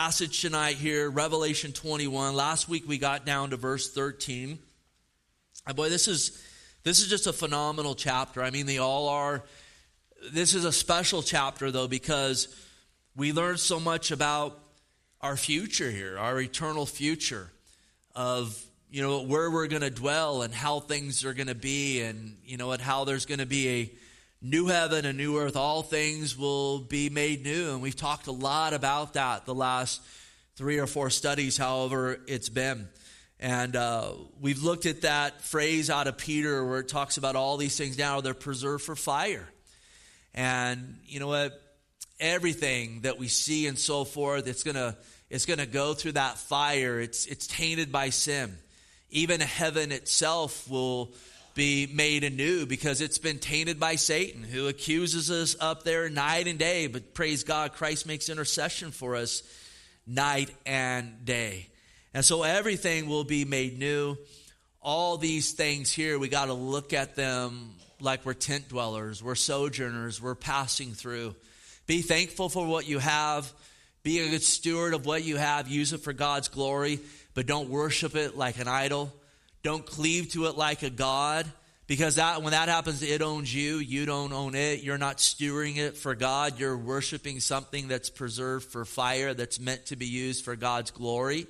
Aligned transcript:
passage 0.00 0.40
tonight 0.40 0.76
here, 0.76 1.10
Revelation 1.10 1.72
21. 1.72 2.34
Last 2.34 2.70
week 2.70 2.88
we 2.88 2.96
got 2.96 3.26
down 3.26 3.50
to 3.50 3.58
verse 3.58 3.92
13. 3.92 4.58
And 5.66 5.76
boy, 5.76 5.90
this 5.90 6.08
is 6.08 6.42
this 6.84 7.02
is 7.02 7.08
just 7.08 7.26
a 7.26 7.34
phenomenal 7.34 7.94
chapter. 7.94 8.42
I 8.42 8.48
mean, 8.48 8.64
they 8.64 8.78
all 8.78 9.10
are. 9.10 9.44
This 10.32 10.54
is 10.54 10.64
a 10.64 10.72
special 10.72 11.22
chapter 11.22 11.70
though 11.70 11.86
because 11.86 12.48
we 13.14 13.34
learn 13.34 13.58
so 13.58 13.78
much 13.78 14.10
about 14.10 14.58
our 15.20 15.36
future 15.36 15.90
here, 15.90 16.16
our 16.16 16.40
eternal 16.40 16.86
future 16.86 17.50
of 18.16 18.58
you 18.90 19.02
know 19.02 19.20
where 19.24 19.50
we're 19.50 19.66
going 19.66 19.82
to 19.82 19.90
dwell 19.90 20.40
and 20.40 20.54
how 20.54 20.80
things 20.80 21.26
are 21.26 21.34
going 21.34 21.48
to 21.48 21.54
be 21.54 22.00
and 22.00 22.38
you 22.46 22.56
know 22.56 22.72
and 22.72 22.80
how 22.80 23.04
there's 23.04 23.26
going 23.26 23.40
to 23.40 23.44
be 23.44 23.68
a 23.68 23.90
new 24.42 24.66
heaven 24.66 25.04
and 25.04 25.18
new 25.18 25.38
earth, 25.38 25.56
all 25.56 25.82
things 25.82 26.36
will 26.36 26.78
be 26.78 27.10
made 27.10 27.42
new. 27.42 27.70
And 27.70 27.82
we've 27.82 27.96
talked 27.96 28.26
a 28.26 28.32
lot 28.32 28.72
about 28.72 29.14
that 29.14 29.44
the 29.44 29.54
last 29.54 30.00
three 30.56 30.78
or 30.78 30.86
four 30.86 31.10
studies, 31.10 31.56
however, 31.56 32.18
it's 32.26 32.48
been. 32.48 32.88
And 33.38 33.74
uh, 33.74 34.12
we've 34.40 34.62
looked 34.62 34.86
at 34.86 35.02
that 35.02 35.40
phrase 35.42 35.88
out 35.88 36.06
of 36.06 36.18
Peter 36.18 36.64
where 36.64 36.80
it 36.80 36.88
talks 36.88 37.16
about 37.16 37.36
all 37.36 37.56
these 37.56 37.76
things 37.76 37.96
now, 37.96 38.20
they're 38.20 38.34
preserved 38.34 38.84
for 38.84 38.94
fire. 38.94 39.48
And 40.34 40.98
you 41.06 41.20
know 41.20 41.28
what? 41.28 41.60
Everything 42.18 43.00
that 43.02 43.18
we 43.18 43.28
see 43.28 43.66
and 43.66 43.78
so 43.78 44.04
forth, 44.04 44.46
it's 44.46 44.62
gonna 44.62 44.96
it's 45.30 45.46
gonna 45.46 45.64
go 45.64 45.94
through 45.94 46.12
that 46.12 46.36
fire. 46.36 47.00
It's 47.00 47.24
it's 47.24 47.46
tainted 47.46 47.90
by 47.90 48.10
sin. 48.10 48.58
Even 49.08 49.40
heaven 49.40 49.90
itself 49.90 50.68
will 50.68 51.14
be 51.60 51.86
made 51.86 52.24
anew 52.24 52.64
because 52.64 53.02
it's 53.02 53.18
been 53.18 53.38
tainted 53.38 53.78
by 53.78 53.96
Satan, 53.96 54.42
who 54.42 54.66
accuses 54.66 55.30
us 55.30 55.54
up 55.60 55.82
there 55.82 56.08
night 56.08 56.46
and 56.46 56.58
day. 56.58 56.86
But 56.86 57.12
praise 57.12 57.44
God, 57.44 57.74
Christ 57.74 58.06
makes 58.06 58.30
intercession 58.30 58.92
for 58.92 59.14
us 59.14 59.42
night 60.06 60.48
and 60.64 61.26
day. 61.26 61.68
And 62.14 62.24
so 62.24 62.44
everything 62.44 63.10
will 63.10 63.24
be 63.24 63.44
made 63.44 63.78
new. 63.78 64.16
All 64.80 65.18
these 65.18 65.52
things 65.52 65.92
here, 65.92 66.18
we 66.18 66.28
got 66.28 66.46
to 66.46 66.54
look 66.54 66.94
at 66.94 67.14
them 67.14 67.74
like 68.00 68.24
we're 68.24 68.32
tent 68.32 68.70
dwellers, 68.70 69.22
we're 69.22 69.34
sojourners, 69.34 70.18
we're 70.18 70.34
passing 70.34 70.92
through. 70.92 71.34
Be 71.86 72.00
thankful 72.00 72.48
for 72.48 72.66
what 72.66 72.88
you 72.88 73.00
have. 73.00 73.52
Be 74.02 74.20
a 74.20 74.30
good 74.30 74.42
steward 74.42 74.94
of 74.94 75.04
what 75.04 75.24
you 75.24 75.36
have. 75.36 75.68
Use 75.68 75.92
it 75.92 76.00
for 76.00 76.14
God's 76.14 76.48
glory, 76.48 77.00
but 77.34 77.44
don't 77.44 77.68
worship 77.68 78.16
it 78.16 78.34
like 78.34 78.58
an 78.58 78.66
idol. 78.66 79.12
Don't 79.62 79.84
cleave 79.84 80.30
to 80.30 80.46
it 80.46 80.56
like 80.56 80.82
a 80.82 80.88
God 80.88 81.44
because 81.90 82.14
that 82.14 82.40
when 82.40 82.52
that 82.52 82.68
happens 82.68 83.02
it 83.02 83.20
owns 83.20 83.52
you 83.52 83.78
you 83.78 84.06
don't 84.06 84.32
own 84.32 84.54
it. 84.54 84.84
You're 84.84 84.96
not 84.96 85.16
stewarding 85.16 85.76
it 85.76 85.96
for 85.96 86.14
god. 86.14 86.56
You're 86.56 86.78
worshiping 86.78 87.40
something 87.40 87.88
that's 87.88 88.08
preserved 88.08 88.70
for 88.70 88.84
fire 88.84 89.34
that's 89.34 89.58
meant 89.58 89.86
to 89.86 89.96
be 89.96 90.06
used 90.06 90.44
for 90.44 90.54
god's 90.54 90.92
glory. 90.92 91.48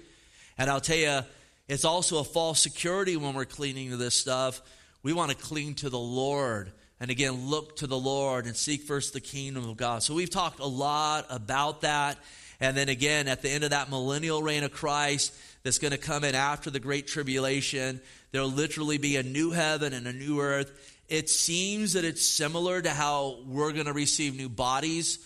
And 0.57 0.71
i'll 0.71 0.81
tell 0.81 0.97
you 0.97 1.21
it's 1.69 1.85
also 1.85 2.21
a 2.21 2.25
false 2.25 2.59
security 2.59 3.19
when 3.19 3.35
we're 3.35 3.45
cleaning 3.45 3.91
to 3.91 3.99
this 3.99 4.15
stuff. 4.15 4.63
We 5.03 5.13
want 5.13 5.31
to 5.31 5.37
cling 5.37 5.75
to 5.75 5.91
the 5.91 5.99
lord. 5.99 6.73
And 7.01 7.11
again 7.11 7.51
look 7.51 7.77
to 7.77 7.87
the 7.87 7.99
lord 7.99 8.47
and 8.47 8.57
seek 8.57 8.85
first 8.85 9.13
the 9.13 9.21
kingdom 9.21 9.69
of 9.69 9.77
god. 9.77 10.03
So 10.03 10.15
we've 10.15 10.31
talked 10.31 10.61
a 10.61 10.67
lot 10.67 11.27
about 11.29 11.83
that 11.83 12.17
and 12.61 12.77
then 12.77 12.89
again 12.89 13.28
at 13.28 13.42
the 13.42 13.50
end 13.50 13.64
of 13.64 13.70
that 13.70 13.91
millennial 13.91 14.42
reign 14.42 14.64
of 14.64 14.72
christ 14.72 15.33
that's 15.62 15.78
going 15.78 15.92
to 15.92 15.98
come 15.98 16.25
in 16.25 16.34
after 16.34 16.70
the 16.70 16.80
Great 16.80 17.06
Tribulation. 17.06 18.00
There'll 18.33 18.48
literally 18.48 18.98
be 18.98 19.16
a 19.16 19.22
new 19.22 19.50
heaven 19.50 19.92
and 19.92 20.06
a 20.06 20.12
new 20.12 20.41
earth. 20.41 20.70
It 21.08 21.28
seems 21.28 21.94
that 21.94 22.05
it's 22.05 22.25
similar 22.25 22.81
to 22.81 22.91
how 22.91 23.38
we're 23.47 23.72
going 23.72 23.86
to 23.86 23.92
receive 23.92 24.36
new 24.36 24.48
bodies 24.48 25.19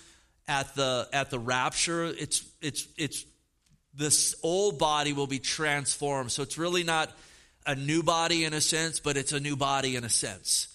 at 0.48 0.74
the 0.74 1.08
at 1.12 1.30
the 1.30 1.38
rapture. 1.38 2.04
It's 2.04 2.44
it's 2.60 2.88
it's 2.96 3.24
this 3.94 4.34
old 4.42 4.78
body 4.78 5.12
will 5.12 5.26
be 5.26 5.38
transformed. 5.38 6.32
So 6.32 6.42
it's 6.42 6.58
really 6.58 6.84
not 6.84 7.12
a 7.66 7.74
new 7.74 8.02
body 8.02 8.44
in 8.44 8.54
a 8.54 8.60
sense, 8.60 8.98
but 8.98 9.16
it's 9.16 9.32
a 9.32 9.40
new 9.40 9.56
body 9.56 9.96
in 9.96 10.04
a 10.04 10.08
sense. 10.08 10.68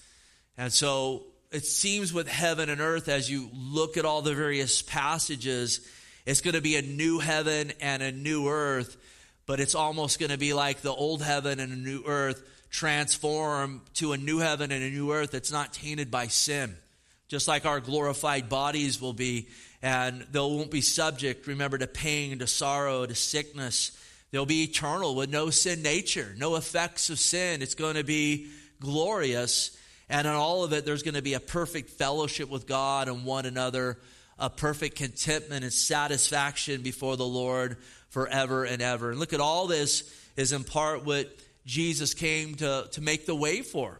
And 0.57 0.71
so 0.71 1.25
it 1.51 1.65
seems 1.65 2.13
with 2.13 2.27
heaven 2.27 2.69
and 2.69 2.79
earth, 2.79 3.09
as 3.09 3.29
you 3.29 3.49
look 3.53 3.97
at 3.97 4.05
all 4.05 4.21
the 4.21 4.35
various 4.35 4.81
passages, 4.81 5.81
it's 6.29 6.41
going 6.41 6.55
to 6.55 6.61
be 6.61 6.75
a 6.75 6.81
new 6.81 7.19
heaven 7.19 7.73
and 7.81 8.01
a 8.01 8.11
new 8.11 8.47
earth 8.47 8.97
but 9.49 9.59
it's 9.59 9.73
almost 9.73 10.19
going 10.19 10.29
to 10.29 10.37
be 10.37 10.53
like 10.53 10.81
the 10.81 10.93
old 10.93 11.23
heaven 11.23 11.59
and 11.59 11.73
a 11.73 11.75
new 11.75 12.03
earth 12.05 12.43
transform 12.69 13.81
to 13.95 14.13
a 14.13 14.17
new 14.17 14.37
heaven 14.37 14.71
and 14.71 14.83
a 14.83 14.91
new 14.91 15.11
earth 15.11 15.31
that's 15.31 15.51
not 15.51 15.73
tainted 15.73 16.11
by 16.11 16.27
sin. 16.27 16.75
Just 17.27 17.47
like 17.47 17.65
our 17.65 17.79
glorified 17.79 18.47
bodies 18.47 19.01
will 19.01 19.13
be, 19.13 19.47
and 19.81 20.21
they 20.31 20.37
won't 20.37 20.69
be 20.69 20.81
subject, 20.81 21.47
remember, 21.47 21.79
to 21.79 21.87
pain, 21.87 22.37
to 22.37 22.45
sorrow, 22.45 23.07
to 23.07 23.15
sickness. 23.15 23.97
They'll 24.29 24.45
be 24.45 24.65
eternal 24.65 25.15
with 25.15 25.31
no 25.31 25.49
sin 25.49 25.81
nature, 25.81 26.35
no 26.37 26.55
effects 26.55 27.09
of 27.09 27.17
sin. 27.17 27.63
It's 27.63 27.73
going 27.73 27.95
to 27.95 28.03
be 28.03 28.51
glorious. 28.79 29.75
And 30.09 30.27
in 30.27 30.33
all 30.33 30.63
of 30.63 30.73
it, 30.73 30.85
there's 30.85 31.01
going 31.01 31.15
to 31.15 31.23
be 31.23 31.33
a 31.33 31.39
perfect 31.39 31.89
fellowship 31.89 32.49
with 32.49 32.67
God 32.67 33.07
and 33.07 33.25
one 33.25 33.47
another, 33.47 33.97
a 34.39 34.49
perfect 34.49 34.95
contentment 34.95 35.63
and 35.63 35.73
satisfaction 35.73 36.81
before 36.81 37.17
the 37.17 37.25
Lord 37.25 37.77
forever 38.09 38.63
and 38.63 38.81
ever. 38.81 39.11
And 39.11 39.19
look 39.19 39.33
at 39.33 39.39
all 39.39 39.67
this 39.67 40.15
is 40.35 40.53
in 40.53 40.63
part 40.63 41.05
what 41.05 41.29
Jesus 41.65 42.13
came 42.13 42.55
to, 42.55 42.87
to 42.91 43.01
make 43.01 43.25
the 43.25 43.35
way 43.35 43.61
for. 43.61 43.99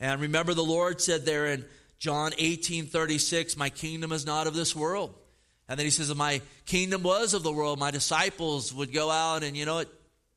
And 0.00 0.20
remember, 0.20 0.54
the 0.54 0.64
Lord 0.64 1.00
said 1.00 1.24
there 1.24 1.46
in 1.46 1.64
John 1.98 2.32
18 2.38 2.86
36, 2.86 3.56
My 3.56 3.70
kingdom 3.70 4.12
is 4.12 4.26
not 4.26 4.46
of 4.46 4.54
this 4.54 4.74
world. 4.74 5.14
And 5.68 5.78
then 5.78 5.86
he 5.86 5.90
says, 5.90 6.10
If 6.10 6.16
my 6.16 6.40
kingdom 6.66 7.02
was 7.02 7.34
of 7.34 7.42
the 7.42 7.52
world, 7.52 7.78
my 7.78 7.90
disciples 7.90 8.72
would 8.72 8.92
go 8.92 9.10
out 9.10 9.42
and, 9.42 9.56
you 9.56 9.64
know 9.64 9.76
what, 9.76 9.92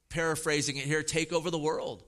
paraphrasing 0.09 0.77
it 0.77 0.85
here, 0.85 1.03
take 1.03 1.33
over 1.33 1.49
the 1.49 1.57
world. 1.57 2.03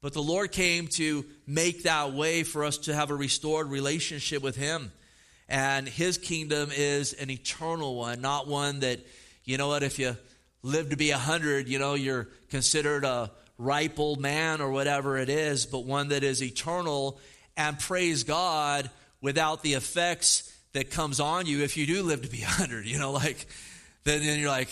But 0.00 0.12
the 0.12 0.22
Lord 0.22 0.52
came 0.52 0.88
to 0.96 1.24
make 1.46 1.84
that 1.84 2.12
way 2.12 2.42
for 2.42 2.64
us 2.64 2.78
to 2.78 2.94
have 2.94 3.10
a 3.10 3.14
restored 3.14 3.68
relationship 3.68 4.42
with 4.42 4.56
Him. 4.56 4.92
And 5.52 5.86
His 5.86 6.16
kingdom 6.16 6.70
is 6.74 7.12
an 7.12 7.28
eternal 7.28 7.94
one, 7.94 8.22
not 8.22 8.48
one 8.48 8.80
that, 8.80 9.00
you 9.44 9.58
know 9.58 9.68
what, 9.68 9.82
if 9.82 9.98
you 9.98 10.16
live 10.62 10.88
to 10.90 10.96
be 10.96 11.10
a 11.10 11.16
100, 11.16 11.68
you 11.68 11.78
know, 11.78 11.92
you're 11.92 12.28
considered 12.48 13.04
a 13.04 13.30
ripe 13.58 14.00
old 14.00 14.18
man 14.18 14.62
or 14.62 14.70
whatever 14.70 15.18
it 15.18 15.28
is, 15.28 15.66
but 15.66 15.84
one 15.84 16.08
that 16.08 16.24
is 16.24 16.42
eternal 16.42 17.20
and 17.54 17.78
praise 17.78 18.24
God 18.24 18.90
without 19.20 19.62
the 19.62 19.74
effects 19.74 20.50
that 20.72 20.90
comes 20.90 21.20
on 21.20 21.44
you 21.44 21.62
if 21.62 21.76
you 21.76 21.86
do 21.86 22.02
live 22.02 22.22
to 22.22 22.28
be 22.28 22.40
a 22.40 22.46
100, 22.46 22.86
you 22.86 22.98
know, 22.98 23.12
like 23.12 23.46
then, 24.04 24.24
then 24.24 24.38
you're 24.38 24.48
like, 24.48 24.70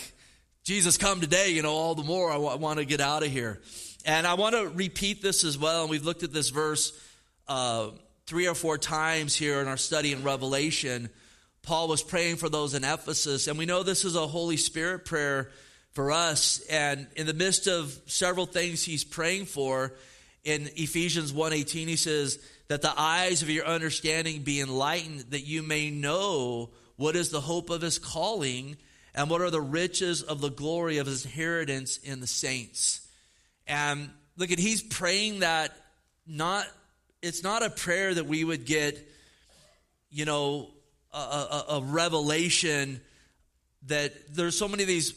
Jesus, 0.63 0.97
come 0.97 1.21
today, 1.21 1.51
you 1.51 1.61
know, 1.61 1.73
all 1.73 1.93
the 1.93 2.03
more 2.03 2.31
I 2.31 2.37
want 2.37 2.79
to 2.79 2.85
get 2.85 3.01
out 3.01 3.21
of 3.21 3.31
here. 3.31 3.61
And 4.03 4.25
I 4.25 4.33
want 4.33 4.55
to 4.55 4.67
repeat 4.67 5.21
this 5.21 5.43
as 5.43 5.59
well. 5.59 5.81
And 5.81 5.91
we've 5.91 6.05
looked 6.05 6.23
at 6.23 6.33
this 6.33 6.49
verse 6.49 6.91
uh, 7.47 7.89
three 8.31 8.47
or 8.47 8.55
four 8.55 8.77
times 8.77 9.35
here 9.35 9.59
in 9.59 9.67
our 9.67 9.75
study 9.75 10.13
in 10.13 10.23
Revelation. 10.23 11.09
Paul 11.63 11.89
was 11.89 12.01
praying 12.01 12.37
for 12.37 12.47
those 12.47 12.73
in 12.73 12.85
Ephesus. 12.85 13.47
And 13.47 13.57
we 13.57 13.65
know 13.65 13.83
this 13.83 14.05
is 14.05 14.15
a 14.15 14.25
Holy 14.25 14.55
Spirit 14.55 15.03
prayer 15.03 15.51
for 15.91 16.13
us. 16.13 16.61
And 16.69 17.07
in 17.17 17.27
the 17.27 17.33
midst 17.33 17.67
of 17.67 17.93
several 18.05 18.45
things 18.45 18.85
he's 18.85 19.03
praying 19.03 19.47
for, 19.47 19.95
in 20.45 20.69
Ephesians 20.77 21.33
1:18 21.33 21.89
he 21.89 21.97
says 21.97 22.39
that 22.69 22.81
the 22.81 22.93
eyes 22.97 23.41
of 23.41 23.49
your 23.49 23.65
understanding 23.65 24.43
be 24.43 24.61
enlightened 24.61 25.25
that 25.31 25.45
you 25.45 25.61
may 25.61 25.89
know 25.89 26.69
what 26.95 27.17
is 27.17 27.31
the 27.31 27.41
hope 27.41 27.69
of 27.69 27.81
his 27.81 27.99
calling 27.99 28.77
and 29.13 29.29
what 29.29 29.41
are 29.41 29.49
the 29.49 29.59
riches 29.59 30.21
of 30.21 30.39
the 30.39 30.49
glory 30.49 30.99
of 30.99 31.05
his 31.05 31.25
inheritance 31.25 31.97
in 31.97 32.21
the 32.21 32.27
saints. 32.27 33.05
And 33.67 34.09
look 34.37 34.51
at 34.51 34.57
he's 34.57 34.81
praying 34.81 35.39
that 35.39 35.75
not 36.25 36.65
it's 37.21 37.43
not 37.43 37.63
a 37.63 37.69
prayer 37.69 38.13
that 38.13 38.25
we 38.25 38.43
would 38.43 38.65
get 38.65 38.97
you 40.09 40.25
know 40.25 40.69
a, 41.13 41.17
a, 41.17 41.65
a 41.69 41.81
revelation 41.81 43.01
that 43.87 44.13
there's 44.33 44.57
so 44.57 44.67
many 44.67 44.83
of 44.83 44.87
these 44.87 45.13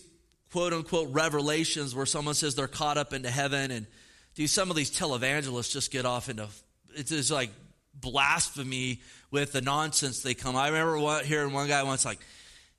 quote 0.52 0.72
unquote 0.72 1.08
revelations 1.12 1.94
where 1.94 2.06
someone 2.06 2.34
says 2.34 2.54
they're 2.54 2.68
caught 2.68 2.98
up 2.98 3.12
into 3.12 3.30
heaven 3.30 3.70
and 3.70 3.86
do 4.34 4.46
some 4.46 4.70
of 4.70 4.76
these 4.76 4.90
televangelists 4.90 5.72
just 5.72 5.90
get 5.90 6.06
off 6.06 6.28
into 6.28 6.48
it's 6.96 7.10
just 7.10 7.30
like 7.30 7.50
blasphemy 7.94 9.00
with 9.30 9.52
the 9.52 9.60
nonsense 9.60 10.22
they 10.22 10.34
come. 10.34 10.56
I 10.56 10.68
remember 10.68 10.98
one, 10.98 11.24
hearing 11.24 11.52
one 11.52 11.68
guy 11.68 11.82
once 11.82 12.04
like 12.04 12.18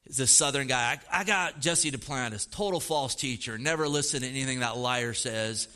this 0.06 0.32
southern 0.32 0.68
guy. 0.68 0.98
I, 1.12 1.22
I 1.22 1.24
got 1.24 1.60
Jesse 1.60 1.92
Duplantis, 1.92 2.50
total 2.50 2.80
false 2.80 3.16
teacher, 3.16 3.58
never 3.58 3.88
listen 3.88 4.22
to 4.22 4.28
anything 4.28 4.60
that 4.60 4.78
liar 4.78 5.14
says, 5.14 5.68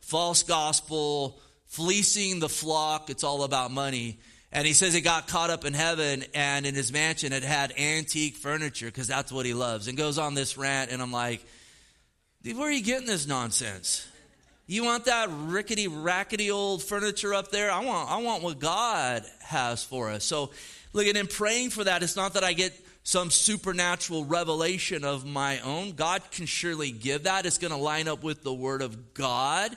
false 0.00 0.42
gospel, 0.42 1.40
fleecing 1.68 2.40
the 2.40 2.48
flock. 2.48 3.10
It's 3.10 3.24
all 3.24 3.44
about 3.44 3.70
money. 3.70 4.18
And 4.50 4.66
he 4.66 4.72
says 4.72 4.94
he 4.94 5.00
got 5.00 5.28
caught 5.28 5.50
up 5.50 5.64
in 5.64 5.74
heaven 5.74 6.24
and 6.34 6.66
in 6.66 6.74
his 6.74 6.92
mansion 6.92 7.32
it 7.32 7.44
had 7.44 7.72
antique 7.78 8.36
furniture 8.36 8.86
because 8.86 9.06
that's 9.06 9.30
what 9.30 9.46
he 9.46 9.54
loves. 9.54 9.88
And 9.88 9.96
goes 9.96 10.18
on 10.18 10.34
this 10.34 10.56
rant, 10.56 10.90
and 10.90 11.02
I'm 11.02 11.12
like, 11.12 11.44
where 12.44 12.68
are 12.68 12.72
you 12.72 12.82
getting 12.82 13.06
this 13.06 13.26
nonsense? 13.26 14.06
You 14.66 14.84
want 14.84 15.06
that 15.06 15.28
rickety, 15.30 15.88
rackety 15.88 16.50
old 16.50 16.82
furniture 16.82 17.34
up 17.34 17.50
there? 17.50 17.70
I 17.70 17.84
want, 17.84 18.10
I 18.10 18.18
want 18.18 18.42
what 18.42 18.58
God 18.58 19.24
has 19.40 19.82
for 19.82 20.10
us. 20.10 20.24
So, 20.24 20.50
look 20.92 21.06
at 21.06 21.16
him 21.16 21.26
praying 21.26 21.70
for 21.70 21.84
that. 21.84 22.02
It's 22.02 22.16
not 22.16 22.34
that 22.34 22.44
I 22.44 22.52
get 22.52 22.78
some 23.02 23.30
supernatural 23.30 24.26
revelation 24.26 25.04
of 25.04 25.24
my 25.24 25.60
own. 25.60 25.92
God 25.92 26.22
can 26.30 26.44
surely 26.44 26.90
give 26.90 27.22
that. 27.22 27.46
It's 27.46 27.56
going 27.56 27.70
to 27.70 27.78
line 27.78 28.08
up 28.08 28.22
with 28.22 28.42
the 28.42 28.52
Word 28.52 28.82
of 28.82 29.14
God. 29.14 29.74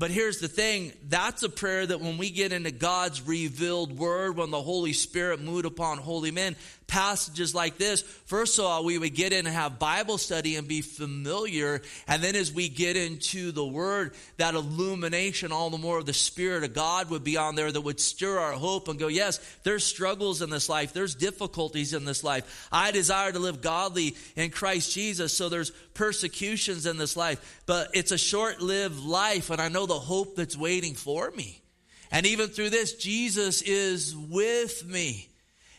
But 0.00 0.10
here's 0.10 0.38
the 0.38 0.48
thing. 0.48 0.94
That's 1.10 1.42
a 1.42 1.50
prayer 1.50 1.84
that 1.84 2.00
when 2.00 2.16
we 2.16 2.30
get 2.30 2.52
into 2.52 2.70
God's 2.70 3.20
revealed 3.20 3.98
word, 3.98 4.34
when 4.38 4.50
the 4.50 4.62
Holy 4.62 4.94
Spirit 4.94 5.42
moved 5.42 5.66
upon 5.66 5.98
holy 5.98 6.30
men, 6.30 6.56
passages 6.90 7.54
like 7.54 7.78
this, 7.78 8.02
first 8.02 8.58
of 8.58 8.64
all, 8.64 8.84
we 8.84 8.98
would 8.98 9.14
get 9.14 9.32
in 9.32 9.46
and 9.46 9.54
have 9.54 9.78
Bible 9.78 10.18
study 10.18 10.56
and 10.56 10.66
be 10.66 10.82
familiar. 10.82 11.80
And 12.08 12.20
then 12.20 12.34
as 12.34 12.52
we 12.52 12.68
get 12.68 12.96
into 12.96 13.52
the 13.52 13.64
Word, 13.64 14.12
that 14.38 14.54
illumination, 14.54 15.52
all 15.52 15.70
the 15.70 15.78
more 15.78 15.98
of 15.98 16.06
the 16.06 16.12
Spirit 16.12 16.64
of 16.64 16.74
God 16.74 17.08
would 17.08 17.22
be 17.22 17.36
on 17.36 17.54
there 17.54 17.70
that 17.70 17.80
would 17.80 18.00
stir 18.00 18.40
our 18.40 18.54
hope 18.54 18.88
and 18.88 18.98
go, 18.98 19.06
yes, 19.06 19.38
there's 19.62 19.84
struggles 19.84 20.42
in 20.42 20.50
this 20.50 20.68
life, 20.68 20.92
there's 20.92 21.14
difficulties 21.14 21.94
in 21.94 22.04
this 22.04 22.24
life. 22.24 22.68
I 22.72 22.90
desire 22.90 23.30
to 23.30 23.38
live 23.38 23.62
godly 23.62 24.16
in 24.34 24.50
Christ 24.50 24.92
Jesus, 24.92 25.34
so 25.34 25.48
there's 25.48 25.70
persecutions 25.94 26.86
in 26.86 26.98
this 26.98 27.16
life, 27.16 27.62
but 27.66 27.90
it's 27.94 28.10
a 28.10 28.18
short 28.18 28.60
lived 28.60 28.98
life, 28.98 29.50
and 29.50 29.62
I 29.62 29.68
know 29.68 29.86
the 29.86 29.94
hope 29.94 30.34
that's 30.34 30.56
waiting 30.56 30.94
for 30.94 31.30
me. 31.30 31.62
And 32.10 32.26
even 32.26 32.48
through 32.48 32.70
this, 32.70 32.94
Jesus 32.94 33.62
is 33.62 34.16
with 34.16 34.84
me 34.84 35.29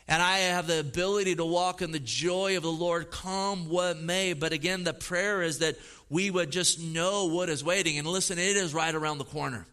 and 0.08 0.22
I 0.22 0.40
have 0.40 0.68
the 0.68 0.80
ability 0.80 1.36
to 1.36 1.46
walk 1.46 1.82
in 1.82 1.92
the 1.92 2.00
joy 2.00 2.58
of 2.58 2.64
the 2.64 2.72
Lord, 2.72 3.12
come 3.12 3.70
what 3.70 4.00
may. 4.00 4.34
But 4.34 4.54
again, 4.54 4.84
the 4.84 4.94
prayer 4.94 5.42
is 5.42 5.60
that 5.60 5.78
we 6.10 6.30
would 6.30 6.52
just 6.52 6.82
know 6.82 7.28
what 7.28 7.50
is 7.50 7.64
waiting. 7.64 7.98
And 7.98 8.08
listen, 8.08 8.38
it 8.38 8.58
is 8.58 8.74
right 8.74 8.94
around 8.94 9.18
the 9.18 9.24
corner. 9.24 9.66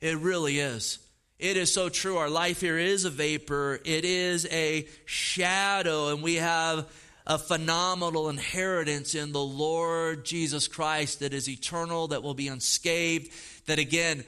It 0.00 0.16
really 0.18 0.58
is. 0.58 0.98
It 1.38 1.56
is 1.56 1.72
so 1.72 1.88
true. 1.88 2.18
Our 2.18 2.30
life 2.30 2.60
here 2.60 2.78
is 2.78 3.04
a 3.04 3.10
vapor, 3.10 3.80
it 3.84 4.04
is 4.04 4.46
a 4.46 4.86
shadow, 5.06 6.10
and 6.14 6.22
we 6.22 6.36
have 6.36 6.88
a 7.26 7.38
phenomenal 7.38 8.28
inheritance 8.28 9.14
in 9.14 9.32
the 9.32 9.42
Lord 9.42 10.24
Jesus 10.24 10.68
Christ 10.68 11.20
that 11.20 11.32
is 11.32 11.48
eternal, 11.48 12.08
that 12.08 12.22
will 12.22 12.34
be 12.34 12.48
unscathed, 12.48 13.32
that 13.66 13.78
again, 13.78 14.24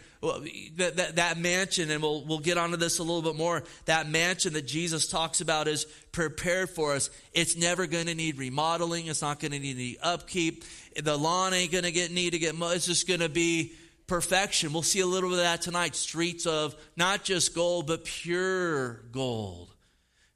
that, 0.77 0.97
that, 0.97 1.17
that, 1.17 1.39
mansion, 1.39 1.91
and 1.91 2.03
we'll, 2.03 2.25
we'll 2.25 2.39
get 2.39 2.57
onto 2.57 2.77
this 2.77 2.99
a 2.99 3.03
little 3.03 3.23
bit 3.23 3.37
more, 3.37 3.63
that 3.85 4.09
mansion 4.09 4.55
that 4.55 4.67
Jesus 4.67 5.07
talks 5.07 5.41
about 5.41 5.69
is 5.69 5.85
prepared 6.13 6.71
for 6.71 6.95
us. 6.95 7.11
It's 7.33 7.57
never 7.57 7.87
going 7.87 8.07
to 8.07 8.15
need 8.15 8.39
remodeling. 8.39 9.07
It's 9.07 9.23
not 9.23 9.41
going 9.41 9.53
to 9.53 9.59
need 9.59 9.77
any 9.77 9.97
upkeep. 10.03 10.65
The 11.01 11.17
lawn 11.17 11.53
ain't 11.53 11.73
going 11.73 11.85
to 11.85 11.93
get 11.93 12.11
need 12.11 12.31
to 12.31 12.39
get, 12.39 12.55
it's 12.59 12.87
just 12.87 13.07
going 13.07 13.21
to 13.21 13.29
be 13.29 13.73
perfection. 14.07 14.73
We'll 14.73 14.83
see 14.83 15.01
a 15.01 15.07
little 15.07 15.31
bit 15.31 15.39
of 15.39 15.45
that 15.45 15.63
tonight. 15.63 15.95
Streets 15.95 16.47
of 16.47 16.75
not 16.97 17.25
just 17.25 17.55
gold, 17.55 17.87
but 17.87 18.05
pure 18.05 19.03
gold. 19.13 19.69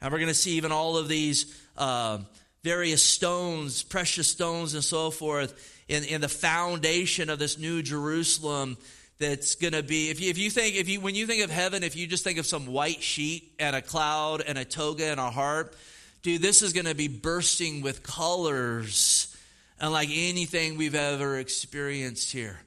And 0.00 0.12
we're 0.12 0.18
going 0.18 0.28
to 0.28 0.34
see 0.34 0.52
even 0.52 0.72
all 0.72 0.96
of 0.96 1.08
these 1.08 1.60
uh, 1.76 2.18
various 2.62 3.04
stones, 3.04 3.82
precious 3.82 4.28
stones, 4.28 4.74
and 4.74 4.84
so 4.84 5.10
forth 5.10 5.74
in, 5.88 6.05
in 6.05 6.20
the 6.20 6.29
foundation 6.29 7.31
of 7.31 7.38
this 7.38 7.58
new 7.58 7.82
Jerusalem 7.82 8.76
that's 9.19 9.56
going 9.56 9.73
to 9.73 9.82
be 9.82 10.11
if 10.11 10.20
you, 10.20 10.31
if 10.31 10.38
you 10.38 10.50
think 10.50 10.76
if 10.76 10.88
you 10.88 11.00
when 11.00 11.14
you 11.14 11.26
think 11.26 11.43
of 11.43 11.50
heaven 11.50 11.82
if 11.82 11.96
you 11.96 12.06
just 12.06 12.23
think 12.23 12.38
of 12.38 12.46
some 12.46 12.67
white 12.67 13.02
sheet 13.02 13.52
and 13.58 13.75
a 13.75 13.82
cloud 13.82 14.43
and 14.46 14.56
a 14.56 14.64
toga 14.64 15.06
and 15.06 15.19
a 15.19 15.31
harp 15.31 15.75
dude 16.23 16.40
this 16.40 16.62
is 16.62 16.73
going 16.73 16.87
to 16.87 16.94
be 16.94 17.08
bursting 17.08 17.82
with 17.82 18.02
colors 18.05 19.37
unlike 19.81 20.08
anything 20.12 20.76
we've 20.76 20.94
ever 20.94 21.38
experienced 21.38 22.32
here. 22.32 22.58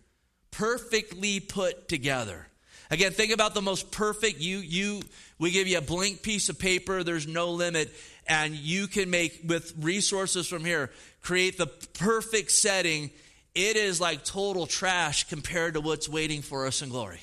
Perfectly 0.49 1.39
put 1.39 1.87
together. 1.87 2.47
Again 2.89 3.13
think 3.13 3.31
about 3.31 3.53
the 3.53 3.61
most 3.61 3.91
perfect 3.91 4.41
you 4.41 4.57
you 4.57 5.01
we 5.39 5.51
give 5.51 5.67
you 5.67 5.77
a 5.77 5.81
blank 5.81 6.21
piece 6.21 6.49
of 6.49 6.59
paper 6.59 7.03
there's 7.03 7.27
no 7.27 7.51
limit 7.51 7.93
and 8.31 8.55
you 8.55 8.87
can 8.87 9.09
make 9.09 9.41
with 9.45 9.73
resources 9.77 10.47
from 10.47 10.63
here 10.63 10.89
create 11.21 11.57
the 11.57 11.67
perfect 11.67 12.49
setting 12.51 13.11
it 13.53 13.75
is 13.75 13.99
like 13.99 14.23
total 14.23 14.65
trash 14.65 15.27
compared 15.27 15.73
to 15.73 15.81
what's 15.81 16.07
waiting 16.07 16.41
for 16.41 16.65
us 16.67 16.81
in 16.81 16.89
glory. 16.89 17.19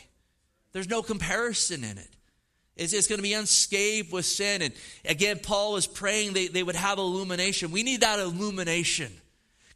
There's 0.72 0.88
no 0.88 1.02
comparison 1.02 1.84
in 1.84 1.96
it. 1.96 2.10
It's, 2.76 2.92
it's 2.92 3.06
going 3.06 3.18
to 3.18 3.22
be 3.22 3.32
unscathed 3.32 4.12
with 4.12 4.26
sin. 4.26 4.60
And 4.60 4.74
again, 5.06 5.40
Paul 5.42 5.76
is 5.76 5.86
praying 5.86 6.34
they, 6.34 6.48
they 6.48 6.62
would 6.62 6.76
have 6.76 6.98
illumination. 6.98 7.70
We 7.70 7.82
need 7.82 8.02
that 8.02 8.18
illumination. 8.18 9.10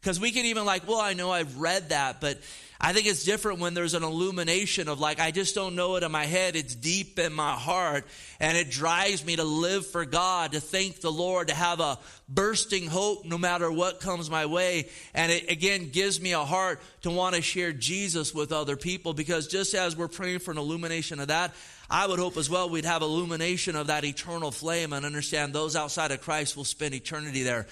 Because 0.03 0.19
we 0.19 0.31
can 0.31 0.43
even, 0.47 0.65
like, 0.65 0.85
well, 0.85 0.99
I 0.99 1.13
know 1.13 1.31
I've 1.31 1.55
read 1.55 1.89
that, 1.89 2.19
but 2.19 2.37
I 2.81 2.91
think 2.91 3.07
it's 3.07 3.23
different 3.23 3.59
when 3.59 3.73
there's 3.73 3.93
an 3.93 4.03
illumination 4.03 4.89
of 4.89 4.99
like, 4.99 5.21
I 5.21 5.31
just 5.31 5.55
don't 5.55 5.73
know 5.75 5.95
it 5.95 6.03
in 6.03 6.11
my 6.11 6.25
head. 6.25 6.57
It's 6.57 6.75
deep 6.75 7.17
in 7.17 7.31
my 7.31 7.53
heart. 7.53 8.05
And 8.41 8.57
it 8.57 8.69
drives 8.69 9.25
me 9.25 9.37
to 9.37 9.45
live 9.45 9.87
for 9.87 10.03
God, 10.03 10.51
to 10.51 10.59
thank 10.59 10.99
the 10.99 11.09
Lord, 11.09 11.47
to 11.47 11.53
have 11.53 11.79
a 11.79 11.97
bursting 12.27 12.87
hope 12.87 13.23
no 13.23 13.37
matter 13.37 13.71
what 13.71 14.01
comes 14.01 14.29
my 14.29 14.45
way. 14.45 14.89
And 15.13 15.31
it 15.31 15.49
again 15.49 15.91
gives 15.91 16.19
me 16.19 16.33
a 16.33 16.43
heart 16.43 16.81
to 17.03 17.09
want 17.09 17.35
to 17.35 17.41
share 17.41 17.71
Jesus 17.71 18.33
with 18.33 18.51
other 18.51 18.75
people 18.75 19.13
because 19.13 19.47
just 19.47 19.73
as 19.73 19.95
we're 19.95 20.09
praying 20.09 20.39
for 20.39 20.51
an 20.51 20.57
illumination 20.57 21.21
of 21.21 21.29
that, 21.29 21.53
I 21.89 22.07
would 22.07 22.19
hope 22.19 22.35
as 22.35 22.49
well 22.49 22.69
we'd 22.69 22.83
have 22.83 23.03
illumination 23.03 23.77
of 23.77 23.87
that 23.87 24.03
eternal 24.03 24.51
flame 24.51 24.91
and 24.91 25.05
understand 25.05 25.53
those 25.53 25.77
outside 25.77 26.11
of 26.11 26.19
Christ 26.19 26.57
will 26.57 26.65
spend 26.65 26.93
eternity 26.93 27.43
there. 27.43 27.67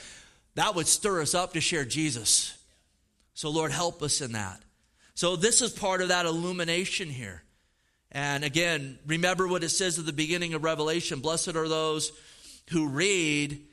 That 0.56 0.75
would 0.75 0.88
stir 0.88 1.21
us 1.21 1.33
up 1.33 1.53
to 1.53 1.62
share 1.62 1.86
Jesus. 1.86 2.57
So, 3.33 3.50
Lord, 3.50 3.71
help 3.71 4.01
us 4.01 4.21
in 4.21 4.33
that. 4.33 4.62
So, 5.13 5.36
this 5.36 5.62
is 5.62 5.71
part 5.71 6.01
of 6.01 6.09
that 6.09 6.25
illumination 6.25 7.09
here. 7.09 7.44
And 8.12 8.44
again, 8.44 9.00
remember 9.06 9.48
what 9.48 9.63
it 9.63 9.69
says 9.69 9.98
at 9.98 10.06
the 10.06 10.13
beginning 10.13 10.53
of 10.53 10.63
Revelation 10.63 11.19
Blessed 11.19 11.56
are 11.56 11.68
those 11.68 12.12
who 12.69 12.88
read. 12.88 13.68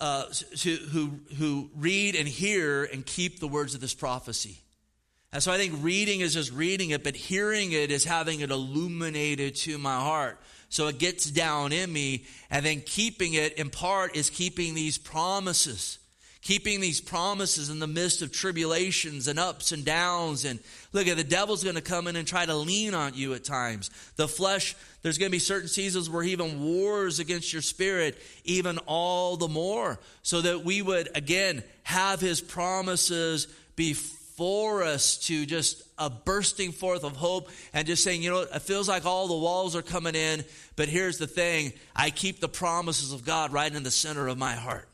Uh, 0.00 0.24
who, 0.64 1.20
who 1.38 1.70
read 1.76 2.16
and 2.16 2.28
hear 2.28 2.84
and 2.84 3.06
keep 3.06 3.38
the 3.38 3.46
words 3.46 3.76
of 3.76 3.80
this 3.80 3.94
prophecy. 3.94 4.60
And 5.32 5.42
so 5.42 5.50
I 5.50 5.56
think 5.56 5.82
reading 5.82 6.20
is 6.20 6.34
just 6.34 6.52
reading 6.52 6.90
it, 6.90 7.02
but 7.02 7.16
hearing 7.16 7.72
it 7.72 7.90
is 7.90 8.04
having 8.04 8.40
it 8.40 8.50
illuminated 8.50 9.54
to 9.56 9.78
my 9.78 9.96
heart. 9.96 10.38
So 10.74 10.88
it 10.88 10.98
gets 10.98 11.30
down 11.30 11.70
in 11.70 11.92
me, 11.92 12.24
and 12.50 12.66
then 12.66 12.80
keeping 12.80 13.34
it 13.34 13.52
in 13.52 13.70
part 13.70 14.16
is 14.16 14.28
keeping 14.28 14.74
these 14.74 14.98
promises 14.98 16.00
keeping 16.42 16.78
these 16.78 17.00
promises 17.00 17.70
in 17.70 17.78
the 17.78 17.86
midst 17.86 18.20
of 18.20 18.30
tribulations 18.30 19.28
and 19.28 19.38
ups 19.38 19.72
and 19.72 19.82
downs. 19.82 20.44
And 20.44 20.60
look 20.92 21.06
at 21.08 21.16
the 21.16 21.24
devil's 21.24 21.64
going 21.64 21.76
to 21.76 21.80
come 21.80 22.06
in 22.06 22.16
and 22.16 22.28
try 22.28 22.44
to 22.44 22.54
lean 22.54 22.92
on 22.92 23.14
you 23.14 23.32
at 23.32 23.44
times. 23.44 23.90
The 24.16 24.28
flesh, 24.28 24.76
there's 25.00 25.16
going 25.16 25.30
to 25.30 25.34
be 25.34 25.38
certain 25.38 25.68
seasons 25.68 26.10
where 26.10 26.22
he 26.22 26.32
even 26.32 26.62
wars 26.62 27.18
against 27.18 27.50
your 27.50 27.62
spirit, 27.62 28.18
even 28.44 28.76
all 28.84 29.38
the 29.38 29.48
more, 29.48 29.98
so 30.22 30.42
that 30.42 30.64
we 30.66 30.82
would 30.82 31.08
again 31.14 31.64
have 31.82 32.20
his 32.20 32.42
promises 32.42 33.48
before 33.74 34.20
us 34.40 35.18
to 35.26 35.46
just 35.46 35.82
a 35.98 36.10
bursting 36.10 36.72
forth 36.72 37.04
of 37.04 37.16
hope 37.16 37.50
and 37.72 37.86
just 37.86 38.02
saying, 38.02 38.22
you 38.22 38.30
know, 38.30 38.40
it 38.40 38.62
feels 38.62 38.88
like 38.88 39.06
all 39.06 39.28
the 39.28 39.36
walls 39.36 39.76
are 39.76 39.82
coming 39.82 40.14
in, 40.14 40.44
but 40.76 40.88
here's 40.88 41.18
the 41.18 41.26
thing 41.26 41.72
I 41.94 42.10
keep 42.10 42.40
the 42.40 42.48
promises 42.48 43.12
of 43.12 43.24
God 43.24 43.52
right 43.52 43.72
in 43.72 43.82
the 43.82 43.90
center 43.90 44.26
of 44.28 44.36
my 44.38 44.54
heart 44.54 44.88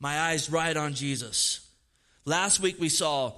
my 0.00 0.18
eyes 0.20 0.50
right 0.50 0.76
on 0.76 0.94
Jesus. 0.94 1.66
Last 2.24 2.60
week 2.60 2.76
we 2.78 2.88
saw, 2.88 3.32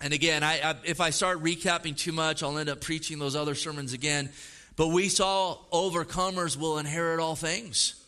and 0.00 0.12
again, 0.12 0.42
I, 0.42 0.60
I, 0.60 0.74
if 0.84 1.00
I 1.00 1.10
start 1.10 1.42
recapping 1.42 1.96
too 1.96 2.12
much, 2.12 2.42
I'll 2.42 2.56
end 2.58 2.68
up 2.68 2.80
preaching 2.80 3.18
those 3.18 3.36
other 3.36 3.54
sermons 3.54 3.92
again. 3.92 4.30
But 4.76 4.88
we 4.88 5.08
saw 5.08 5.56
overcomers 5.72 6.56
will 6.56 6.78
inherit 6.78 7.20
all 7.20 7.34
things. 7.34 8.02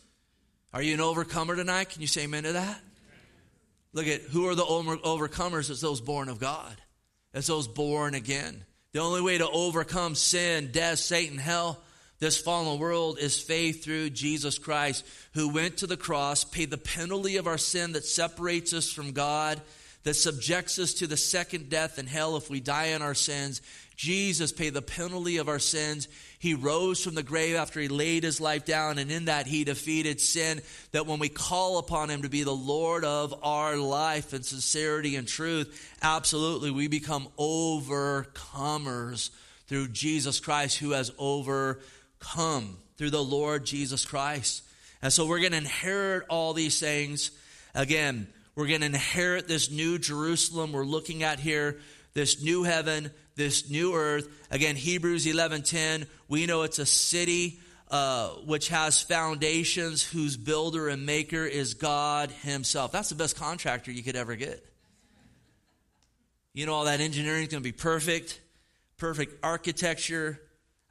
Are 0.73 0.81
you 0.81 0.93
an 0.93 1.01
overcomer 1.01 1.55
tonight? 1.55 1.89
Can 1.89 2.01
you 2.01 2.07
say 2.07 2.23
amen 2.23 2.43
to 2.43 2.53
that? 2.53 2.79
Look 3.93 4.07
at 4.07 4.21
who 4.21 4.47
are 4.47 4.55
the 4.55 4.63
overcomers? 4.63 5.69
It's 5.69 5.81
those 5.81 6.01
born 6.01 6.29
of 6.29 6.39
God. 6.39 6.75
It's 7.33 7.47
those 7.47 7.67
born 7.67 8.13
again. 8.13 8.63
The 8.91 8.99
only 8.99 9.21
way 9.21 9.37
to 9.37 9.47
overcome 9.47 10.15
sin, 10.15 10.69
death, 10.71 10.99
Satan, 10.99 11.37
hell 11.37 11.79
this 12.19 12.37
fallen 12.37 12.79
world 12.79 13.17
is 13.17 13.39
faith 13.39 13.83
through 13.83 14.09
Jesus 14.09 14.57
Christ, 14.57 15.05
who 15.33 15.49
went 15.49 15.77
to 15.77 15.87
the 15.87 15.97
cross, 15.97 16.43
paid 16.43 16.69
the 16.69 16.77
penalty 16.77 17.37
of 17.37 17.47
our 17.47 17.57
sin 17.57 17.93
that 17.93 18.05
separates 18.05 18.73
us 18.73 18.91
from 18.91 19.13
God, 19.13 19.61
that 20.03 20.15
subjects 20.15 20.79
us 20.79 20.95
to 20.95 21.07
the 21.07 21.17
second 21.17 21.69
death 21.69 21.97
in 21.97 22.07
hell 22.07 22.35
if 22.35 22.49
we 22.49 22.59
die 22.59 22.87
in 22.87 23.01
our 23.01 23.13
sins. 23.13 23.61
Jesus 23.95 24.51
paid 24.51 24.73
the 24.73 24.81
penalty 24.81 25.37
of 25.37 25.47
our 25.47 25.59
sins. 25.59 26.09
He 26.39 26.53
rose 26.53 27.03
from 27.03 27.15
the 27.15 27.23
grave 27.23 27.57
after 27.57 27.81
he 27.81 27.89
laid 27.89 28.23
his 28.23 28.39
life 28.39 28.63
down, 28.63 28.97
and 28.97 29.11
in 29.11 29.25
that 29.25 29.45
he 29.45 29.65
defeated 29.65 30.21
sin. 30.21 30.61
That 30.93 31.05
when 31.05 31.19
we 31.19 31.27
call 31.27 31.77
upon 31.79 32.09
him 32.09 32.21
to 32.21 32.29
be 32.29 32.43
the 32.43 32.55
Lord 32.55 33.03
of 33.03 33.35
our 33.43 33.75
life 33.75 34.33
in 34.33 34.43
sincerity 34.43 35.17
and 35.17 35.27
truth, 35.27 35.95
absolutely 36.01 36.71
we 36.71 36.87
become 36.87 37.27
overcomers 37.37 39.31
through 39.67 39.89
Jesus 39.89 40.39
Christ 40.39 40.77
who 40.77 40.91
has 40.91 41.11
overcome 41.17 42.77
through 42.97 43.09
the 43.11 43.23
Lord 43.23 43.65
Jesus 43.65 44.05
Christ. 44.05 44.63
And 45.01 45.11
so 45.11 45.25
we're 45.25 45.39
going 45.39 45.51
to 45.51 45.57
inherit 45.57 46.25
all 46.29 46.53
these 46.53 46.79
things. 46.79 47.31
Again, 47.75 48.27
we're 48.55 48.67
going 48.67 48.79
to 48.79 48.85
inherit 48.85 49.47
this 49.47 49.69
new 49.69 49.97
Jerusalem 49.97 50.71
we're 50.71 50.85
looking 50.85 51.21
at 51.23 51.39
here, 51.39 51.79
this 52.13 52.41
new 52.41 52.63
heaven, 52.63 53.11
this 53.39 53.69
new 53.69 53.95
earth. 53.95 54.27
Again, 54.51 54.75
Hebrews 54.75 55.25
11:10, 55.25 56.05
we 56.27 56.45
know 56.45 56.63
it's 56.63 56.77
a 56.77 56.85
city 56.85 57.59
uh, 57.89 58.29
which 58.45 58.67
has 58.67 59.01
foundations, 59.01 60.03
whose 60.03 60.37
builder 60.37 60.89
and 60.89 61.05
maker 61.05 61.45
is 61.45 61.73
God 61.73 62.29
Himself. 62.29 62.91
That's 62.91 63.09
the 63.09 63.15
best 63.15 63.37
contractor 63.37 63.91
you 63.91 64.03
could 64.03 64.17
ever 64.17 64.35
get. 64.35 64.63
You 66.53 66.65
know, 66.65 66.73
all 66.73 66.85
that 66.85 66.99
engineering 66.99 67.43
is 67.43 67.47
going 67.47 67.63
to 67.63 67.67
be 67.67 67.71
perfect, 67.71 68.39
perfect 68.97 69.43
architecture. 69.43 70.39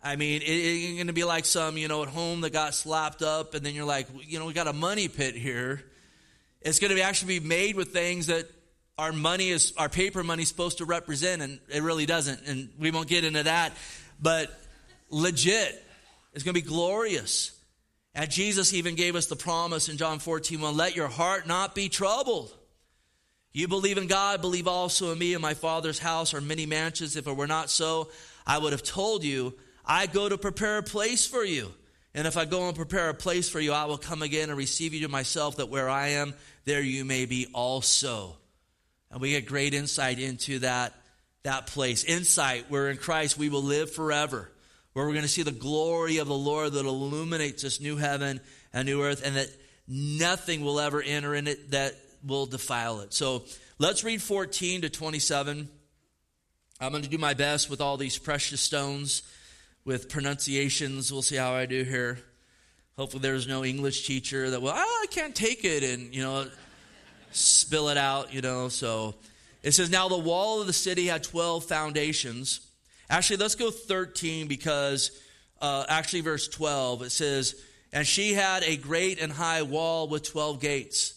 I 0.03 0.17
mean, 0.17 0.41
it, 0.41 0.47
it's 0.47 0.95
going 0.95 1.09
to 1.09 1.13
be 1.13 1.25
like 1.25 1.45
some, 1.45 1.77
you 1.77 1.87
know, 1.87 2.03
at 2.03 2.09
home 2.09 2.41
that 2.41 2.53
got 2.53 2.75
slapped 2.75 3.23
up, 3.23 3.55
and 3.55 3.65
then 3.65 3.75
you're 3.75 3.85
like, 3.85 4.09
you 4.27 4.39
know, 4.39 4.47
we 4.47 4.55
got 4.55 4.69
a 4.69 4.73
money 4.73 5.09
pit 5.09 5.35
here. 5.35 5.85
It's 6.63 6.79
going 6.79 6.89
to 6.89 6.95
be 6.95 7.03
actually 7.03 7.39
be 7.41 7.47
made 7.47 7.77
with 7.77 7.93
things 7.93 8.29
that 8.29 8.51
our 8.99 9.13
money 9.13 9.51
is, 9.51 9.73
our 9.77 9.89
paper 9.89 10.25
money 10.25 10.43
is 10.43 10.49
supposed 10.49 10.79
to 10.79 10.85
represent, 10.85 11.41
and 11.41 11.61
it 11.69 11.83
really 11.83 12.05
doesn't. 12.05 12.47
And 12.47 12.69
we 12.79 12.91
won't 12.91 13.09
get 13.09 13.25
into 13.25 13.45
that. 13.45 13.73
But 14.21 14.51
legit, 15.09 15.83
it's 16.35 16.43
going 16.43 16.55
to 16.55 16.61
be 16.61 16.69
glorious. 16.69 17.53
And 18.15 18.29
Jesus 18.29 18.75
even 18.75 18.97
gave 18.97 19.15
us 19.15 19.27
the 19.27 19.37
promise 19.37 19.89
in 19.89 19.97
John 19.97 20.19
14, 20.19 20.61
1, 20.61 20.77
let 20.77 20.97
your 20.97 21.07
heart 21.07 21.47
not 21.47 21.75
be 21.75 21.89
troubled. 21.89 22.53
You 23.53 23.69
believe 23.69 23.99
in 23.99 24.09
God, 24.09 24.41
believe 24.41 24.67
also 24.67 25.13
in 25.13 25.19
me. 25.19 25.35
In 25.35 25.41
my 25.41 25.55
Father's 25.55 25.99
house 25.99 26.35
are 26.35 26.41
many 26.41 26.67
mansions. 26.67 27.17
If 27.17 27.27
it 27.27 27.37
were 27.37 27.47
not 27.47 27.71
so, 27.71 28.09
I 28.47 28.59
would 28.59 28.73
have 28.73 28.83
told 28.83 29.23
you, 29.23 29.55
I 29.87 30.07
go 30.07 30.29
to 30.29 30.37
prepare 30.37 30.79
a 30.79 30.83
place 30.83 31.27
for 31.27 31.45
you. 31.45 31.73
And 32.15 32.27
if 32.27 32.37
I 32.37 32.45
go 32.45 32.67
and 32.67 32.77
prepare 32.77 33.09
a 33.11 33.15
place 33.15 33.49
for 33.49 33.61
you, 33.61 33.73
I 33.73 33.85
will 33.85 33.99
come 33.99 34.23
again 34.23 34.49
and 34.49 34.59
receive 34.59 34.93
you 34.93 35.01
to 35.03 35.09
myself, 35.09 35.57
that 35.57 35.69
where 35.69 35.89
I 35.89 36.09
am, 36.09 36.35
there 36.65 36.83
you 36.83 37.05
may 37.05 37.27
be 37.27 37.47
also. 37.55 38.37
And 39.11 39.21
we 39.21 39.31
get 39.31 39.47
great 39.47 39.75
insight 39.75 40.19
into 40.19 40.61
that, 40.61 40.95
that 41.43 41.67
place. 41.67 42.05
Insight 42.05 42.71
where 42.71 42.89
in 42.89 42.97
Christ 42.97 43.39
we 43.39 43.49
will 43.49 43.63
live 43.63 43.93
forever 43.93 44.51
where 44.99 45.07
we're 45.07 45.13
going 45.13 45.23
to 45.23 45.29
see 45.29 45.45
the 45.45 45.53
glory 45.53 46.17
of 46.19 46.27
the 46.27 46.35
Lord 46.35 46.73
that 46.73 46.85
illuminates 46.85 47.63
this 47.63 47.81
new 47.81 47.97
heaven 47.97 48.41
and 48.73 48.85
new 48.85 49.01
earth, 49.01 49.23
and 49.25 49.37
that 49.37 49.49
nothing 49.87 50.65
will 50.65 50.81
ever 50.81 51.01
enter 51.01 51.37
in 51.37 51.47
it 51.47 51.71
that 51.71 51.95
will 52.27 52.47
defile 52.47 52.99
it. 53.03 53.15
So 53.15 53.45
let's 53.79 54.03
read 54.03 54.21
14 54.21 54.81
to 54.81 54.91
27. 54.91 55.69
I'm 56.81 56.91
going 56.91 57.05
to 57.05 57.09
do 57.09 57.17
my 57.17 57.35
best 57.35 57.71
with 57.71 57.81
all 57.81 57.97
these 57.97 58.19
precious 58.19 58.61
stones, 58.61 59.23
with 59.85 60.09
pronunciations. 60.09 61.13
We'll 61.13 61.23
see 61.23 61.37
how 61.37 61.53
I 61.53 61.67
do 61.67 61.85
here. 61.85 62.19
Hopefully, 62.97 63.23
there's 63.23 63.47
no 63.47 63.65
English 63.65 64.05
teacher 64.05 64.51
that 64.51 64.61
will, 64.61 64.73
oh, 64.75 65.01
I 65.03 65.07
can't 65.13 65.33
take 65.35 65.65
it, 65.65 65.85
and, 65.85 66.13
you 66.13 66.23
know, 66.23 66.49
spill 67.33 67.89
it 67.89 67.97
out, 67.97 68.33
you 68.33 68.41
know. 68.41 68.69
So 68.69 69.15
it 69.63 69.73
says, 69.73 69.91
Now 69.91 70.09
the 70.09 70.19
wall 70.19 70.61
of 70.61 70.67
the 70.67 70.73
city 70.73 71.07
had 71.07 71.23
12 71.23 71.65
foundations. 71.65 72.61
Actually, 73.11 73.39
let's 73.39 73.55
go 73.55 73.71
13 73.71 74.49
because 74.49 75.11
uh, 75.61 75.85
actually, 75.89 76.21
verse 76.21 76.49
12, 76.49 77.03
it 77.03 77.11
says, 77.11 77.61
And 77.93 78.07
she 78.07 78.35
had 78.35 78.63
a 78.63 78.77
great 78.77 79.21
and 79.21 79.33
high 79.33 79.63
wall 79.63 80.09
with 80.09 80.23
12 80.23 80.61
gates, 80.61 81.15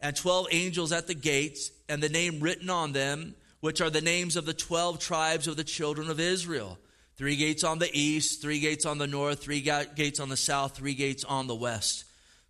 and 0.00 0.16
12 0.16 0.48
angels 0.50 0.92
at 0.92 1.06
the 1.06 1.14
gates, 1.14 1.70
and 1.88 2.02
the 2.02 2.08
name 2.08 2.40
written 2.40 2.70
on 2.70 2.92
them, 2.92 3.34
which 3.60 3.80
are 3.80 3.90
the 3.90 4.00
names 4.00 4.36
of 4.36 4.46
the 4.46 4.54
12 4.54 4.98
tribes 4.98 5.46
of 5.46 5.56
the 5.56 5.64
children 5.64 6.10
of 6.10 6.18
Israel. 6.18 6.78
Three 7.16 7.36
gates 7.36 7.62
on 7.62 7.78
the 7.78 7.90
east, 7.92 8.42
three 8.42 8.58
gates 8.58 8.84
on 8.84 8.98
the 8.98 9.06
north, 9.06 9.40
three 9.40 9.60
gates 9.60 10.18
on 10.18 10.28
the 10.28 10.36
south, 10.36 10.76
three 10.76 10.94
gates 10.94 11.22
on 11.22 11.46
the 11.46 11.54
west. 11.54 12.04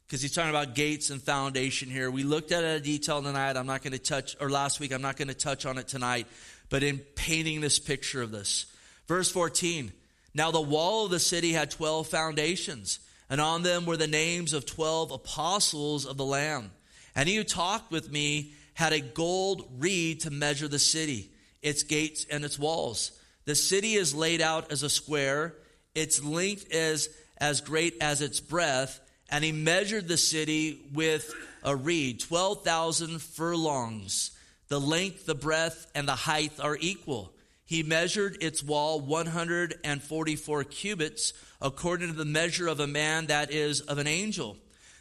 Because 0.07 0.23
he's 0.23 0.33
talking 0.33 0.51
about 0.51 0.75
gates 0.75 1.11
and 1.11 1.23
foundation 1.23 1.91
here. 1.91 2.11
We 2.11 2.23
looked 2.23 2.53
at 2.53 2.63
it 2.63 2.77
in 2.77 2.83
detail 2.83 3.23
tonight. 3.23 3.57
I'm 3.57 3.67
not 3.67 3.83
going 3.83 3.93
to 3.93 3.99
touch, 3.99 4.37
or 4.41 4.51
last 4.51 4.81
week, 4.81 4.93
I'm 4.93 5.03
not 5.03 5.17
going 5.17 5.29
to 5.29 5.35
touch 5.35 5.67
on 5.67 5.79
it 5.79 5.89
tonight. 5.89 6.27
But 6.69 6.83
in 6.83 6.99
painting 6.99 7.61
this 7.61 7.79
picture 7.79 8.23
of 8.23 8.31
this, 8.31 8.67
Verse 9.07 9.31
14 9.31 9.93
Now 10.35 10.51
the 10.51 10.61
wall 10.61 11.05
of 11.05 11.11
the 11.11 11.21
city 11.21 11.53
had 11.53 11.71
12 11.71 12.09
foundations, 12.09 12.99
and 13.29 13.41
on 13.41 13.63
them 13.63 13.87
were 13.87 13.97
the 13.97 14.07
names 14.07 14.53
of 14.53 14.67
12 14.67 15.11
apostles 15.11 16.07
of 16.07 16.17
the 16.17 16.25
Lamb. 16.25 16.71
And 17.15 17.29
he 17.29 17.37
who 17.37 17.45
talked 17.45 17.91
with 17.91 18.11
me 18.11 18.53
had 18.75 18.93
a 18.93 19.01
gold 19.01 19.69
reed 19.79 20.21
to 20.21 20.31
measure 20.31 20.69
the 20.69 20.79
city, 20.79 21.31
its 21.63 21.85
gates, 21.85 22.27
and 22.31 22.45
its 22.45 22.59
walls. 22.59 23.13
The 23.45 23.55
city 23.55 23.95
is 23.95 24.15
laid 24.15 24.41
out 24.41 24.73
as 24.73 24.83
a 24.83 24.91
square, 24.91 25.55
its 25.95 26.23
length 26.23 26.67
is 26.71 27.09
as 27.39 27.61
great 27.61 27.97
as 28.01 28.21
its 28.21 28.41
breadth. 28.41 29.01
And 29.35 29.43
he 29.43 29.50
measured 29.50 30.07
the 30.07 30.17
city 30.17 30.81
with 30.93 31.35
a 31.64 31.75
reed, 31.75 32.21
12,000 32.21 33.21
furlongs. 33.21 34.31
The 34.69 34.79
length, 34.79 35.26
the 35.26 35.35
breadth, 35.35 35.91
and 35.93 36.07
the 36.07 36.12
height 36.12 36.53
are 36.61 36.79
equal. 36.81 37.33
He 37.64 37.83
measured 37.83 38.38
its 38.41 38.62
wall 38.62 39.00
144 39.00 40.64
cubits, 40.64 41.33
according 41.61 42.11
to 42.11 42.14
the 42.14 42.25
measure 42.25 42.69
of 42.69 42.79
a 42.79 42.87
man 42.87 43.26
that 43.26 43.50
is 43.50 43.81
of 43.81 43.99
an 43.99 44.07
angel. 44.07 44.57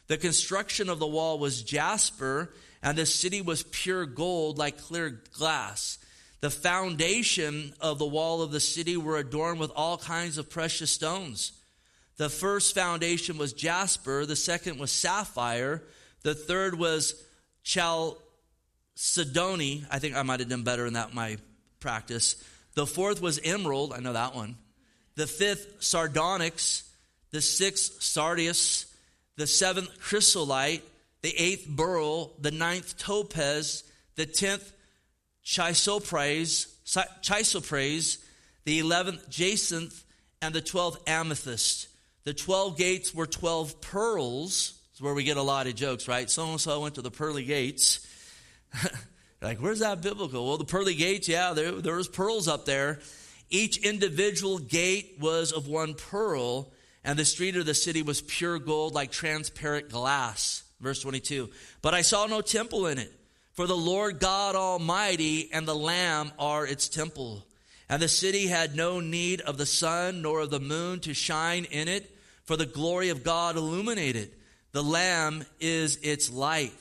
The 0.07 0.17
construction 0.17 0.89
of 0.89 0.97
the 0.97 1.05
wall 1.05 1.37
was 1.37 1.61
jasper, 1.61 2.51
and 2.81 2.97
the 2.97 3.05
city 3.05 3.39
was 3.39 3.61
pure 3.61 4.07
gold 4.07 4.57
like 4.57 4.81
clear 4.81 5.21
glass. 5.37 5.99
The 6.41 6.49
foundation 6.49 7.75
of 7.79 7.99
the 7.99 8.07
wall 8.07 8.41
of 8.41 8.51
the 8.51 8.59
city 8.59 8.97
were 8.97 9.17
adorned 9.17 9.59
with 9.59 9.71
all 9.75 9.99
kinds 9.99 10.39
of 10.39 10.49
precious 10.49 10.89
stones. 10.89 11.51
The 12.17 12.29
first 12.29 12.75
foundation 12.75 13.37
was 13.37 13.53
jasper, 13.53 14.25
the 14.25 14.35
second 14.35 14.79
was 14.79 14.91
sapphire, 14.91 15.81
the 16.21 16.35
third 16.35 16.77
was 16.77 17.15
chalcedony. 17.63 18.17
I 19.89 19.99
think 19.99 20.15
I 20.15 20.23
might 20.23 20.39
have 20.39 20.49
done 20.49 20.63
better 20.63 20.85
in 20.85 20.93
that 20.93 21.13
my 21.13 21.37
practice. 21.79 22.35
The 22.75 22.87
fourth 22.87 23.21
was 23.21 23.39
emerald. 23.43 23.93
I 23.93 23.99
know 23.99 24.13
that 24.13 24.35
one. 24.35 24.57
The 25.15 25.27
fifth, 25.27 25.83
sardonyx. 25.83 26.89
The 27.31 27.41
sixth, 27.41 28.01
sardius. 28.01 28.85
The 29.35 29.47
seventh, 29.47 29.99
chrysolite. 29.99 30.83
The 31.21 31.33
eighth, 31.37 31.67
beryl. 31.69 32.33
The 32.39 32.51
ninth, 32.51 32.97
topaz. 32.97 33.83
The 34.15 34.25
tenth, 34.25 34.71
chrysoprase. 35.45 36.67
Chrysoprase. 37.23 38.17
The 38.65 38.79
eleventh, 38.79 39.29
jacinth. 39.29 40.03
And 40.41 40.55
the 40.55 40.61
twelfth, 40.61 41.01
amethyst. 41.07 41.89
The 42.25 42.33
twelve 42.33 42.77
gates 42.77 43.13
were 43.13 43.25
twelve 43.25 43.81
pearls. 43.81 44.79
That's 44.91 45.01
where 45.01 45.13
we 45.13 45.23
get 45.23 45.37
a 45.37 45.41
lot 45.41 45.67
of 45.67 45.75
jokes, 45.75 46.07
right? 46.07 46.29
So 46.29 46.45
and 46.51 46.61
so 46.61 46.81
went 46.81 46.95
to 46.95 47.01
the 47.01 47.11
pearly 47.11 47.43
gates. 47.43 48.07
like, 49.41 49.59
where's 49.59 49.79
that 49.79 50.01
biblical? 50.01 50.47
Well, 50.47 50.57
the 50.57 50.65
pearly 50.65 50.95
gates, 50.95 51.27
yeah, 51.27 51.53
there, 51.53 51.71
there 51.71 51.95
was 51.95 52.07
pearls 52.07 52.47
up 52.47 52.65
there. 52.65 52.99
Each 53.49 53.77
individual 53.77 54.57
gate 54.59 55.17
was 55.19 55.51
of 55.51 55.67
one 55.67 55.93
pearl, 55.93 56.71
and 57.03 57.19
the 57.19 57.25
street 57.25 57.55
of 57.55 57.65
the 57.65 57.73
city 57.73 58.01
was 58.01 58.21
pure 58.21 58.59
gold 58.59 58.93
like 58.93 59.11
transparent 59.11 59.89
glass. 59.89 60.63
Verse 60.79 61.01
22. 61.01 61.49
But 61.81 61.93
I 61.93 62.01
saw 62.01 62.25
no 62.25 62.41
temple 62.41 62.87
in 62.87 62.97
it, 62.97 63.11
for 63.53 63.67
the 63.67 63.77
Lord 63.77 64.19
God 64.19 64.55
Almighty 64.55 65.49
and 65.51 65.67
the 65.67 65.75
Lamb 65.75 66.31
are 66.37 66.65
its 66.65 66.89
temple. 66.89 67.45
And 67.89 68.01
the 68.01 68.07
city 68.07 68.47
had 68.47 68.75
no 68.75 68.99
need 68.99 69.41
of 69.41 69.57
the 69.57 69.65
sun 69.65 70.21
nor 70.21 70.41
of 70.41 70.49
the 70.49 70.59
moon 70.59 70.99
to 71.01 71.13
shine 71.13 71.65
in 71.65 71.87
it, 71.87 72.12
for 72.43 72.57
the 72.57 72.65
glory 72.65 73.09
of 73.09 73.23
God 73.23 73.55
illuminated. 73.55 74.31
The 74.71 74.83
Lamb 74.83 75.45
is 75.59 75.97
its 75.97 76.31
light. 76.31 76.73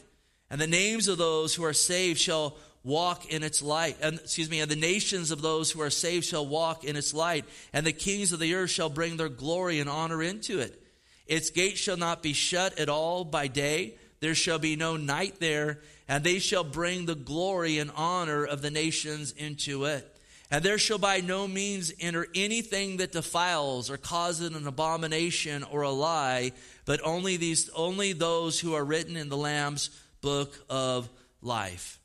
And 0.51 0.61
the 0.61 0.67
names 0.67 1.09
of 1.09 1.19
those 1.19 1.55
who 1.55 1.65
are 1.65 1.73
saved 1.73 2.19
shall 2.19 2.57
walk 2.85 3.31
in 3.31 3.43
its 3.43 3.63
light. 3.63 3.97
And, 4.03 4.19
excuse 4.19 4.51
me, 4.51 4.61
and 4.61 4.71
the 4.71 4.77
nations 4.77 5.31
of 5.31 5.41
those 5.41 5.71
who 5.71 5.81
are 5.81 5.91
saved 5.91 6.27
shall 6.27 6.47
walk 6.47 6.85
in 6.85 6.97
its 6.97 7.15
light. 7.15 7.45
And 7.73 7.87
the 7.87 7.93
kings 7.93 8.33
of 8.33 8.41
the 8.41 8.55
earth 8.55 8.71
shall 8.71 8.89
bring 8.89 9.17
their 9.17 9.29
glory 9.29 9.79
and 9.81 9.89
honor 9.89 10.23
into 10.23 10.59
it. 10.59 10.83
Its 11.27 11.51
gates 11.51 11.81
shall 11.81 11.97
not 11.97 12.23
be 12.23 12.33
shut 12.33 12.79
at 12.79 12.89
all 12.89 13.25
by 13.25 13.47
day. 13.47 13.95
There 14.21 14.35
shall 14.35 14.59
be 14.59 14.77
no 14.77 14.97
night 14.97 15.37
there. 15.39 15.81
And 16.09 16.25
they 16.25 16.39
shall 16.39 16.65
bring 16.65 17.07
the 17.07 17.15
glory 17.15 17.79
and 17.79 17.91
honor 17.95 18.45
of 18.45 18.63
the 18.63 18.71
nations 18.71 19.33
into 19.33 19.85
it. 19.85 20.09
And 20.53 20.63
there 20.63 20.77
shall 20.77 20.99
by 20.99 21.23
no 21.23 21.49
means 21.49 21.95
enter 21.99 22.27
anything 22.35 22.99
that 22.99 23.11
defiles 23.11 23.89
or 23.89 23.97
causes 23.97 24.55
an 24.55 24.67
abomination 24.67 25.63
or 25.63 25.81
a 25.81 25.91
lie, 25.91 26.53
but 26.85 27.01
only 27.03 27.39
these 27.39 27.71
only 27.71 28.13
those 28.13 28.61
who 28.61 28.75
are 28.75 28.85
written 28.85 29.17
in 29.17 29.31
the 29.31 29.37
Lamb's 29.37 29.89
book 30.21 30.53
of 30.69 31.09
life. 31.41 31.99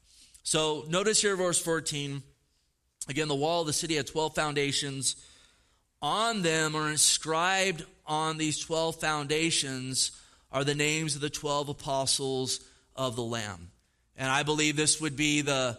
So 0.44 0.86
notice 0.88 1.22
here, 1.22 1.36
verse 1.36 1.60
14. 1.60 2.24
Again, 3.10 3.28
the 3.28 3.36
wall 3.36 3.62
of 3.62 3.68
the 3.68 3.74
city 3.74 3.96
had 3.96 4.08
12 4.08 4.34
foundations. 4.34 5.18
On 6.02 6.42
them 6.42 6.74
are 6.74 6.90
inscribed 6.90 7.84
on 8.06 8.38
these 8.38 8.60
12 8.60 8.96
foundations 8.96 10.12
are 10.54 10.64
the 10.64 10.74
names 10.74 11.16
of 11.16 11.22
the 11.22 11.30
12 11.30 11.68
apostles 11.68 12.62
of 12.96 13.18
the 13.18 13.24
Lamb. 13.24 13.72
And 14.16 14.32
I 14.32 14.44
believe 14.44 14.78
this 14.78 15.02
would 15.02 15.18
be 15.18 15.42
the 15.42 15.78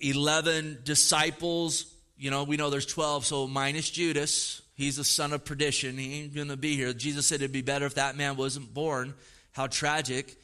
11 0.00 0.82
disciples. 0.84 1.94
You 2.18 2.30
know, 2.30 2.44
we 2.44 2.56
know 2.56 2.70
there's 2.70 2.86
12, 2.86 3.26
so 3.26 3.46
minus 3.46 3.90
Judas. 3.90 4.62
He's 4.74 4.96
the 4.96 5.04
son 5.04 5.32
of 5.32 5.44
perdition. 5.44 5.98
He 5.98 6.22
ain't 6.22 6.34
going 6.34 6.48
to 6.48 6.56
be 6.56 6.76
here. 6.76 6.92
Jesus 6.92 7.26
said 7.26 7.36
it'd 7.36 7.52
be 7.52 7.62
better 7.62 7.86
if 7.86 7.94
that 7.94 8.16
man 8.16 8.36
wasn't 8.36 8.72
born. 8.72 9.14
How 9.52 9.66
tragic. 9.66 10.36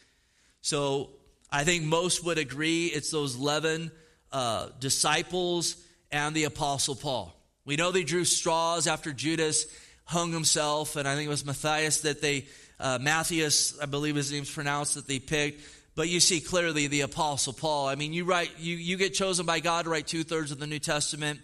So 0.61 1.11
I 1.51 1.65
think 1.65 1.85
most 1.85 2.25
would 2.25 2.39
agree 2.39 2.87
it's 2.87 3.11
those 3.11 3.37
11 3.37 3.91
uh, 4.33 4.69
disciples 4.81 5.77
and 6.11 6.35
the 6.35 6.45
Apostle 6.45 6.95
Paul. 6.95 7.35
We 7.65 7.77
know 7.77 7.91
they 7.91 8.05
drew 8.05 8.25
straws 8.25 8.87
after 8.87 9.13
Judas 9.13 9.67
hung 10.05 10.33
himself, 10.33 10.97
and 10.97 11.07
I 11.07 11.15
think 11.15 11.27
it 11.27 11.31
was 11.31 11.45
Matthias 11.45 12.01
that 12.03 12.21
they, 12.21 12.47
uh, 12.81 12.99
Matthias, 13.01 13.79
I 13.81 13.87
believe 13.87 14.17
his 14.17 14.33
name's 14.33 14.51
pronounced, 14.51 14.95
that 14.95 15.07
they 15.07 15.19
picked. 15.19 15.63
But 15.95 16.09
you 16.09 16.21
see 16.21 16.41
clearly 16.41 16.87
the 16.87 17.03
Apostle 17.03 17.53
Paul. 17.53 17.87
I 17.87 17.95
mean, 17.95 18.13
you 18.13 18.25
write, 18.25 18.51
you, 18.59 18.77
you 18.77 18.97
get 18.97 19.15
chosen 19.15 19.45
by 19.47 19.61
God 19.61 19.85
to 19.85 19.91
write 19.91 20.07
two 20.07 20.25
thirds 20.25 20.51
of 20.51 20.59
the 20.59 20.67
New 20.67 20.79
Testament. 20.79 21.41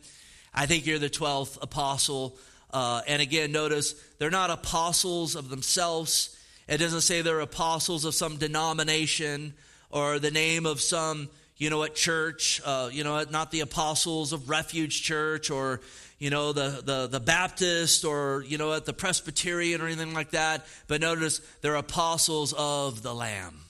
I 0.59 0.67
think 0.67 0.87
you're 0.87 0.99
the 0.99 1.09
12th 1.09 1.63
apostle. 1.63 2.37
Uh, 2.73 3.01
and 3.07 3.23
again, 3.23 3.53
notice 3.53 3.93
they're 4.19 4.29
not 4.29 4.51
apostles 4.51 5.37
of 5.37 5.51
themselves. 5.51 6.37
It 6.67 6.79
doesn't 6.79 7.03
say 7.03 7.23
they're 7.23 7.39
apostles 7.39 8.05
of 8.05 8.13
some 8.13 8.39
denomination 8.39 9.55
or 9.89 10.19
the 10.19 10.33
name 10.33 10.67
of 10.67 10.81
some, 10.81 11.29
you 11.59 11.71
know, 11.71 11.85
at 11.85 11.95
church, 11.95 12.61
uh, 12.65 12.91
you 12.93 13.05
know, 13.05 13.25
not 13.31 13.53
the 13.53 13.61
apostles 13.61 14.33
of 14.33 14.49
Refuge 14.49 15.01
Church 15.01 15.49
or, 15.49 15.81
you 16.19 16.31
know, 16.31 16.53
the, 16.53 16.83
the, 16.85 17.07
the 17.07 17.21
Baptist 17.21 18.05
or, 18.05 18.45
you 18.45 18.59
know, 18.59 18.73
at 18.73 18.85
the 18.85 18.93
Presbyterian 18.93 19.81
or 19.81 19.87
anything 19.87 20.13
like 20.13 20.33
that. 20.33 20.67
But 20.89 21.01
notice 21.01 21.41
they're 21.61 21.77
apostles 21.77 22.53
of 22.59 23.05
the 23.05 23.15
Lamb. 23.15 23.61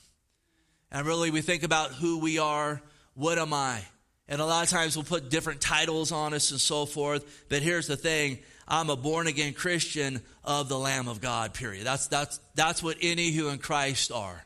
And 0.91 1.05
really, 1.05 1.29
we 1.29 1.41
think 1.41 1.61
about 1.61 1.91
who 1.91 2.17
we 2.17 2.39
are. 2.39 2.81
What 3.13 3.37
am 3.37 3.53
I? 3.53 3.83
And 4.29 4.39
a 4.39 4.45
lot 4.45 4.63
of 4.63 4.69
times 4.69 4.95
we'll 4.95 5.03
put 5.05 5.31
different 5.31 5.59
titles 5.59 6.11
on 6.11 6.35
us 6.35 6.51
and 6.51 6.61
so 6.61 6.85
forth. 6.85 7.47
But 7.49 7.63
here's 7.63 7.87
the 7.87 7.97
thing 7.97 8.37
I'm 8.67 8.91
a 8.91 8.95
born 8.95 9.25
again 9.25 9.53
Christian 9.53 10.21
of 10.43 10.69
the 10.69 10.77
Lamb 10.77 11.07
of 11.07 11.19
God, 11.19 11.55
period. 11.55 11.85
That's, 11.85 12.07
that's, 12.07 12.39
that's 12.53 12.83
what 12.83 12.97
any 13.01 13.31
who 13.31 13.49
in 13.49 13.57
Christ 13.57 14.11
are. 14.11 14.45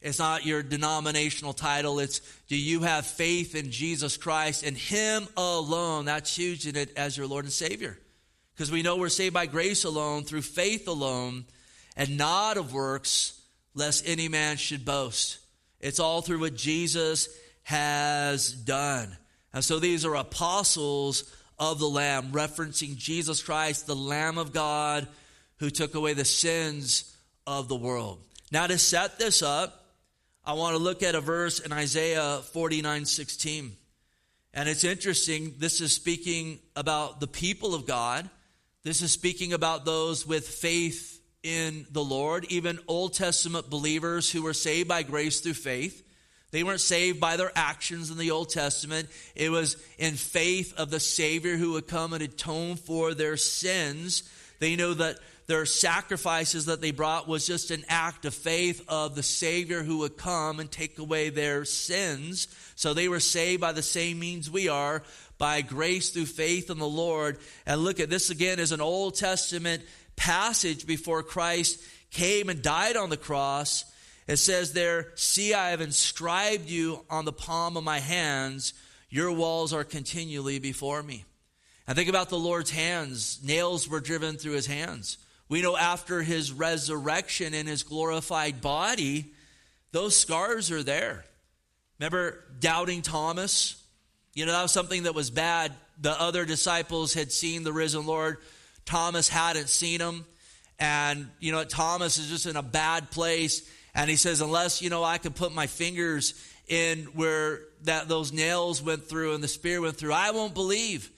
It's 0.00 0.18
not 0.18 0.46
your 0.46 0.62
denominational 0.62 1.52
title. 1.52 2.00
It's 2.00 2.20
do 2.48 2.56
you 2.56 2.80
have 2.80 3.06
faith 3.06 3.54
in 3.54 3.70
Jesus 3.70 4.16
Christ 4.16 4.64
and 4.64 4.76
Him 4.76 5.28
alone? 5.36 6.06
That's 6.06 6.34
huge 6.34 6.66
in 6.66 6.74
it 6.74 6.96
as 6.96 7.16
your 7.16 7.26
Lord 7.26 7.44
and 7.44 7.52
Savior. 7.52 7.98
Because 8.54 8.72
we 8.72 8.82
know 8.82 8.96
we're 8.96 9.10
saved 9.10 9.34
by 9.34 9.46
grace 9.46 9.84
alone, 9.84 10.24
through 10.24 10.42
faith 10.42 10.88
alone, 10.88 11.44
and 11.96 12.16
not 12.16 12.56
of 12.56 12.72
works, 12.72 13.40
lest 13.74 14.08
any 14.08 14.28
man 14.28 14.56
should 14.56 14.84
boast. 14.84 15.38
It's 15.80 16.00
all 16.00 16.22
through 16.22 16.40
what 16.40 16.56
Jesus 16.56 17.28
has 17.62 18.52
done. 18.52 19.16
And 19.52 19.64
so 19.64 19.78
these 19.78 20.04
are 20.04 20.14
apostles 20.14 21.32
of 21.58 21.78
the 21.78 21.88
Lamb, 21.88 22.32
referencing 22.32 22.96
Jesus 22.96 23.42
Christ, 23.42 23.86
the 23.86 23.96
Lamb 23.96 24.38
of 24.38 24.52
God, 24.52 25.06
who 25.58 25.70
took 25.70 25.94
away 25.94 26.14
the 26.14 26.24
sins 26.24 27.16
of 27.46 27.68
the 27.68 27.76
world. 27.76 28.18
Now, 28.50 28.66
to 28.66 28.78
set 28.78 29.18
this 29.18 29.42
up, 29.42 29.86
I 30.44 30.54
want 30.54 30.76
to 30.76 30.82
look 30.82 31.02
at 31.02 31.14
a 31.14 31.20
verse 31.20 31.60
in 31.60 31.72
Isaiah 31.72 32.40
49 32.52 33.04
16. 33.04 33.76
And 34.54 34.68
it's 34.68 34.84
interesting, 34.84 35.54
this 35.58 35.80
is 35.80 35.92
speaking 35.92 36.58
about 36.76 37.20
the 37.20 37.26
people 37.26 37.74
of 37.74 37.86
God. 37.86 38.28
This 38.82 39.00
is 39.00 39.12
speaking 39.12 39.52
about 39.52 39.84
those 39.84 40.26
with 40.26 40.46
faith 40.46 41.20
in 41.42 41.86
the 41.90 42.04
Lord, 42.04 42.44
even 42.50 42.78
Old 42.86 43.14
Testament 43.14 43.70
believers 43.70 44.30
who 44.30 44.42
were 44.42 44.52
saved 44.52 44.88
by 44.88 45.04
grace 45.04 45.40
through 45.40 45.54
faith. 45.54 46.01
They 46.52 46.62
weren't 46.62 46.80
saved 46.80 47.18
by 47.18 47.36
their 47.36 47.50
actions 47.56 48.10
in 48.10 48.18
the 48.18 48.30
Old 48.30 48.50
Testament. 48.50 49.08
It 49.34 49.50
was 49.50 49.76
in 49.98 50.14
faith 50.14 50.74
of 50.78 50.90
the 50.90 51.00
Savior 51.00 51.56
who 51.56 51.72
would 51.72 51.88
come 51.88 52.12
and 52.12 52.22
atone 52.22 52.76
for 52.76 53.14
their 53.14 53.36
sins. 53.36 54.22
They 54.60 54.76
know 54.76 54.94
that 54.94 55.18
their 55.46 55.64
sacrifices 55.66 56.66
that 56.66 56.80
they 56.80 56.92
brought 56.92 57.26
was 57.26 57.46
just 57.46 57.70
an 57.70 57.84
act 57.88 58.26
of 58.26 58.34
faith 58.34 58.84
of 58.86 59.14
the 59.14 59.22
Savior 59.22 59.82
who 59.82 59.98
would 59.98 60.16
come 60.16 60.60
and 60.60 60.70
take 60.70 60.98
away 60.98 61.30
their 61.30 61.64
sins. 61.64 62.48
So 62.76 62.94
they 62.94 63.08
were 63.08 63.20
saved 63.20 63.60
by 63.60 63.72
the 63.72 63.82
same 63.82 64.18
means 64.18 64.50
we 64.50 64.68
are, 64.68 65.02
by 65.38 65.62
grace 65.62 66.10
through 66.10 66.26
faith 66.26 66.70
in 66.70 66.78
the 66.78 66.86
Lord. 66.86 67.38
And 67.66 67.82
look 67.82 67.98
at 67.98 68.10
this 68.10 68.30
again 68.30 68.60
is 68.60 68.72
an 68.72 68.80
Old 68.80 69.14
Testament 69.16 69.82
passage 70.16 70.86
before 70.86 71.22
Christ 71.22 71.82
came 72.10 72.48
and 72.48 72.62
died 72.62 72.96
on 72.96 73.10
the 73.10 73.16
cross. 73.16 73.84
It 74.26 74.36
says 74.36 74.72
there, 74.72 75.12
See, 75.14 75.54
I 75.54 75.70
have 75.70 75.80
inscribed 75.80 76.68
you 76.68 77.04
on 77.10 77.24
the 77.24 77.32
palm 77.32 77.76
of 77.76 77.84
my 77.84 77.98
hands. 77.98 78.74
Your 79.10 79.32
walls 79.32 79.72
are 79.72 79.84
continually 79.84 80.58
before 80.58 81.02
me. 81.02 81.24
And 81.86 81.96
think 81.96 82.08
about 82.08 82.28
the 82.28 82.38
Lord's 82.38 82.70
hands. 82.70 83.40
Nails 83.44 83.88
were 83.88 84.00
driven 84.00 84.36
through 84.36 84.52
his 84.52 84.66
hands. 84.66 85.18
We 85.48 85.60
know 85.60 85.76
after 85.76 86.22
his 86.22 86.52
resurrection 86.52 87.52
in 87.52 87.66
his 87.66 87.82
glorified 87.82 88.60
body, 88.60 89.32
those 89.90 90.16
scars 90.16 90.70
are 90.70 90.82
there. 90.82 91.24
Remember 91.98 92.42
doubting 92.58 93.02
Thomas? 93.02 93.82
You 94.34 94.46
know, 94.46 94.52
that 94.52 94.62
was 94.62 94.72
something 94.72 95.02
that 95.02 95.14
was 95.14 95.30
bad. 95.30 95.72
The 96.00 96.18
other 96.18 96.44
disciples 96.44 97.12
had 97.12 97.30
seen 97.30 97.64
the 97.64 97.72
risen 97.72 98.06
Lord. 98.06 98.38
Thomas 98.86 99.28
hadn't 99.28 99.68
seen 99.68 100.00
him. 100.00 100.24
And, 100.78 101.28
you 101.38 101.52
know, 101.52 101.64
Thomas 101.64 102.18
is 102.18 102.28
just 102.28 102.46
in 102.46 102.56
a 102.56 102.62
bad 102.62 103.10
place. 103.10 103.68
And 103.94 104.08
he 104.08 104.16
says, 104.16 104.40
unless, 104.40 104.80
you 104.80 104.90
know, 104.90 105.04
I 105.04 105.18
can 105.18 105.32
put 105.32 105.54
my 105.54 105.66
fingers 105.66 106.34
in 106.68 107.04
where 107.14 107.60
that 107.82 108.08
those 108.08 108.32
nails 108.32 108.82
went 108.82 109.04
through 109.04 109.34
and 109.34 109.44
the 109.44 109.48
spear 109.48 109.80
went 109.80 109.96
through, 109.96 110.12
I 110.12 110.30
won't 110.30 110.54
believe. 110.54 111.10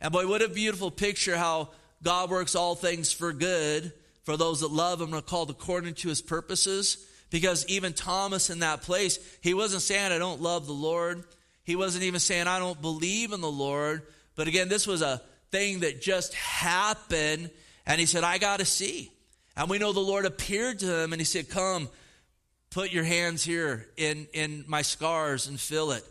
And 0.00 0.12
boy, 0.12 0.26
what 0.26 0.42
a 0.42 0.48
beautiful 0.48 0.90
picture 0.90 1.36
how 1.36 1.70
God 2.02 2.30
works 2.30 2.54
all 2.54 2.74
things 2.74 3.12
for 3.12 3.32
good 3.32 3.92
for 4.24 4.36
those 4.36 4.60
that 4.60 4.70
love 4.70 5.00
him 5.00 5.08
and 5.08 5.16
are 5.16 5.22
called 5.22 5.50
according 5.50 5.94
to 5.94 6.08
his 6.08 6.22
purposes. 6.22 7.06
Because 7.30 7.66
even 7.66 7.92
Thomas 7.92 8.50
in 8.50 8.60
that 8.60 8.82
place, 8.82 9.18
he 9.40 9.54
wasn't 9.54 9.82
saying, 9.82 10.12
I 10.12 10.18
don't 10.18 10.40
love 10.40 10.66
the 10.66 10.72
Lord. 10.72 11.24
He 11.64 11.76
wasn't 11.76 12.04
even 12.04 12.20
saying, 12.20 12.46
I 12.46 12.58
don't 12.58 12.80
believe 12.80 13.32
in 13.32 13.40
the 13.40 13.50
Lord. 13.50 14.02
But 14.34 14.48
again, 14.48 14.68
this 14.68 14.86
was 14.86 15.02
a 15.02 15.22
thing 15.50 15.80
that 15.80 16.02
just 16.02 16.34
happened. 16.34 17.50
And 17.86 18.00
he 18.00 18.06
said, 18.06 18.24
I 18.24 18.38
got 18.38 18.58
to 18.58 18.64
see. 18.64 19.12
And 19.56 19.68
we 19.68 19.78
know 19.78 19.92
the 19.92 20.00
Lord 20.00 20.24
appeared 20.24 20.80
to 20.80 21.02
him 21.02 21.12
and 21.12 21.20
he 21.20 21.24
said, 21.26 21.48
Come, 21.48 21.88
Put 22.72 22.90
your 22.90 23.04
hands 23.04 23.44
here 23.44 23.86
in, 23.98 24.28
in 24.32 24.64
my 24.66 24.80
scars 24.80 25.46
and 25.46 25.60
fill 25.60 25.92
it. 25.92 26.04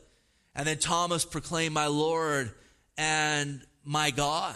And 0.53 0.67
then 0.67 0.77
Thomas 0.77 1.25
proclaimed, 1.25 1.73
My 1.73 1.87
Lord 1.87 2.51
and 2.97 3.61
my 3.83 4.11
God. 4.11 4.55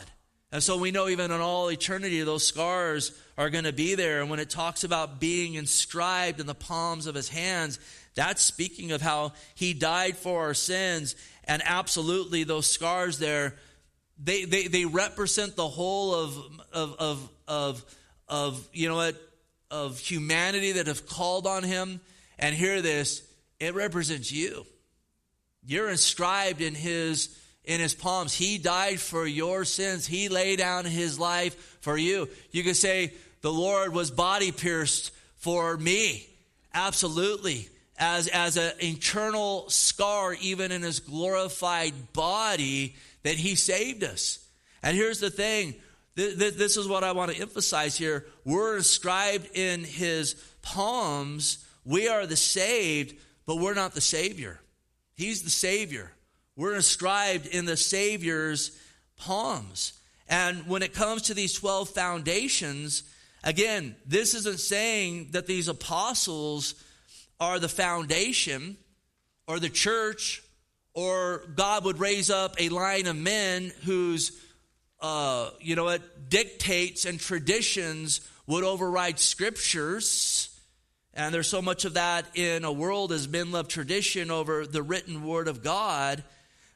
And 0.51 0.61
so 0.61 0.77
we 0.77 0.91
know 0.91 1.09
even 1.09 1.31
in 1.31 1.41
all 1.41 1.71
eternity, 1.71 2.21
those 2.21 2.45
scars 2.45 3.19
are 3.39 3.49
going 3.49 3.63
to 3.63 3.73
be 3.73 3.95
there. 3.95 4.21
And 4.21 4.29
when 4.29 4.39
it 4.39 4.51
talks 4.51 4.83
about 4.83 5.19
being 5.19 5.55
inscribed 5.55 6.39
in 6.39 6.45
the 6.45 6.53
palms 6.53 7.07
of 7.07 7.15
his 7.15 7.27
hands, 7.27 7.79
that's 8.13 8.41
speaking 8.41 8.91
of 8.91 9.01
how 9.01 9.33
he 9.55 9.73
died 9.73 10.15
for 10.15 10.43
our 10.43 10.53
sins. 10.53 11.15
And 11.45 11.63
absolutely, 11.65 12.43
those 12.43 12.67
scars 12.67 13.17
there, 13.17 13.55
they, 14.23 14.45
they, 14.45 14.67
they 14.67 14.85
represent 14.85 15.55
the 15.55 15.67
whole 15.67 16.13
of, 16.13 16.37
of, 16.71 16.95
of, 16.99 17.29
of, 17.47 17.85
of 18.27 18.69
you 18.71 18.89
know 18.89 18.95
what, 18.95 19.15
of 19.83 19.99
humanity 19.99 20.73
that 20.73 20.87
have 20.87 21.07
called 21.07 21.45
on 21.45 21.63
him. 21.63 21.99
And 22.39 22.55
hear 22.55 22.81
this, 22.81 23.23
it 23.59 23.75
represents 23.75 24.31
you. 24.31 24.65
You're 25.65 25.89
inscribed 25.89 26.61
in 26.61 26.75
his 26.75 27.37
in 27.63 27.79
his 27.79 27.95
palms. 27.95 28.33
He 28.33 28.59
died 28.59 28.99
for 28.99 29.25
your 29.25 29.65
sins. 29.65 30.05
He 30.05 30.29
laid 30.29 30.59
down 30.59 30.85
his 30.85 31.19
life 31.19 31.77
for 31.81 31.97
you. 31.97 32.29
You 32.51 32.63
could 32.63 32.75
say 32.75 33.13
the 33.41 33.51
Lord 33.51 33.91
was 33.91 34.11
body 34.11 34.51
pierced 34.51 35.11
for 35.37 35.75
me. 35.77 36.27
Absolutely. 36.73 37.69
As 37.97 38.27
as 38.27 38.57
an 38.57 38.73
eternal 38.81 39.69
scar 39.69 40.33
even 40.35 40.71
in 40.71 40.83
his 40.83 40.99
glorified 40.99 42.13
body 42.13 42.95
that 43.23 43.35
he 43.35 43.55
saved 43.55 44.03
us. 44.03 44.39
And 44.83 44.95
here's 44.95 45.19
the 45.19 45.31
thing, 45.31 45.73
this 46.15 46.77
is 46.77 46.87
what 46.87 47.03
I 47.03 47.11
want 47.11 47.31
to 47.31 47.41
emphasize 47.41 47.97
here. 47.97 48.25
We're 48.45 48.77
inscribed 48.77 49.49
in 49.53 49.83
his 49.83 50.35
palms. 50.61 51.65
We 51.83 52.07
are 52.07 52.25
the 52.25 52.37
saved, 52.37 53.15
but 53.45 53.57
we're 53.57 53.73
not 53.73 53.93
the 53.93 54.01
Savior. 54.01 54.61
He's 55.15 55.43
the 55.43 55.49
Savior. 55.49 56.11
We're 56.55 56.75
inscribed 56.75 57.47
in 57.47 57.65
the 57.65 57.77
Savior's 57.77 58.77
palms. 59.17 59.93
And 60.27 60.67
when 60.67 60.81
it 60.81 60.93
comes 60.93 61.23
to 61.23 61.33
these 61.33 61.53
12 61.53 61.89
foundations, 61.89 63.03
again, 63.43 63.95
this 64.05 64.33
isn't 64.33 64.59
saying 64.59 65.29
that 65.31 65.47
these 65.47 65.67
apostles 65.67 66.75
are 67.39 67.59
the 67.59 67.69
foundation 67.69 68.77
or 69.47 69.59
the 69.59 69.69
church 69.69 70.41
or 70.93 71.43
God 71.55 71.83
would 71.83 71.99
raise 71.99 72.29
up 72.29 72.55
a 72.57 72.69
line 72.69 73.05
of 73.05 73.17
men 73.17 73.71
whose 73.83 74.41
uh, 75.01 75.49
you 75.59 75.75
know 75.75 75.85
what, 75.85 76.29
dictates 76.29 77.05
and 77.05 77.19
traditions 77.19 78.21
would 78.47 78.63
override 78.63 79.19
scriptures. 79.19 80.49
And 81.13 81.33
there's 81.33 81.47
so 81.47 81.61
much 81.61 81.85
of 81.85 81.93
that 81.93 82.25
in 82.35 82.65
a 82.65 82.71
world 82.71 83.11
as 83.11 83.27
men 83.27 83.51
love 83.51 83.67
tradition 83.67 84.31
over 84.31 84.65
the 84.65 84.83
written 84.83 85.23
word 85.23 85.47
of 85.47 85.63
God. 85.63 86.23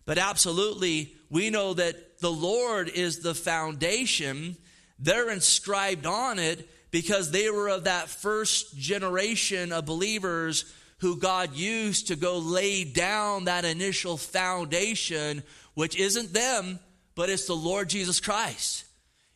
But 0.06 0.18
absolutely, 0.18 1.14
we 1.30 1.50
know 1.50 1.74
that 1.74 2.20
the 2.20 2.32
Lord 2.32 2.90
is 2.90 3.20
the 3.20 3.36
foundation. 3.36 4.56
They're 4.98 5.30
inscribed 5.30 6.06
on 6.06 6.40
it 6.40 6.70
because 6.92 7.32
they 7.32 7.50
were 7.50 7.70
of 7.70 7.84
that 7.84 8.10
first 8.10 8.78
generation 8.78 9.72
of 9.72 9.86
believers 9.86 10.66
who 11.00 11.18
God 11.18 11.54
used 11.54 12.08
to 12.08 12.16
go 12.16 12.40
lay 12.40 12.84
down 12.84 13.46
that 13.46 13.66
initial 13.66 14.18
foundation, 14.18 15.44
which 15.74 15.96
isn't 15.96 16.34
them, 16.34 16.80
but 17.20 17.30
it's 17.30 17.48
the 17.48 17.54
Lord 17.54 17.90
Jesus 17.90 18.22
Christ. 18.22 18.86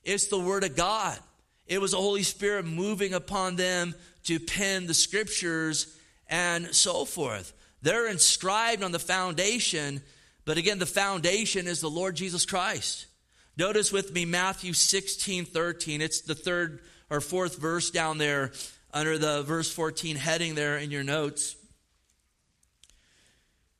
It's 0.06 0.28
the 0.28 0.39
Word 0.39 0.63
of 0.63 0.74
God. 0.74 1.19
It 1.67 1.82
was 1.82 1.91
the 1.91 1.98
Holy 1.98 2.24
Spirit 2.24 2.63
moving 2.63 3.13
upon 3.13 3.58
them 3.58 3.93
to 4.24 4.39
pen 4.39 4.88
the 4.88 4.93
scriptures 4.93 5.93
and 6.30 6.74
so 6.74 7.04
forth. 7.04 7.52
They're 7.82 8.08
inscribed 8.08 8.84
on 8.84 8.93
the 8.93 9.00
foundation, 9.00 10.02
but 10.46 10.56
again, 10.56 10.80
the 10.80 10.86
foundation 10.86 11.67
is 11.67 11.82
the 11.82 11.89
Lord 11.89 12.15
Jesus 12.15 12.46
Christ. 12.46 13.08
Notice 13.58 13.91
with 13.91 14.13
me 14.13 14.24
Matthew 14.24 14.72
16 14.72 15.43
13. 15.43 16.00
It's 16.00 16.22
the 16.22 16.36
third 16.36 16.80
or 17.10 17.19
fourth 17.19 17.58
verse 17.58 17.89
down 17.89 18.17
there 18.17 18.54
under 18.93 19.17
the 19.17 19.43
verse 19.43 19.69
14 19.69 20.15
heading 20.15 20.56
there 20.56 20.78
in 20.78 20.89
your 20.89 21.04
notes. 21.04 21.58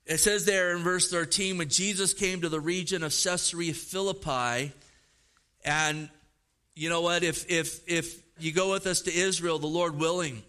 It 0.06 0.18
says 0.18 0.46
there 0.46 0.76
in 0.76 0.84
verse 0.84 1.10
13 1.10 1.58
when 1.58 1.70
Jesus 1.70 2.13
came 2.13 2.42
to 2.42 2.50
the 2.50 2.60
region 2.60 3.04
of 3.04 3.13
Caesarea 3.13 3.74
Philippi, 3.74 4.74
and 5.63 6.10
you 6.76 6.89
know 6.89 7.02
what? 7.02 7.24
If, 7.24 7.50
if, 7.50 7.80
if 7.88 8.22
you 8.38 8.52
go 8.52 8.72
with 8.72 8.86
us 8.86 9.02
to 9.02 9.13
Israel, 9.13 9.60
the 9.60 9.68
Lord 9.68 9.98
willing, 9.98 10.44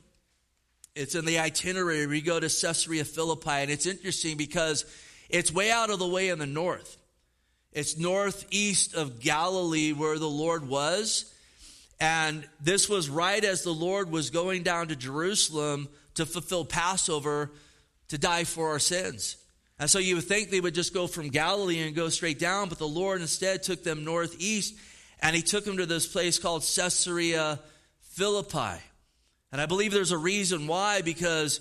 it's 0.96 1.14
in 1.14 1.24
the 1.24 1.38
itinerary. 1.38 2.06
We 2.06 2.20
go 2.20 2.40
to 2.40 2.48
Caesarea 2.48 3.04
Philippi, 3.04 3.50
and 3.50 3.70
it's 3.70 3.86
interesting 3.86 4.36
because 4.36 4.84
it's 5.28 5.52
way 5.52 5.70
out 5.70 5.90
of 5.90 6.00
the 6.00 6.08
way 6.08 6.30
in 6.30 6.38
the 6.40 6.46
north. 6.46 6.96
It's 7.72 7.98
northeast 7.98 8.94
of 8.94 9.20
Galilee 9.20 9.92
where 9.92 10.18
the 10.18 10.28
Lord 10.28 10.68
was. 10.68 11.32
And 12.00 12.46
this 12.60 12.88
was 12.88 13.08
right 13.08 13.42
as 13.44 13.62
the 13.62 13.72
Lord 13.72 14.10
was 14.10 14.30
going 14.30 14.64
down 14.64 14.88
to 14.88 14.96
Jerusalem 14.96 15.88
to 16.14 16.26
fulfill 16.26 16.64
Passover 16.64 17.50
to 18.08 18.18
die 18.18 18.44
for 18.44 18.70
our 18.70 18.78
sins. 18.78 19.36
And 19.78 19.90
so 19.90 19.98
you 19.98 20.16
would 20.16 20.24
think 20.24 20.50
they 20.50 20.60
would 20.60 20.74
just 20.74 20.94
go 20.94 21.06
from 21.06 21.28
Galilee 21.28 21.80
and 21.80 21.96
go 21.96 22.08
straight 22.08 22.38
down, 22.38 22.68
but 22.68 22.78
the 22.78 22.86
Lord 22.86 23.20
instead 23.20 23.62
took 23.62 23.82
them 23.82 24.04
northeast 24.04 24.74
and 25.20 25.34
he 25.34 25.42
took 25.42 25.64
them 25.64 25.78
to 25.78 25.86
this 25.86 26.06
place 26.06 26.38
called 26.38 26.62
Caesarea 26.62 27.58
Philippi. 28.12 28.80
And 29.50 29.60
I 29.60 29.66
believe 29.66 29.92
there's 29.92 30.12
a 30.12 30.18
reason 30.18 30.66
why, 30.66 31.02
because 31.02 31.60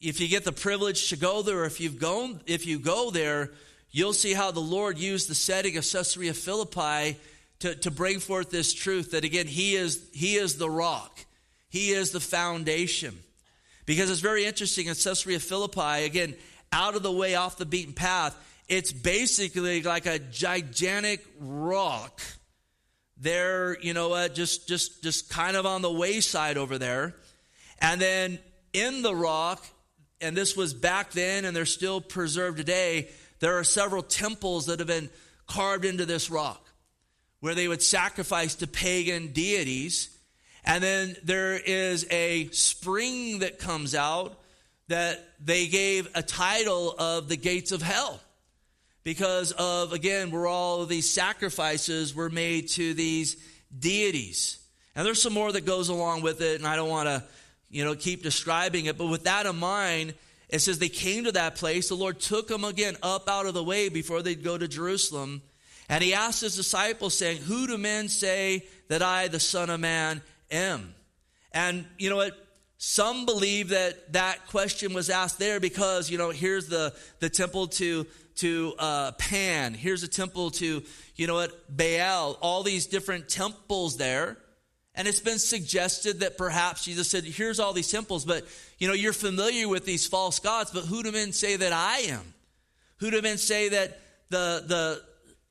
if 0.00 0.20
you 0.20 0.28
get 0.28 0.44
the 0.44 0.52
privilege 0.52 1.08
to 1.08 1.16
go 1.16 1.42
there, 1.42 1.64
if 1.64 1.80
you've 1.80 1.98
gone, 1.98 2.40
if 2.46 2.66
you 2.66 2.78
go 2.78 3.10
there, 3.10 3.52
you'll 3.90 4.12
see 4.12 4.34
how 4.34 4.50
the 4.50 4.60
Lord 4.60 4.98
used 4.98 5.28
the 5.28 5.34
setting 5.34 5.76
of 5.76 5.84
Caesarea 5.84 6.34
Philippi 6.34 7.18
to, 7.60 7.74
to 7.76 7.90
bring 7.90 8.18
forth 8.20 8.50
this 8.50 8.72
truth 8.72 9.12
that 9.12 9.24
again, 9.24 9.46
He 9.46 9.74
is 9.74 10.08
He 10.12 10.36
is 10.36 10.58
the 10.58 10.70
rock. 10.70 11.24
He 11.68 11.90
is 11.90 12.10
the 12.10 12.20
foundation. 12.20 13.18
Because 13.86 14.10
it's 14.10 14.20
very 14.20 14.44
interesting 14.44 14.86
in 14.86 14.94
Caesarea 14.94 15.40
Philippi, 15.40 16.04
again, 16.04 16.34
out 16.74 16.94
of 16.94 17.02
the 17.02 17.12
way, 17.12 17.36
off 17.36 17.56
the 17.56 17.64
beaten 17.64 17.94
path, 17.94 18.36
it's 18.68 18.92
basically 18.92 19.82
like 19.82 20.04
a 20.04 20.18
gigantic 20.18 21.24
rock 21.38 22.20
they're, 23.16 23.78
you 23.80 23.94
know 23.94 24.08
what, 24.08 24.34
just 24.34 24.66
just 24.68 25.02
just 25.02 25.30
kind 25.30 25.56
of 25.56 25.66
on 25.66 25.82
the 25.82 25.92
wayside 25.92 26.56
over 26.56 26.78
there. 26.78 27.14
And 27.78 28.00
then 28.00 28.38
in 28.72 29.02
the 29.02 29.14
rock, 29.14 29.64
and 30.20 30.36
this 30.36 30.56
was 30.56 30.74
back 30.74 31.12
then 31.12 31.44
and 31.44 31.56
they're 31.56 31.66
still 31.66 32.00
preserved 32.00 32.58
today, 32.58 33.08
there 33.40 33.58
are 33.58 33.64
several 33.64 34.02
temples 34.02 34.66
that 34.66 34.78
have 34.78 34.88
been 34.88 35.10
carved 35.46 35.84
into 35.84 36.06
this 36.06 36.30
rock 36.30 36.68
where 37.40 37.54
they 37.54 37.68
would 37.68 37.82
sacrifice 37.82 38.56
to 38.56 38.66
pagan 38.66 39.28
deities. 39.28 40.10
And 40.64 40.82
then 40.82 41.16
there 41.22 41.58
is 41.58 42.06
a 42.10 42.48
spring 42.48 43.40
that 43.40 43.58
comes 43.58 43.94
out 43.94 44.40
that 44.88 45.26
they 45.40 45.66
gave 45.66 46.08
a 46.14 46.22
title 46.22 46.94
of 46.98 47.28
the 47.28 47.36
gates 47.36 47.72
of 47.72 47.82
hell 47.82 48.20
because 49.02 49.52
of, 49.52 49.92
again, 49.92 50.30
where 50.30 50.46
all 50.46 50.82
of 50.82 50.88
these 50.88 51.08
sacrifices 51.10 52.14
were 52.14 52.30
made 52.30 52.68
to 52.70 52.94
these 52.94 53.36
deities. 53.78 54.58
And 54.94 55.06
there's 55.06 55.20
some 55.20 55.32
more 55.32 55.52
that 55.52 55.66
goes 55.66 55.88
along 55.88 56.22
with 56.22 56.40
it, 56.40 56.58
and 56.58 56.66
I 56.66 56.76
don't 56.76 56.88
want 56.88 57.08
to, 57.08 57.24
you 57.70 57.84
know, 57.84 57.94
keep 57.94 58.22
describing 58.22 58.86
it. 58.86 58.96
But 58.96 59.06
with 59.06 59.24
that 59.24 59.46
in 59.46 59.56
mind, 59.56 60.14
it 60.48 60.60
says 60.60 60.78
they 60.78 60.88
came 60.88 61.24
to 61.24 61.32
that 61.32 61.56
place. 61.56 61.88
The 61.88 61.94
Lord 61.94 62.20
took 62.20 62.48
them 62.48 62.64
again 62.64 62.96
up 63.02 63.28
out 63.28 63.46
of 63.46 63.54
the 63.54 63.64
way 63.64 63.88
before 63.88 64.22
they'd 64.22 64.44
go 64.44 64.56
to 64.56 64.68
Jerusalem. 64.68 65.42
And 65.88 66.02
he 66.02 66.14
asked 66.14 66.40
his 66.40 66.56
disciples, 66.56 67.16
saying, 67.16 67.38
Who 67.38 67.66
do 67.66 67.76
men 67.76 68.08
say 68.08 68.64
that 68.88 69.02
I, 69.02 69.28
the 69.28 69.40
Son 69.40 69.68
of 69.68 69.80
Man, 69.80 70.22
am? 70.50 70.94
And 71.52 71.86
you 71.98 72.08
know 72.08 72.16
what? 72.16 72.38
Some 72.78 73.24
believe 73.24 73.70
that 73.70 74.12
that 74.12 74.46
question 74.48 74.92
was 74.92 75.08
asked 75.08 75.38
there 75.38 75.60
because, 75.60 76.10
you 76.10 76.18
know, 76.18 76.30
here's 76.30 76.66
the, 76.66 76.94
the 77.20 77.30
temple 77.30 77.68
to 77.68 78.06
to 78.36 78.74
uh, 78.78 79.12
Pan. 79.12 79.74
Here's 79.74 80.02
a 80.02 80.08
temple 80.08 80.50
to, 80.52 80.82
you 81.16 81.26
know 81.26 81.34
what, 81.34 81.52
Baal. 81.74 82.36
All 82.40 82.62
these 82.62 82.86
different 82.86 83.28
temples 83.28 83.96
there. 83.96 84.36
And 84.94 85.08
it's 85.08 85.20
been 85.20 85.38
suggested 85.38 86.20
that 86.20 86.38
perhaps 86.38 86.84
Jesus 86.84 87.10
said, 87.10 87.24
here's 87.24 87.58
all 87.58 87.72
these 87.72 87.90
temples, 87.90 88.24
but, 88.24 88.44
you 88.78 88.86
know, 88.86 88.94
you're 88.94 89.12
familiar 89.12 89.68
with 89.68 89.84
these 89.84 90.06
false 90.06 90.38
gods, 90.38 90.70
but 90.70 90.84
who 90.84 91.02
do 91.02 91.10
men 91.10 91.32
say 91.32 91.56
that 91.56 91.72
I 91.72 91.98
am? 92.10 92.34
Who 92.98 93.10
do 93.10 93.20
men 93.20 93.38
say 93.38 93.70
that 93.70 94.00
the, 94.30 94.62
the 94.66 95.02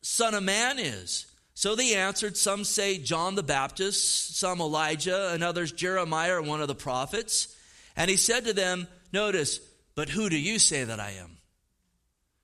Son 0.02 0.34
of 0.34 0.44
Man 0.44 0.80
is? 0.80 1.26
So 1.64 1.76
they 1.76 1.96
answered, 1.96 2.36
some 2.36 2.66
say 2.66 2.98
John 2.98 3.36
the 3.36 3.42
Baptist, 3.42 4.36
some 4.36 4.60
Elijah, 4.60 5.30
and 5.32 5.42
others 5.42 5.72
Jeremiah 5.72 6.42
one 6.42 6.60
of 6.60 6.68
the 6.68 6.76
prophets. 6.76 7.56
And 7.96 8.10
he 8.10 8.18
said 8.18 8.44
to 8.44 8.54
them, 8.54 8.86
notice, 9.14 9.62
but 9.96 10.10
who 10.10 10.30
do 10.30 10.38
you 10.38 10.60
say 10.60 10.84
that 10.84 11.00
I 11.00 11.12
am? 11.12 11.38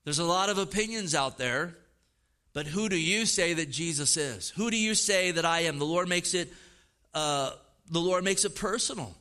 There's 0.05 0.19
a 0.19 0.23
lot 0.23 0.47
of 0.47 0.57
opinions 0.57 1.15
out 1.15 1.37
there, 1.37 1.75
but 2.53 2.65
who 2.65 2.87
do 2.87 2.95
you 2.97 3.25
say 3.25 3.55
that 3.55 3.69
Jesus 3.69 4.15
is? 4.15 4.51
Who 4.51 4.71
do 4.71 4.77
you 4.77 4.95
say 4.95 5.31
that 5.31 5.43
I 5.43 5.63
am? 5.63 5.79
The 5.79 5.85
Lord 5.85 6.07
makes 6.07 6.33
it, 6.33 6.53
uh, 7.13 7.51
the 7.91 7.99
Lord 7.99 8.23
makes 8.23 8.45
it 8.45 8.55
personal. 8.55 9.13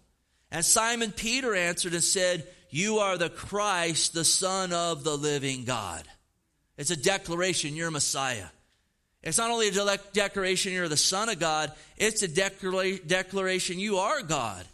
And 0.52 0.64
Simon 0.64 1.10
Peter 1.10 1.56
answered 1.56 1.94
and 1.94 2.04
said, 2.04 2.46
You 2.70 2.98
are 2.98 3.18
the 3.18 3.30
Christ, 3.30 4.14
the 4.14 4.24
Son 4.24 4.72
of 4.72 5.02
the 5.02 5.16
living 5.16 5.64
God. 5.64 6.04
It's 6.76 6.92
a 6.92 6.96
declaration, 6.96 7.74
you're 7.74 7.90
Messiah. 7.90 8.46
It's 9.22 9.38
not 9.38 9.50
only 9.50 9.68
a 9.68 9.98
declaration, 10.12 10.72
you're 10.72 10.88
the 10.88 10.96
Son 10.96 11.28
of 11.28 11.38
God, 11.38 11.72
it's 11.96 12.22
a 12.22 12.28
declaration, 12.28 13.78
you 13.78 13.98
are 13.98 14.22
God. 14.22 14.64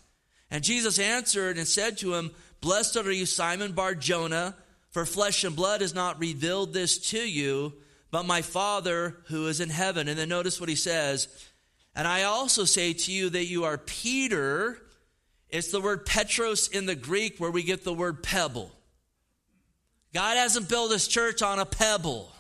And 0.50 0.62
Jesus 0.62 0.98
answered 0.98 1.56
and 1.56 1.66
said 1.66 1.98
to 1.98 2.14
him, 2.14 2.30
Blessed 2.60 2.96
are 2.98 3.10
you, 3.10 3.26
Simon 3.26 3.72
Bar 3.72 3.94
Jonah. 3.94 4.54
For 4.90 5.04
flesh 5.04 5.42
and 5.42 5.56
blood 5.56 5.80
has 5.80 5.94
not 5.94 6.20
revealed 6.20 6.72
this 6.72 7.10
to 7.10 7.18
you, 7.18 7.72
but 8.12 8.26
my 8.26 8.42
Father 8.42 9.16
who 9.26 9.48
is 9.48 9.60
in 9.60 9.70
heaven. 9.70 10.06
And 10.06 10.16
then 10.16 10.28
notice 10.28 10.60
what 10.60 10.68
he 10.68 10.76
says. 10.76 11.26
And 11.96 12.06
I 12.06 12.22
also 12.22 12.64
say 12.64 12.92
to 12.92 13.12
you 13.12 13.30
that 13.30 13.46
you 13.46 13.64
are 13.64 13.76
Peter. 13.76 14.78
It's 15.48 15.72
the 15.72 15.80
word 15.80 16.06
Petros 16.06 16.68
in 16.68 16.86
the 16.86 16.94
Greek 16.94 17.38
where 17.38 17.50
we 17.50 17.64
get 17.64 17.82
the 17.82 17.92
word 17.92 18.22
pebble. 18.22 18.70
God 20.12 20.36
hasn't 20.36 20.68
built 20.68 20.92
his 20.92 21.08
church 21.08 21.42
on 21.42 21.58
a 21.58 21.66
pebble. 21.66 22.33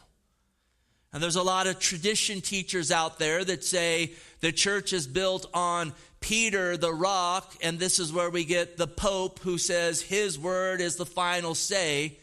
And 1.14 1.22
there's 1.22 1.36
a 1.36 1.42
lot 1.42 1.66
of 1.66 1.78
tradition 1.78 2.42
teachers 2.42 2.90
out 2.90 3.18
there 3.18 3.42
that 3.42 3.64
say 3.64 4.12
the 4.40 4.52
church 4.52 4.92
is 4.92 5.06
built 5.06 5.46
on 5.54 5.94
Peter, 6.20 6.76
the 6.76 6.92
rock, 6.92 7.54
and 7.62 7.78
this 7.78 7.98
is 7.98 8.12
where 8.12 8.28
we 8.28 8.44
get 8.44 8.76
the 8.76 8.86
Pope 8.86 9.38
who 9.38 9.56
says 9.56 10.02
his 10.02 10.38
word 10.38 10.82
is 10.82 10.96
the 10.96 11.06
final 11.06 11.54
say 11.54 12.18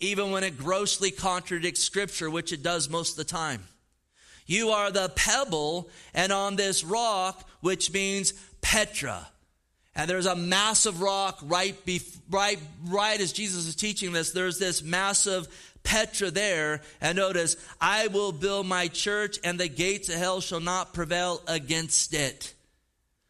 even 0.00 0.30
when 0.30 0.44
it 0.44 0.56
grossly 0.56 1.10
contradicts 1.10 1.82
Scripture, 1.82 2.30
which 2.30 2.52
it 2.52 2.62
does 2.62 2.88
most 2.88 3.12
of 3.12 3.16
the 3.16 3.24
time. 3.24 3.64
You 4.46 4.70
are 4.70 4.90
the 4.90 5.10
pebble, 5.10 5.88
and 6.14 6.32
on 6.32 6.56
this 6.56 6.82
rock, 6.82 7.48
which 7.60 7.92
means 7.92 8.32
Petra. 8.62 9.28
And 9.94 10.08
there's 10.08 10.26
a 10.26 10.34
massive 10.34 11.02
rock 11.02 11.38
right, 11.42 11.76
right, 12.30 12.58
right 12.86 13.20
as 13.20 13.32
Jesus 13.32 13.66
is 13.66 13.76
teaching 13.76 14.12
this. 14.12 14.30
There's 14.30 14.58
this 14.58 14.82
massive 14.82 15.48
Petra 15.82 16.30
there. 16.30 16.82
And 17.00 17.16
notice, 17.16 17.56
I 17.80 18.08
will 18.08 18.32
build 18.32 18.66
my 18.66 18.88
church, 18.88 19.38
and 19.44 19.58
the 19.58 19.68
gates 19.68 20.08
of 20.08 20.16
hell 20.16 20.40
shall 20.40 20.60
not 20.60 20.94
prevail 20.94 21.42
against 21.46 22.14
it. 22.14 22.54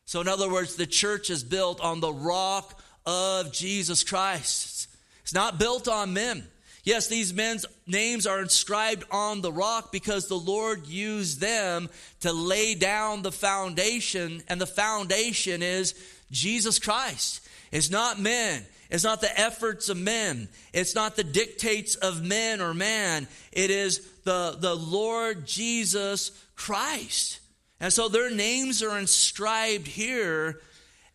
So, 0.05 0.21
in 0.21 0.29
other 0.29 0.51
words, 0.51 0.75
the 0.75 0.87
church 0.87 1.31
is 1.31 1.45
built 1.45 1.81
on 1.81 2.01
the 2.01 2.13
rock 2.13 2.81
of 3.07 3.53
Jesus 3.53 4.03
Christ. 4.03 4.89
It's 5.23 5.35
not 5.35 5.59
built 5.59 5.87
on 5.87 6.13
men. 6.13 6.47
Yes, 6.83 7.09
these 7.09 7.35
men's 7.35 7.67
names 7.87 8.27
are 8.27 8.41
inscribed 8.41 9.05
on 9.11 9.43
the 9.43 9.53
rock 9.53 9.93
because 9.93 10.27
the 10.27 10.39
Lord 10.39 10.87
used 10.87 11.41
them 11.41 11.89
to 12.21 12.33
lay 12.33 12.75
down 12.75 13.23
the 13.23 13.33
foundation, 13.33 14.43
and 14.49 14.61
the 14.61 14.67
foundation 14.67 15.63
is 15.63 15.95
Jesus 16.31 16.79
Christ. 16.79 17.47
It's 17.71 17.91
not 17.91 18.19
men. 18.19 18.65
It's 18.90 19.05
not 19.05 19.20
the 19.20 19.38
efforts 19.38 19.88
of 19.88 19.96
men. 19.96 20.48
It's 20.72 20.94
not 20.94 21.16
the 21.16 21.24
dictates 21.24 21.94
of 21.94 22.24
men 22.24 22.61
or 22.61 22.74
man. 22.74 23.29
It 23.53 23.70
is 23.70 24.00
the, 24.24 24.57
the 24.59 24.74
Lord 24.74 25.46
Jesus 25.46 26.33
Christ. 26.57 27.38
And 27.79 27.92
so 27.92 28.09
their 28.09 28.31
names 28.31 28.83
are 28.83 28.98
inscribed 28.98 29.87
here 29.87 30.61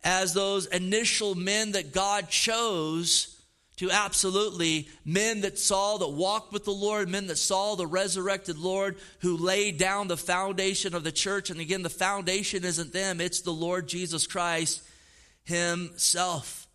as 0.02 0.32
those 0.32 0.66
initial 0.66 1.34
men 1.34 1.72
that 1.72 1.92
God 1.92 2.28
chose 2.28 3.36
to 3.76 3.90
absolutely 3.90 4.88
men 5.04 5.42
that 5.42 5.58
saw, 5.58 5.98
that 5.98 6.08
walked 6.08 6.52
with 6.52 6.64
the 6.64 6.70
Lord, 6.70 7.10
men 7.10 7.26
that 7.26 7.36
saw 7.36 7.74
the 7.74 7.86
resurrected 7.86 8.56
Lord 8.56 8.96
who 9.20 9.36
laid 9.36 9.76
down 9.76 10.08
the 10.08 10.16
foundation 10.16 10.94
of 10.94 11.04
the 11.04 11.12
church. 11.12 11.50
And 11.50 11.60
again, 11.60 11.82
the 11.82 11.90
foundation 11.90 12.64
isn't 12.64 12.92
them, 12.92 13.20
it's 13.20 13.42
the 13.42 13.50
Lord 13.50 13.86
Jesus 13.86 14.26
Christ 14.26 14.82
Himself. 15.44 16.65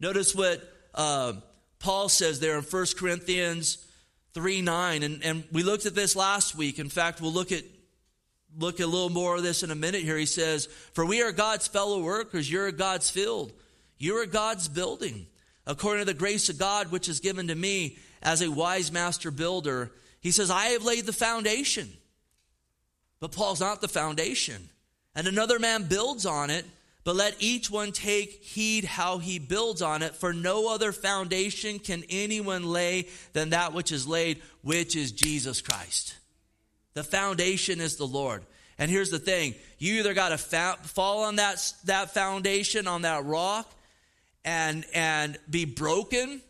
Notice 0.00 0.34
what 0.34 0.62
uh, 0.94 1.34
Paul 1.78 2.08
says 2.08 2.40
there 2.40 2.56
in 2.56 2.64
1 2.64 2.86
Corinthians 2.96 3.86
3 4.34 4.62
9. 4.62 5.02
And, 5.02 5.24
and 5.24 5.44
we 5.52 5.62
looked 5.62 5.86
at 5.86 5.94
this 5.94 6.16
last 6.16 6.54
week. 6.54 6.78
In 6.78 6.88
fact, 6.88 7.20
we'll 7.20 7.32
look 7.32 7.52
at 7.52 7.64
look 8.58 8.80
a 8.80 8.86
little 8.86 9.10
more 9.10 9.36
of 9.36 9.42
this 9.42 9.62
in 9.62 9.70
a 9.70 9.76
minute 9.76 10.02
here. 10.02 10.16
He 10.16 10.26
says, 10.26 10.66
For 10.66 11.06
we 11.06 11.22
are 11.22 11.32
God's 11.32 11.68
fellow 11.68 12.02
workers, 12.02 12.50
you're 12.50 12.72
God's 12.72 13.10
field, 13.10 13.52
you're 13.98 14.26
God's 14.26 14.68
building 14.68 15.26
according 15.66 16.04
to 16.04 16.12
the 16.12 16.18
grace 16.18 16.48
of 16.48 16.58
God 16.58 16.90
which 16.90 17.08
is 17.08 17.20
given 17.20 17.48
to 17.48 17.54
me 17.54 17.96
as 18.22 18.42
a 18.42 18.50
wise 18.50 18.90
master 18.90 19.30
builder. 19.30 19.92
He 20.20 20.30
says, 20.30 20.50
I 20.50 20.66
have 20.66 20.84
laid 20.84 21.06
the 21.06 21.12
foundation. 21.12 21.88
But 23.20 23.32
Paul's 23.32 23.60
not 23.60 23.80
the 23.80 23.88
foundation. 23.88 24.68
And 25.14 25.26
another 25.26 25.58
man 25.58 25.84
builds 25.84 26.26
on 26.26 26.50
it, 26.50 26.64
but 27.04 27.16
let 27.16 27.36
each 27.38 27.70
one 27.70 27.92
take 27.92 28.42
heed 28.44 28.84
how 28.84 29.18
he 29.18 29.38
builds 29.38 29.80
on 29.80 30.02
it, 30.02 30.14
for 30.14 30.32
no 30.32 30.72
other 30.72 30.92
foundation 30.92 31.78
can 31.78 32.04
anyone 32.10 32.64
lay 32.64 33.08
than 33.32 33.50
that 33.50 33.72
which 33.72 33.90
is 33.90 34.06
laid, 34.06 34.42
which 34.62 34.96
is 34.96 35.12
Jesus 35.12 35.62
Christ. 35.62 36.16
The 36.94 37.04
foundation 37.04 37.80
is 37.80 37.96
the 37.96 38.06
Lord. 38.06 38.44
And 38.78 38.90
here's 38.90 39.10
the 39.10 39.18
thing 39.18 39.54
you 39.78 40.00
either 40.00 40.14
got 40.14 40.30
to 40.30 40.38
fa- 40.38 40.78
fall 40.82 41.24
on 41.24 41.36
that, 41.36 41.72
that 41.84 42.12
foundation, 42.12 42.86
on 42.86 43.02
that 43.02 43.24
rock, 43.24 43.70
and, 44.44 44.84
and 44.94 45.38
be 45.48 45.64
broken, 45.64 46.40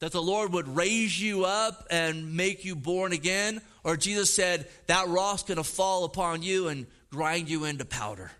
that 0.00 0.12
the 0.12 0.22
Lord 0.22 0.52
would 0.52 0.68
raise 0.68 1.20
you 1.20 1.44
up 1.44 1.86
and 1.90 2.36
make 2.36 2.64
you 2.64 2.76
born 2.76 3.12
again, 3.12 3.60
or 3.84 3.96
Jesus 3.96 4.32
said 4.32 4.68
that 4.86 5.08
rock's 5.08 5.42
going 5.42 5.56
to 5.56 5.64
fall 5.64 6.04
upon 6.04 6.42
you 6.42 6.68
and 6.68 6.86
grind 7.10 7.48
you 7.48 7.64
into 7.64 7.84
powder. 7.84 8.30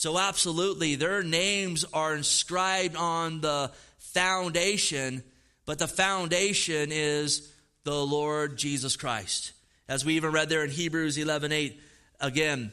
So, 0.00 0.18
absolutely, 0.18 0.94
their 0.94 1.22
names 1.22 1.84
are 1.92 2.14
inscribed 2.14 2.96
on 2.96 3.42
the 3.42 3.70
foundation, 3.98 5.22
but 5.66 5.78
the 5.78 5.86
foundation 5.86 6.88
is 6.90 7.52
the 7.84 8.06
Lord 8.06 8.56
Jesus 8.56 8.96
Christ. 8.96 9.52
As 9.90 10.02
we 10.02 10.14
even 10.14 10.32
read 10.32 10.48
there 10.48 10.64
in 10.64 10.70
Hebrews 10.70 11.18
11 11.18 11.52
8, 11.52 11.82
again, 12.18 12.72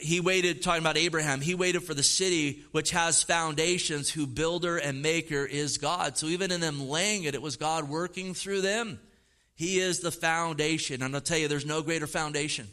he 0.00 0.20
waited, 0.20 0.60
talking 0.60 0.82
about 0.82 0.98
Abraham, 0.98 1.40
he 1.40 1.54
waited 1.54 1.84
for 1.84 1.94
the 1.94 2.02
city 2.02 2.62
which 2.72 2.90
has 2.90 3.22
foundations, 3.22 4.10
who 4.10 4.26
builder 4.26 4.76
and 4.76 5.00
maker 5.00 5.46
is 5.46 5.78
God. 5.78 6.18
So 6.18 6.26
even 6.26 6.52
in 6.52 6.60
them 6.60 6.86
laying 6.86 7.24
it, 7.24 7.34
it 7.34 7.40
was 7.40 7.56
God 7.56 7.88
working 7.88 8.34
through 8.34 8.60
them. 8.60 9.00
He 9.54 9.80
is 9.80 10.00
the 10.00 10.12
foundation. 10.12 11.02
And 11.02 11.14
I'll 11.14 11.22
tell 11.22 11.38
you, 11.38 11.48
there's 11.48 11.64
no 11.64 11.80
greater 11.80 12.06
foundation. 12.06 12.68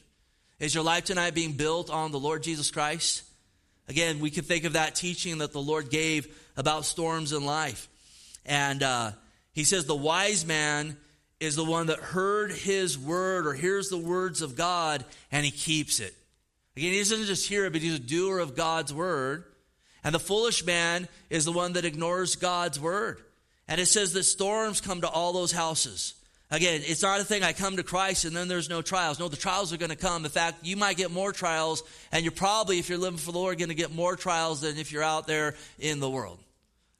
Is 0.59 0.75
your 0.75 0.83
life 0.83 1.05
tonight 1.05 1.33
being 1.33 1.53
built 1.53 1.89
on 1.89 2.11
the 2.11 2.19
Lord 2.19 2.43
Jesus 2.43 2.71
Christ? 2.71 3.23
Again, 3.87 4.19
we 4.19 4.31
can 4.31 4.43
think 4.43 4.63
of 4.63 4.73
that 4.73 4.95
teaching 4.95 5.39
that 5.39 5.51
the 5.51 5.61
Lord 5.61 5.89
gave 5.89 6.27
about 6.57 6.85
storms 6.85 7.33
in 7.33 7.45
life. 7.45 7.87
And 8.45 8.81
uh, 8.81 9.11
he 9.53 9.63
says, 9.63 9.85
The 9.85 9.95
wise 9.95 10.45
man 10.45 10.97
is 11.39 11.55
the 11.55 11.65
one 11.65 11.87
that 11.87 11.99
heard 11.99 12.51
his 12.51 12.97
word 12.97 13.45
or 13.45 13.53
hears 13.53 13.89
the 13.89 13.97
words 13.97 14.41
of 14.41 14.55
God 14.55 15.05
and 15.31 15.45
he 15.45 15.51
keeps 15.51 15.99
it. 15.99 16.15
Again, 16.75 16.93
he 16.93 16.99
doesn't 16.99 17.25
just 17.25 17.47
hear 17.47 17.65
it, 17.65 17.73
but 17.73 17.81
he's 17.81 17.95
a 17.95 17.99
doer 17.99 18.39
of 18.39 18.55
God's 18.55 18.93
word. 18.93 19.45
And 20.03 20.13
the 20.13 20.19
foolish 20.19 20.65
man 20.65 21.07
is 21.29 21.45
the 21.45 21.51
one 21.51 21.73
that 21.73 21.85
ignores 21.85 22.35
God's 22.35 22.79
word. 22.79 23.21
And 23.67 23.81
it 23.81 23.87
says 23.87 24.13
that 24.13 24.23
storms 24.23 24.81
come 24.81 25.01
to 25.01 25.09
all 25.09 25.33
those 25.33 25.51
houses. 25.51 26.13
Again, 26.55 26.83
it's 26.85 27.01
not 27.01 27.19
a 27.19 27.25
thing 27.25 27.43
I 27.43 27.51
come 27.51 27.75
to 27.75 27.83
Christ 27.83 28.23
and 28.23 28.33
then 28.33 28.47
there's 28.47 28.69
no 28.69 28.81
trials. 28.81 29.19
No, 29.19 29.27
the 29.27 29.35
trials 29.35 29.73
are 29.73 29.77
going 29.77 29.89
to 29.89 29.97
come. 29.97 30.23
In 30.23 30.31
fact, 30.31 30.65
you 30.65 30.77
might 30.77 30.95
get 30.95 31.11
more 31.11 31.33
trials, 31.33 31.83
and 32.13 32.23
you're 32.23 32.31
probably, 32.31 32.79
if 32.79 32.87
you're 32.87 32.97
living 32.97 33.17
for 33.17 33.33
the 33.33 33.37
Lord, 33.37 33.57
going 33.57 33.67
to 33.67 33.75
get 33.75 33.93
more 33.93 34.15
trials 34.15 34.61
than 34.61 34.77
if 34.77 34.93
you're 34.93 35.03
out 35.03 35.27
there 35.27 35.55
in 35.79 35.99
the 35.99 36.09
world. 36.09 36.39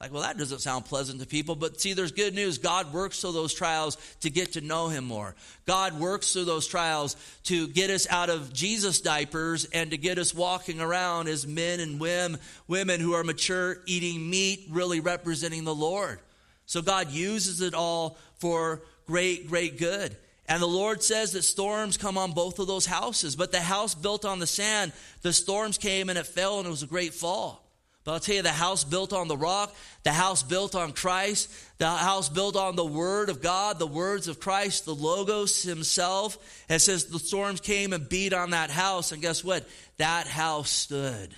Like, 0.02 0.12
well, 0.12 0.24
that 0.24 0.38
doesn't 0.38 0.60
sound 0.60 0.84
pleasant 0.84 1.22
to 1.22 1.26
people. 1.26 1.56
But 1.56 1.80
see, 1.80 1.94
there's 1.94 2.12
good 2.12 2.36
news. 2.36 2.58
God 2.58 2.92
works 2.92 3.22
through 3.22 3.32
those 3.32 3.54
trials 3.54 3.98
to 4.20 4.30
get 4.30 4.54
to 4.54 4.62
know 4.62 4.90
Him 4.90 5.06
more. 5.06 5.36
God 5.66 5.98
works 5.98 6.34
through 6.34 6.46
those 6.46 6.68
trials 6.68 7.16
to 7.44 7.70
get 7.70 7.90
us 7.90 8.08
out 8.10 8.30
of 8.30 8.52
Jesus' 8.52 9.00
diapers 9.00 9.64
and 9.64 9.92
to 9.92 9.98
get 9.98 10.18
us 10.18 10.36
walking 10.36 10.82
around 10.82 11.30
as 11.30 11.48
men 11.48 11.80
and 11.80 11.98
women 11.98 12.40
women 12.68 13.00
who 13.00 13.14
are 13.14 13.24
mature, 13.24 13.78
eating 13.86 14.30
meat, 14.30 14.66
really 14.70 15.00
representing 15.00 15.64
the 15.64 15.74
Lord. 15.74 16.20
So 16.66 16.82
God 16.82 17.12
uses 17.12 17.62
it 17.62 17.74
all 17.74 18.18
for 18.40 18.82
great, 19.06 19.48
great 19.48 19.78
good. 19.78 20.16
And 20.48 20.62
the 20.62 20.68
Lord 20.68 21.02
says 21.02 21.32
that 21.32 21.42
storms 21.42 21.98
come 21.98 22.18
on 22.18 22.32
both 22.32 22.60
of 22.60 22.68
those 22.68 22.86
houses. 22.86 23.36
But 23.36 23.52
the 23.52 23.62
house 23.62 23.96
built 23.96 24.26
on 24.26 24.40
the 24.40 24.48
sand, 24.48 24.94
the 25.22 25.34
storms 25.34 25.78
came 25.78 26.10
and 26.10 26.20
it 26.20 26.28
fell 26.28 26.60
and 26.60 26.68
it 26.68 26.72
was 26.72 26.84
a 26.84 26.88
great 26.88 27.14
fall. 27.14 27.66
But 28.04 28.14
I'll 28.14 28.20
tell 28.20 28.36
you, 28.36 28.42
the 28.44 28.52
house 28.52 28.84
built 28.84 29.14
on 29.14 29.28
the 29.28 29.36
rock, 29.36 29.76
the 30.04 30.14
house 30.14 30.44
built 30.44 30.76
on 30.76 30.92
Christ, 30.92 31.52
the 31.80 31.90
house 31.90 32.30
built 32.30 32.56
on 32.56 32.76
the 32.76 32.86
Word 32.86 33.30
of 33.30 33.42
God, 33.42 33.80
the 33.80 33.88
words 33.88 34.28
of 34.28 34.40
Christ, 34.40 34.86
the 34.86 34.94
Logos 34.94 35.64
Himself. 35.64 36.38
It 36.70 36.80
says 36.80 37.06
the 37.06 37.18
storms 37.18 37.62
came 37.62 37.94
and 37.94 38.08
beat 38.08 38.32
on 38.32 38.52
that 38.52 38.70
house, 38.70 39.12
and 39.12 39.24
guess 39.24 39.44
what? 39.44 39.68
That 39.98 40.28
house 40.28 40.70
stood. 40.70 41.34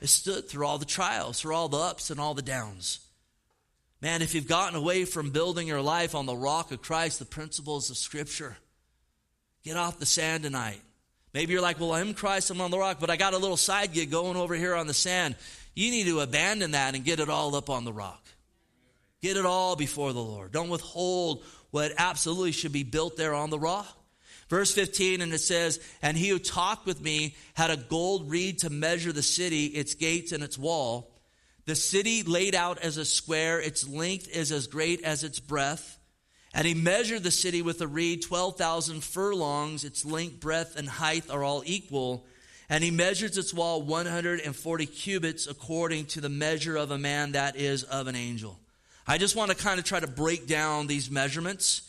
It 0.00 0.06
stood 0.06 0.48
through 0.48 0.64
all 0.64 0.78
the 0.78 0.84
trials, 0.84 1.40
through 1.40 1.56
all 1.56 1.68
the 1.68 1.78
ups 1.78 2.10
and 2.10 2.20
all 2.20 2.34
the 2.34 2.40
downs. 2.40 3.00
Man, 4.02 4.22
if 4.22 4.34
you've 4.34 4.48
gotten 4.48 4.76
away 4.76 5.04
from 5.04 5.30
building 5.30 5.66
your 5.66 5.82
life 5.82 6.14
on 6.14 6.26
the 6.26 6.36
rock 6.36 6.72
of 6.72 6.80
Christ, 6.80 7.18
the 7.18 7.26
principles 7.26 7.90
of 7.90 7.98
Scripture, 7.98 8.56
get 9.62 9.76
off 9.76 9.98
the 9.98 10.06
sand 10.06 10.42
tonight. 10.42 10.80
Maybe 11.34 11.52
you're 11.52 11.62
like, 11.62 11.78
well, 11.78 11.92
I'm 11.92 12.14
Christ, 12.14 12.50
I'm 12.50 12.60
on 12.60 12.70
the 12.70 12.78
rock, 12.78 12.98
but 12.98 13.10
I 13.10 13.16
got 13.16 13.34
a 13.34 13.38
little 13.38 13.56
side 13.56 13.92
gig 13.92 14.10
going 14.10 14.36
over 14.36 14.54
here 14.54 14.74
on 14.74 14.86
the 14.86 14.94
sand. 14.94 15.36
You 15.74 15.90
need 15.90 16.06
to 16.06 16.20
abandon 16.20 16.72
that 16.72 16.94
and 16.94 17.04
get 17.04 17.20
it 17.20 17.28
all 17.28 17.54
up 17.54 17.70
on 17.70 17.84
the 17.84 17.92
rock. 17.92 18.26
Get 19.20 19.36
it 19.36 19.44
all 19.44 19.76
before 19.76 20.12
the 20.12 20.22
Lord. 20.22 20.50
Don't 20.50 20.70
withhold 20.70 21.44
what 21.70 21.92
absolutely 21.98 22.52
should 22.52 22.72
be 22.72 22.82
built 22.82 23.16
there 23.16 23.34
on 23.34 23.50
the 23.50 23.58
rock. 23.58 23.96
Verse 24.48 24.72
15, 24.72 25.20
and 25.20 25.32
it 25.32 25.38
says, 25.38 25.78
And 26.02 26.16
he 26.16 26.30
who 26.30 26.40
talked 26.40 26.84
with 26.84 27.00
me 27.00 27.36
had 27.54 27.70
a 27.70 27.76
gold 27.76 28.30
reed 28.30 28.58
to 28.60 28.70
measure 28.70 29.12
the 29.12 29.22
city, 29.22 29.66
its 29.66 29.94
gates, 29.94 30.32
and 30.32 30.42
its 30.42 30.58
wall. 30.58 31.12
The 31.66 31.74
city 31.74 32.22
laid 32.22 32.54
out 32.54 32.78
as 32.78 32.96
a 32.96 33.04
square, 33.04 33.60
its 33.60 33.86
length 33.86 34.28
is 34.28 34.50
as 34.52 34.66
great 34.66 35.02
as 35.02 35.24
its 35.24 35.40
breadth. 35.40 35.98
And 36.52 36.66
he 36.66 36.74
measured 36.74 37.22
the 37.22 37.30
city 37.30 37.62
with 37.62 37.80
a 37.80 37.86
reed, 37.86 38.22
12,000 38.22 39.04
furlongs, 39.04 39.84
its 39.84 40.04
length, 40.04 40.40
breadth, 40.40 40.76
and 40.76 40.88
height 40.88 41.30
are 41.30 41.44
all 41.44 41.62
equal. 41.64 42.26
And 42.68 42.82
he 42.82 42.90
measures 42.90 43.38
its 43.38 43.54
wall 43.54 43.82
140 43.82 44.86
cubits 44.86 45.46
according 45.46 46.06
to 46.06 46.20
the 46.20 46.28
measure 46.28 46.76
of 46.76 46.90
a 46.90 46.98
man 46.98 47.32
that 47.32 47.56
is 47.56 47.84
of 47.84 48.08
an 48.08 48.16
angel. 48.16 48.58
I 49.06 49.18
just 49.18 49.36
want 49.36 49.50
to 49.50 49.56
kind 49.56 49.78
of 49.78 49.84
try 49.84 50.00
to 50.00 50.06
break 50.06 50.46
down 50.46 50.86
these 50.86 51.10
measurements. 51.10 51.82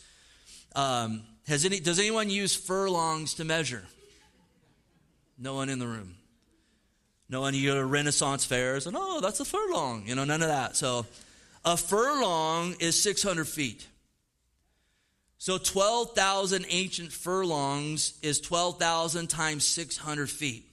Um, 0.74 1.22
has 1.46 1.64
any, 1.64 1.80
does 1.80 1.98
anyone 1.98 2.30
use 2.30 2.54
furlongs 2.54 3.34
to 3.34 3.44
measure? 3.44 3.84
No 5.38 5.54
one 5.54 5.68
in 5.68 5.78
the 5.78 5.86
room. 5.86 6.16
No 7.32 7.40
one, 7.40 7.54
you 7.54 7.70
go 7.70 7.76
to 7.76 7.86
Renaissance 7.86 8.44
fairs 8.44 8.86
and, 8.86 8.94
oh, 8.94 9.20
that's 9.22 9.40
a 9.40 9.46
furlong. 9.46 10.04
You 10.06 10.14
know, 10.14 10.24
none 10.24 10.42
of 10.42 10.48
that. 10.48 10.76
So 10.76 11.06
a 11.64 11.78
furlong 11.78 12.74
is 12.78 13.02
600 13.02 13.48
feet. 13.48 13.86
So 15.38 15.56
12,000 15.56 16.66
ancient 16.68 17.10
furlongs 17.10 18.18
is 18.20 18.38
12,000 18.38 19.28
times 19.28 19.64
600 19.64 20.28
feet. 20.28 20.66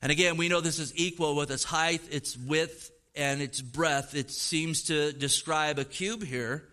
And 0.00 0.10
again, 0.10 0.38
we 0.38 0.48
know 0.48 0.62
this 0.62 0.78
is 0.78 0.96
equal 0.96 1.36
with 1.36 1.50
its 1.50 1.64
height, 1.64 2.00
its 2.10 2.38
width, 2.38 2.90
and 3.14 3.42
its 3.42 3.60
breadth. 3.60 4.14
It 4.14 4.30
seems 4.30 4.84
to 4.84 5.12
describe 5.12 5.78
a 5.78 5.84
cube 5.84 6.24
here. 6.24 6.64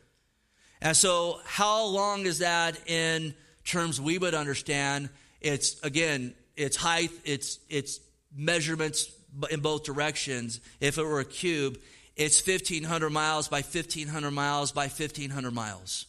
And 0.81 0.95
so, 0.95 1.41
how 1.43 1.85
long 1.87 2.25
is 2.25 2.39
that 2.39 2.77
in 2.87 3.35
terms 3.65 3.99
we 3.99 4.17
would 4.17 4.33
understand? 4.33 5.09
It's, 5.41 5.79
again, 5.83 6.33
its 6.55 6.77
height, 6.77 7.11
its, 7.25 7.59
its 7.69 7.99
measurements 8.35 9.11
in 9.49 9.59
both 9.59 9.83
directions. 9.83 10.59
If 10.79 10.97
it 10.97 11.03
were 11.03 11.19
a 11.19 11.25
cube, 11.25 11.77
it's 12.15 12.45
1,500 12.45 13.09
miles 13.09 13.47
by 13.47 13.61
1,500 13.61 14.31
miles 14.31 14.71
by 14.71 14.83
1,500 14.83 15.51
miles. 15.51 16.05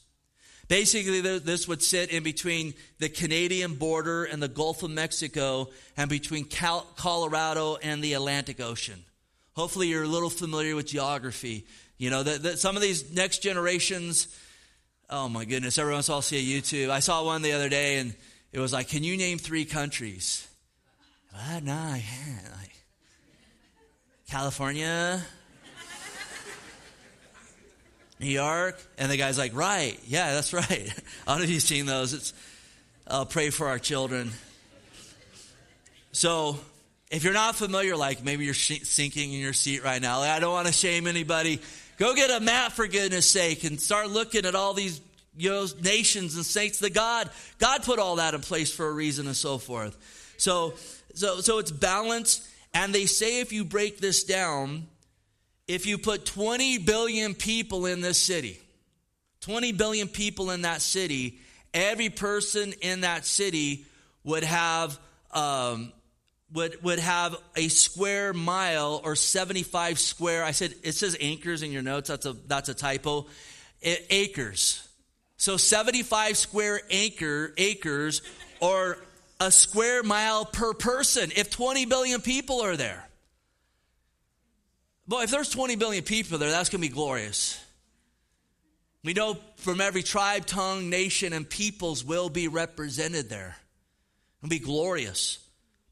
Basically, 0.68 1.20
this 1.20 1.68
would 1.68 1.82
sit 1.82 2.10
in 2.10 2.22
between 2.22 2.74
the 2.98 3.10
Canadian 3.10 3.74
border 3.74 4.24
and 4.24 4.42
the 4.42 4.48
Gulf 4.48 4.82
of 4.82 4.90
Mexico 4.90 5.68
and 5.96 6.08
between 6.08 6.46
Colorado 6.46 7.76
and 7.76 8.02
the 8.02 8.14
Atlantic 8.14 8.60
Ocean. 8.60 9.04
Hopefully, 9.54 9.88
you're 9.88 10.04
a 10.04 10.08
little 10.08 10.30
familiar 10.30 10.74
with 10.74 10.87
geography. 10.87 11.66
You 11.98 12.10
know, 12.10 12.22
that, 12.22 12.42
that 12.42 12.58
some 12.58 12.76
of 12.76 12.82
these 12.82 13.12
next 13.12 13.42
generations, 13.42 14.28
oh 15.10 15.28
my 15.28 15.44
goodness, 15.44 15.78
every 15.78 15.92
once 15.92 16.08
in 16.08 16.12
a 16.12 16.14
while 16.14 16.18
I'll 16.18 16.22
see 16.22 16.38
a 16.38 16.60
YouTube. 16.60 16.90
I 16.90 17.00
saw 17.00 17.24
one 17.24 17.42
the 17.42 17.52
other 17.52 17.68
day 17.68 17.98
and 17.98 18.14
it 18.52 18.58
was 18.58 18.72
like, 18.72 18.88
Can 18.88 19.04
you 19.04 19.16
name 19.16 19.38
three 19.38 19.66
countries? 19.66 20.48
Uh, 21.34 21.60
no, 21.62 21.72
I 21.72 22.02
can't. 22.06 22.44
Like, 22.44 22.76
California, 24.30 25.22
New 28.20 28.26
York? 28.26 28.80
And 28.98 29.10
the 29.10 29.16
guy's 29.16 29.36
like, 29.36 29.54
right. 29.54 29.98
Yeah, 30.06 30.32
that's 30.34 30.52
right. 30.52 30.70
I 31.26 31.30
don't 31.30 31.38
know 31.38 31.44
if 31.44 31.50
you've 31.50 31.62
seen 31.62 31.86
those. 31.86 32.12
It's, 32.12 32.32
I'll 33.06 33.26
pray 33.26 33.50
for 33.50 33.66
our 33.68 33.78
children. 33.78 34.30
So 36.12 36.58
if 37.10 37.24
you're 37.24 37.32
not 37.34 37.56
familiar, 37.56 37.96
like 37.96 38.24
maybe 38.24 38.44
you're 38.44 38.54
sinking 38.54 39.32
in 39.32 39.40
your 39.40 39.52
seat 39.52 39.82
right 39.82 40.00
now, 40.00 40.20
I 40.20 40.38
don't 40.38 40.52
want 40.52 40.68
to 40.68 40.72
shame 40.72 41.06
anybody. 41.06 41.60
Go 41.98 42.14
get 42.14 42.30
a 42.30 42.40
map 42.40 42.72
for 42.72 42.86
goodness 42.86 43.28
sake 43.28 43.64
and 43.64 43.80
start 43.80 44.08
looking 44.08 44.46
at 44.46 44.54
all 44.54 44.74
these 44.74 45.00
you 45.36 45.50
know, 45.50 45.66
nations 45.82 46.36
and 46.36 46.46
saints 46.46 46.78
that 46.78 46.94
God, 46.94 47.28
God 47.58 47.82
put 47.82 47.98
all 47.98 48.16
that 48.16 48.34
in 48.34 48.40
place 48.40 48.72
for 48.72 48.86
a 48.86 48.92
reason 48.92 49.26
and 49.26 49.36
so 49.36 49.58
forth. 49.58 49.96
So, 50.36 50.74
so, 51.14 51.40
so 51.40 51.59
it's 51.59 51.70
balanced. 51.70 52.46
And 52.72 52.94
they 52.94 53.07
say 53.07 53.40
if 53.40 53.53
you 53.53 53.64
break 53.64 53.98
this 53.98 54.24
down, 54.24 54.87
if 55.66 55.87
you 55.87 55.96
put 55.96 56.27
20 56.27 56.79
billion 56.79 57.35
people 57.35 57.87
in 57.87 58.00
this 58.00 58.20
city, 58.20 58.61
20 59.40 59.72
billion 59.72 60.09
people 60.09 60.50
in 60.50 60.62
that 60.62 60.83
city, 60.83 61.38
every 61.72 62.11
person 62.11 62.72
in 62.81 63.03
that 63.03 63.27
city 63.27 63.87
would 64.24 64.44
have 64.44 64.98
um, 65.33 65.92
would 66.53 66.83
would 66.83 66.98
have 66.98 67.37
a 67.57 67.68
square 67.68 68.33
mile 68.33 69.00
or 69.05 69.16
75 69.16 69.98
square. 69.98 70.44
I 70.44 70.53
said 70.53 70.74
it 70.83 70.92
says 70.92 71.16
acres 71.20 71.62
in 71.62 71.72
your 71.72 71.83
notes. 71.83 72.09
That's 72.09 72.27
a 72.27 72.33
that's 72.33 72.68
a 72.68 72.74
typo. 72.74 73.27
Acres. 73.83 74.88
So 75.37 75.59
75 75.59 76.38
square 76.38 76.81
acre 76.88 77.53
acres 77.59 78.22
or 78.61 78.96
a 79.40 79.50
square 79.50 80.02
mile 80.02 80.44
per 80.44 80.72
person 80.74 81.32
if 81.36 81.50
20 81.50 81.86
billion 81.86 82.20
people 82.20 82.60
are 82.60 82.76
there. 82.76 83.08
Boy, 85.06 85.22
if 85.22 85.30
there's 85.30 85.50
20 85.50 85.76
billion 85.76 86.02
people 86.02 86.38
there, 86.38 86.50
that's 86.50 86.70
going 86.70 86.82
to 86.82 86.88
be 86.88 86.94
glorious. 86.94 87.60
We 89.02 89.12
know 89.12 89.36
from 89.56 89.82
every 89.82 90.02
tribe, 90.02 90.46
tongue, 90.46 90.88
nation, 90.88 91.34
and 91.34 91.48
peoples 91.48 92.02
will 92.02 92.30
be 92.30 92.48
represented 92.48 93.28
there. 93.28 93.54
It'll 94.40 94.48
be 94.48 94.58
glorious. 94.58 95.38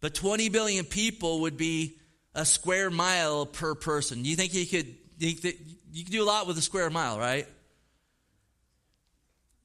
But 0.00 0.14
20 0.14 0.48
billion 0.48 0.86
people 0.86 1.42
would 1.42 1.58
be 1.58 1.98
a 2.34 2.46
square 2.46 2.90
mile 2.90 3.44
per 3.44 3.74
person. 3.74 4.24
You 4.24 4.34
think 4.34 4.54
you 4.54 4.66
could, 4.66 4.94
you, 5.18 5.34
could 5.34 6.10
do 6.10 6.22
a 6.22 6.24
lot 6.24 6.46
with 6.46 6.56
a 6.56 6.62
square 6.62 6.88
mile, 6.88 7.18
right? 7.18 7.46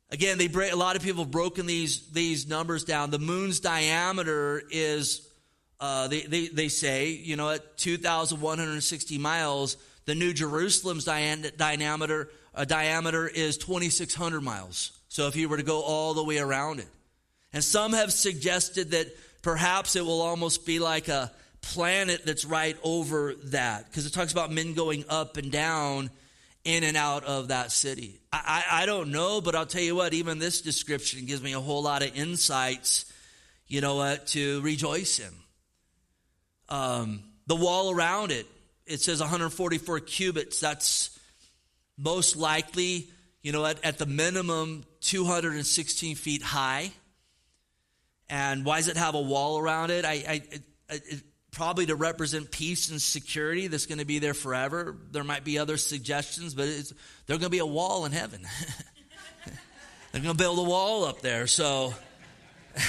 Again, 0.10 0.38
they 0.38 0.48
break, 0.48 0.72
a 0.72 0.76
lot 0.76 0.96
of 0.96 1.04
people 1.04 1.24
have 1.24 1.32
broken 1.32 1.65
these, 1.65 2.08
these 2.12 2.48
numbers 2.48 2.86
down. 2.86 3.12
The 3.12 3.20
moon's 3.20 3.60
diameter 3.60 4.63
is, 4.72 5.28
uh, 5.82 6.08
they, 6.08 6.22
they, 6.22 6.48
they 6.48 6.67
say, 6.70 7.10
you 7.10 7.36
know, 7.36 7.50
at 7.50 7.78
2,160 7.78 9.17
miles. 9.17 9.76
The 10.06 10.15
New 10.15 10.34
Jerusalem's 10.34 11.04
diameter, 11.04 12.30
uh, 12.56 12.63
diameter 12.63 13.28
is 13.28 13.58
2,600 13.58 14.41
miles. 14.41 14.98
So 15.10 15.28
if 15.28 15.36
you 15.36 15.50
were 15.50 15.58
to 15.58 15.63
go 15.63 15.82
all 15.82 16.13
the 16.13 16.24
way 16.24 16.38
around 16.38 16.80
it. 16.80 16.88
And 17.52 17.63
some 17.63 17.91
have 17.91 18.13
suggested 18.13 18.91
that 18.91 19.08
perhaps 19.41 19.96
it 19.98 20.06
will 20.06 20.22
almost 20.22 20.65
be 20.65 20.80
like 20.80 21.10
a 21.10 21.32
planet 21.62 22.26
that's 22.26 22.46
right 22.46 22.78
over 22.84 23.34
that 23.46 23.86
because 23.86 24.06
it 24.06 24.13
talks 24.13 24.32
about 24.32 24.52
men 24.52 24.74
going 24.74 25.04
up 25.10 25.38
and 25.38 25.52
down 25.52 26.10
in 26.67 26.84
and 26.84 26.97
out 26.97 27.23
of 27.23 27.47
that 27.47 27.71
city. 27.71 28.19
I, 28.32 28.63
I, 28.69 28.82
I, 28.84 28.86
don't 28.86 29.10
know, 29.12 29.39
but 29.39 29.56
I'll 29.56 29.65
tell 29.65 29.82
you 29.82 29.95
what, 29.95 30.13
even 30.13 30.38
this 30.38 30.60
description 30.62 31.25
gives 31.25 31.41
me 31.41 31.53
a 31.53 31.62
whole 31.62 31.82
lot 31.82 32.03
of 32.03 32.13
insights, 32.13 33.06
you 33.67 33.80
know 33.80 33.95
what, 33.95 34.27
to 34.27 34.60
rejoice 34.62 35.19
in. 35.19 35.34
Um, 36.67 37.23
the 37.47 37.56
wall 37.56 37.89
around 37.89 38.34
it, 38.34 38.45
it 38.86 38.99
says 38.99 39.21
144 39.21 40.01
cubits. 40.01 40.60
That's 40.60 41.17
most 41.97 42.36
likely, 42.36 43.08
you 43.41 43.53
know, 43.53 43.65
at, 43.65 43.84
at 43.86 43.97
the 43.97 44.06
minimum 44.06 44.84
216 44.99 46.17
feet 46.17 46.41
high. 46.41 46.91
And 48.30 48.65
why 48.65 48.80
does 48.80 48.89
it 48.89 48.97
have 48.97 49.15
a 49.15 49.21
wall 49.21 49.58
around 49.58 49.89
it? 49.91 50.03
I, 50.03 50.12
I 50.12 50.41
it, 50.51 50.62
it, 50.89 51.23
probably 51.58 51.88
to 51.88 51.96
represent 51.96 52.52
peace 52.52 52.91
and 52.91 53.02
security 53.02 53.65
that's 53.65 53.88
going 53.88 53.98
to 53.98 54.06
be 54.06 54.20
there 54.20 54.36
forever. 54.36 54.96
There 55.12 55.24
might 55.24 55.43
be 55.43 55.58
other 55.58 55.76
suggestions, 55.76 56.54
but 56.54 56.65
there's 56.65 56.93
going 57.28 57.39
to 57.39 57.50
be 57.50 57.58
a 57.58 57.65
wall 57.65 58.06
in 58.06 58.12
heaven. 58.12 58.41
They're 60.12 60.22
going 60.22 60.36
to 60.36 60.38
build 60.38 60.60
a 60.60 60.63
wall 60.63 61.04
up 61.06 61.22
there. 61.22 61.48
So. 61.48 61.96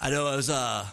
I 0.00 0.10
know 0.10 0.32
it 0.32 0.36
was, 0.36 0.50
uh, 0.50 0.84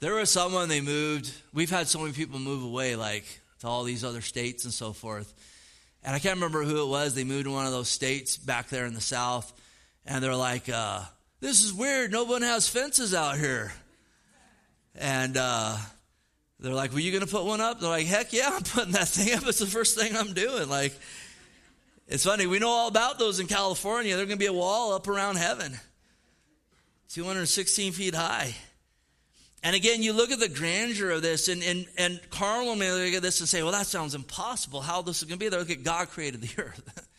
there 0.00 0.14
was 0.14 0.28
someone 0.28 0.68
they 0.68 0.82
moved. 0.82 1.32
We've 1.54 1.70
had 1.70 1.88
so 1.88 2.00
many 2.00 2.12
people 2.12 2.38
move 2.38 2.62
away, 2.62 2.94
like 2.94 3.24
to 3.60 3.68
all 3.68 3.84
these 3.84 4.04
other 4.04 4.20
states 4.20 4.64
and 4.64 4.74
so 4.74 4.92
forth. 4.92 5.32
And 6.04 6.14
I 6.14 6.18
can't 6.18 6.34
remember 6.34 6.62
who 6.62 6.82
it 6.82 6.88
was. 6.88 7.14
They 7.14 7.24
moved 7.24 7.44
to 7.44 7.52
one 7.52 7.64
of 7.64 7.72
those 7.72 7.88
states 7.88 8.36
back 8.36 8.68
there 8.68 8.84
in 8.84 8.92
the 8.92 9.00
South 9.00 9.50
and 10.10 10.24
they're 10.24 10.34
like, 10.34 10.68
uh, 10.68 11.02
"This 11.38 11.62
is 11.62 11.72
weird. 11.72 12.10
No 12.10 12.24
one 12.24 12.42
has 12.42 12.68
fences 12.68 13.14
out 13.14 13.38
here." 13.38 13.72
And 14.96 15.36
uh, 15.36 15.76
they're 16.58 16.74
like, 16.74 16.92
"Were 16.92 16.98
you 16.98 17.12
going 17.12 17.24
to 17.24 17.30
put 17.30 17.44
one 17.44 17.60
up?" 17.60 17.80
They're 17.80 17.88
like, 17.88 18.06
"Heck 18.06 18.32
yeah, 18.32 18.50
I'm 18.52 18.62
putting 18.62 18.92
that 18.92 19.08
thing 19.08 19.32
up. 19.34 19.44
It's 19.46 19.60
the 19.60 19.66
first 19.66 19.96
thing 19.96 20.16
I'm 20.16 20.34
doing." 20.34 20.68
Like, 20.68 20.98
it's 22.08 22.24
funny. 22.24 22.46
We 22.48 22.58
know 22.58 22.68
all 22.68 22.88
about 22.88 23.20
those 23.20 23.38
in 23.38 23.46
California. 23.46 24.16
There's 24.16 24.26
going 24.26 24.38
to 24.38 24.42
be 24.42 24.46
a 24.46 24.52
wall 24.52 24.94
up 24.94 25.06
around 25.06 25.36
heaven, 25.36 25.78
216 27.10 27.92
feet 27.92 28.14
high. 28.16 28.54
And 29.62 29.76
again, 29.76 30.02
you 30.02 30.12
look 30.12 30.32
at 30.32 30.40
the 30.40 30.48
grandeur 30.48 31.10
of 31.10 31.22
this, 31.22 31.48
and, 31.48 31.62
and, 31.62 31.86
and 31.98 32.18
Carl 32.30 32.74
may 32.74 32.90
look 32.90 33.14
at 33.14 33.22
this 33.22 33.40
and 33.40 33.48
say, 33.48 33.62
well, 33.62 33.72
that 33.72 33.86
sounds 33.86 34.14
impossible. 34.14 34.80
How 34.80 35.02
this 35.02 35.18
is 35.18 35.24
going 35.24 35.38
to 35.38 35.44
be? 35.44 35.50
They 35.50 35.58
look 35.58 35.68
at 35.68 35.82
God 35.82 36.08
created 36.08 36.40
the 36.40 36.62
earth. 36.62 37.09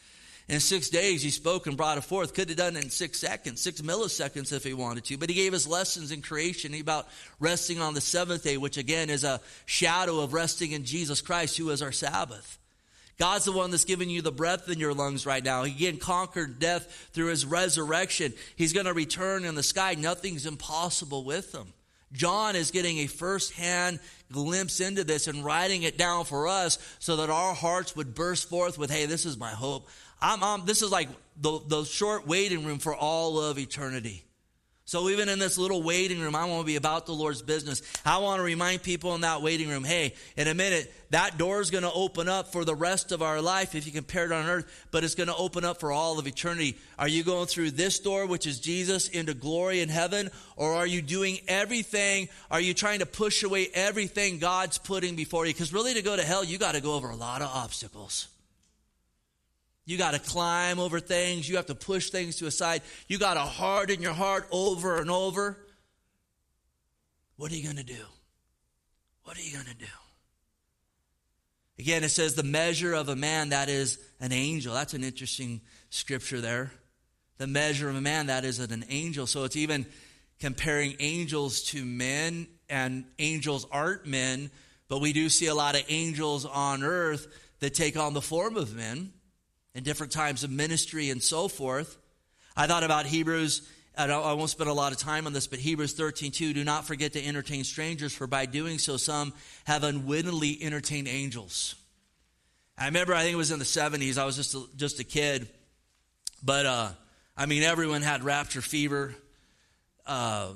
In 0.51 0.59
six 0.59 0.89
days, 0.89 1.23
he 1.23 1.29
spoke 1.29 1.65
and 1.65 1.77
brought 1.77 1.97
it 1.97 2.03
forth. 2.03 2.33
Could 2.33 2.49
have 2.49 2.57
done 2.57 2.75
it 2.75 2.83
in 2.83 2.89
six 2.89 3.19
seconds, 3.19 3.61
six 3.61 3.79
milliseconds 3.79 4.51
if 4.51 4.65
he 4.65 4.73
wanted 4.73 5.05
to. 5.05 5.17
But 5.17 5.29
he 5.29 5.35
gave 5.35 5.53
us 5.53 5.65
lessons 5.65 6.11
in 6.11 6.21
creation 6.21 6.75
about 6.75 7.07
resting 7.39 7.79
on 7.79 7.93
the 7.93 8.01
seventh 8.01 8.43
day, 8.43 8.57
which 8.57 8.75
again 8.75 9.09
is 9.09 9.23
a 9.23 9.39
shadow 9.65 10.19
of 10.19 10.33
resting 10.33 10.73
in 10.73 10.83
Jesus 10.83 11.21
Christ, 11.21 11.57
who 11.57 11.69
is 11.69 11.81
our 11.81 11.93
Sabbath. 11.93 12.59
God's 13.17 13.45
the 13.45 13.53
one 13.53 13.71
that's 13.71 13.85
giving 13.85 14.09
you 14.09 14.21
the 14.21 14.33
breath 14.33 14.67
in 14.67 14.77
your 14.77 14.93
lungs 14.93 15.25
right 15.25 15.41
now. 15.43 15.63
He 15.63 15.71
again 15.71 15.99
conquered 16.01 16.59
death 16.59 17.09
through 17.13 17.27
his 17.27 17.45
resurrection. 17.45 18.33
He's 18.57 18.73
going 18.73 18.87
to 18.87 18.93
return 18.93 19.45
in 19.45 19.55
the 19.55 19.63
sky. 19.63 19.95
Nothing's 19.97 20.45
impossible 20.45 21.23
with 21.23 21.55
him. 21.55 21.71
John 22.13 22.56
is 22.56 22.71
getting 22.71 23.00
a 23.00 23.08
firsthand 23.08 24.00
glimpse 24.32 24.80
into 24.80 25.04
this 25.04 25.28
and 25.28 25.43
writing 25.43 25.84
it 25.84 25.97
down 25.97 26.26
for 26.26 26.47
us 26.47 26.78
so 27.00 27.17
that 27.17 27.30
our 27.30 27.54
hearts 27.54 27.95
would 27.95 28.13
burst 28.15 28.50
forth 28.50 28.78
with, 28.78 28.89
hey, 28.89 29.06
this 29.06 29.26
is 29.26 29.38
my 29.38 29.50
hope. 29.50 29.88
I'm, 30.21 30.43
I'm, 30.43 30.65
this 30.65 30.82
is 30.82 30.91
like 30.91 31.10
the, 31.38 31.60
the 31.67 31.84
short 31.84 32.28
waiting 32.28 32.65
room 32.65 32.80
for 32.80 32.95
all 32.95 33.39
of 33.39 33.58
eternity. 33.58 34.24
So 34.86 35.10
even 35.10 35.30
in 35.30 35.39
this 35.39 35.58
little 35.58 35.82
waiting 35.84 36.20
room, 36.20 36.36
I 36.36 36.46
want 36.46 36.62
to 36.62 36.65
be 36.65 36.76
about 36.76 37.06
the 37.06 37.13
Lord's 37.13 37.41
business. 37.41 37.82
I 38.06 38.17
want 38.17 38.39
to 38.39 38.44
remind 38.44 38.84
people 38.84 39.15
in 39.15 39.22
that 39.22 39.41
waiting 39.41 39.70
room, 39.70 39.84
hey, 39.84 40.15
in 40.36 40.48
a 40.48 40.54
minute, 40.54 40.91
that 41.12 41.38
door 41.38 41.62
is 41.62 41.70
going 41.70 41.84
to 41.84 41.91
open 41.94 42.28
up 42.28 42.52
for 42.52 42.65
the 42.65 42.76
rest 42.76 43.12
of 43.12 43.22
our 43.22 43.41
life 43.41 43.76
if 43.76 43.86
you 43.86 43.91
compare 43.91 44.26
it 44.26 44.32
on 44.32 44.48
earth, 44.48 44.88
but 44.91 45.04
it's 45.04 45.15
going 45.15 45.28
to 45.28 45.36
open 45.36 45.63
up 45.63 45.80
for 45.80 45.91
all 45.91 46.20
of 46.20 46.28
eternity. 46.28 46.78
Are 47.00 47.08
you 47.08 47.24
going 47.24 47.48
through 47.48 47.72
this 47.72 48.00
door, 48.00 48.26
which 48.26 48.48
is 48.48 48.60
Jesus, 48.60 49.08
into 49.08 49.34
glory 49.34 49.82
in 49.82 49.88
heaven, 49.89 50.30
or 50.58 50.74
are 50.74 50.88
you 50.88 51.02
doing 51.02 51.38
everything? 51.48 52.28
Are 52.50 52.62
you 52.62 52.74
trying 52.74 53.00
to 53.00 53.06
push 53.06 53.44
away 53.44 53.70
everything 53.74 54.39
God's 54.39 54.78
putting 54.78 55.15
before 55.15 55.46
you? 55.46 55.54
Because 55.54 55.72
really, 55.72 55.94
to 55.94 56.02
go 56.02 56.15
to 56.15 56.24
hell, 56.24 56.44
you 56.44 56.58
got 56.58 56.76
to 56.76 56.82
go 56.82 56.96
over 56.96 57.10
a 57.10 57.15
lot 57.15 57.41
of 57.41 57.50
obstacles. 57.54 58.28
You 59.86 59.98
got 59.98 60.13
to 60.13 60.20
climb 60.20 60.80
over 60.80 61.00
things. 61.00 61.50
You 61.50 61.56
have 61.56 61.65
to 61.67 61.76
push 61.76 62.10
things 62.10 62.38
to 62.38 62.48
a 62.48 62.52
side. 62.52 62.82
You 63.08 63.17
got 63.17 63.34
to 63.34 63.41
harden 63.41 64.02
your 64.02 64.13
heart 64.13 64.48
over 64.52 65.00
and 65.00 65.10
over. 65.10 65.58
What 67.38 67.52
are 67.52 67.56
you 67.56 67.63
going 67.63 67.78
to 67.78 67.84
do? 67.84 68.04
What 69.24 69.38
are 69.38 69.41
you 69.41 69.54
going 69.54 69.65
to 69.65 69.76
do? 69.76 69.86
Again, 71.80 72.04
it 72.04 72.10
says 72.10 72.36
the 72.36 72.44
measure 72.44 72.94
of 72.94 73.10
a 73.10 73.15
man, 73.15 73.50
that 73.50 73.67
is 73.67 73.98
an 74.20 74.32
angel. 74.32 74.76
That's 74.76 74.94
an 74.94 75.04
interesting 75.04 75.62
scripture 75.89 76.39
there. 76.39 76.72
The 77.38 77.48
measure 77.48 77.89
of 77.89 77.96
a 77.96 78.02
man, 78.02 78.28
that 78.28 78.46
is 78.46 78.60
an 78.60 78.86
angel. 78.89 79.26
So 79.26 79.46
it's 79.46 79.56
even 79.56 79.88
comparing 80.39 80.96
angels 81.00 81.63
to 81.63 81.84
men, 81.84 82.48
and 82.69 83.06
angels 83.17 83.65
aren't 83.71 84.06
men, 84.06 84.52
but 84.88 85.02
we 85.02 85.12
do 85.12 85.27
see 85.27 85.48
a 85.48 85.56
lot 85.56 85.75
of 85.75 85.84
angels 85.90 86.46
on 86.46 86.84
earth 86.84 87.27
that 87.60 87.73
take 87.73 87.98
on 87.98 88.13
the 88.13 88.21
form 88.21 88.58
of 88.58 88.75
men 88.75 89.12
in 89.74 89.84
different 89.84 90.12
times 90.12 90.44
of 90.44 90.52
ministry 90.52 91.10
and 91.10 91.22
so 91.22 91.48
forth. 91.48 91.98
I 92.56 92.67
thought 92.67 92.84
about 92.84 93.06
Hebrews, 93.06 93.67
I 93.98 94.34
won't 94.34 94.50
spend 94.50 94.69
a 94.69 94.74
lot 94.74 94.92
of 94.92 94.98
time 94.98 95.28
on 95.28 95.34
this, 95.34 95.48
but 95.48 95.60
Hebrews 95.60 95.94
13, 95.94 96.32
2, 96.32 96.54
do 96.54 96.63
not 96.63 96.86
forget 96.86 97.13
to 97.13 97.26
entertain 97.26 97.63
strangers, 97.63 98.13
for 98.13 98.28
by 98.28 98.46
doing 98.46 98.78
so, 98.80 98.98
some 98.98 99.34
have 99.65 99.84
unwittingly 99.84 100.58
entertained 100.62 101.08
angels. 101.08 101.76
I 102.78 102.86
remember, 102.86 103.13
I 103.13 103.24
think 103.24 103.34
it 103.34 103.38
was 103.38 103.52
in 103.52 103.60
the 103.60 103.65
70s, 103.65 104.17
I 104.17 104.26
was 104.26 104.36
just 104.36 104.56
a, 104.56 104.63
just 104.78 105.00
a 105.00 105.04
kid, 105.04 105.48
but 106.44 106.65
uh, 106.65 106.90
I 107.38 107.46
mean, 107.46 107.63
everyone 107.63 108.02
had 108.02 108.24
rapture 108.24 108.62
fever. 108.62 109.13
Uh, 110.06 110.54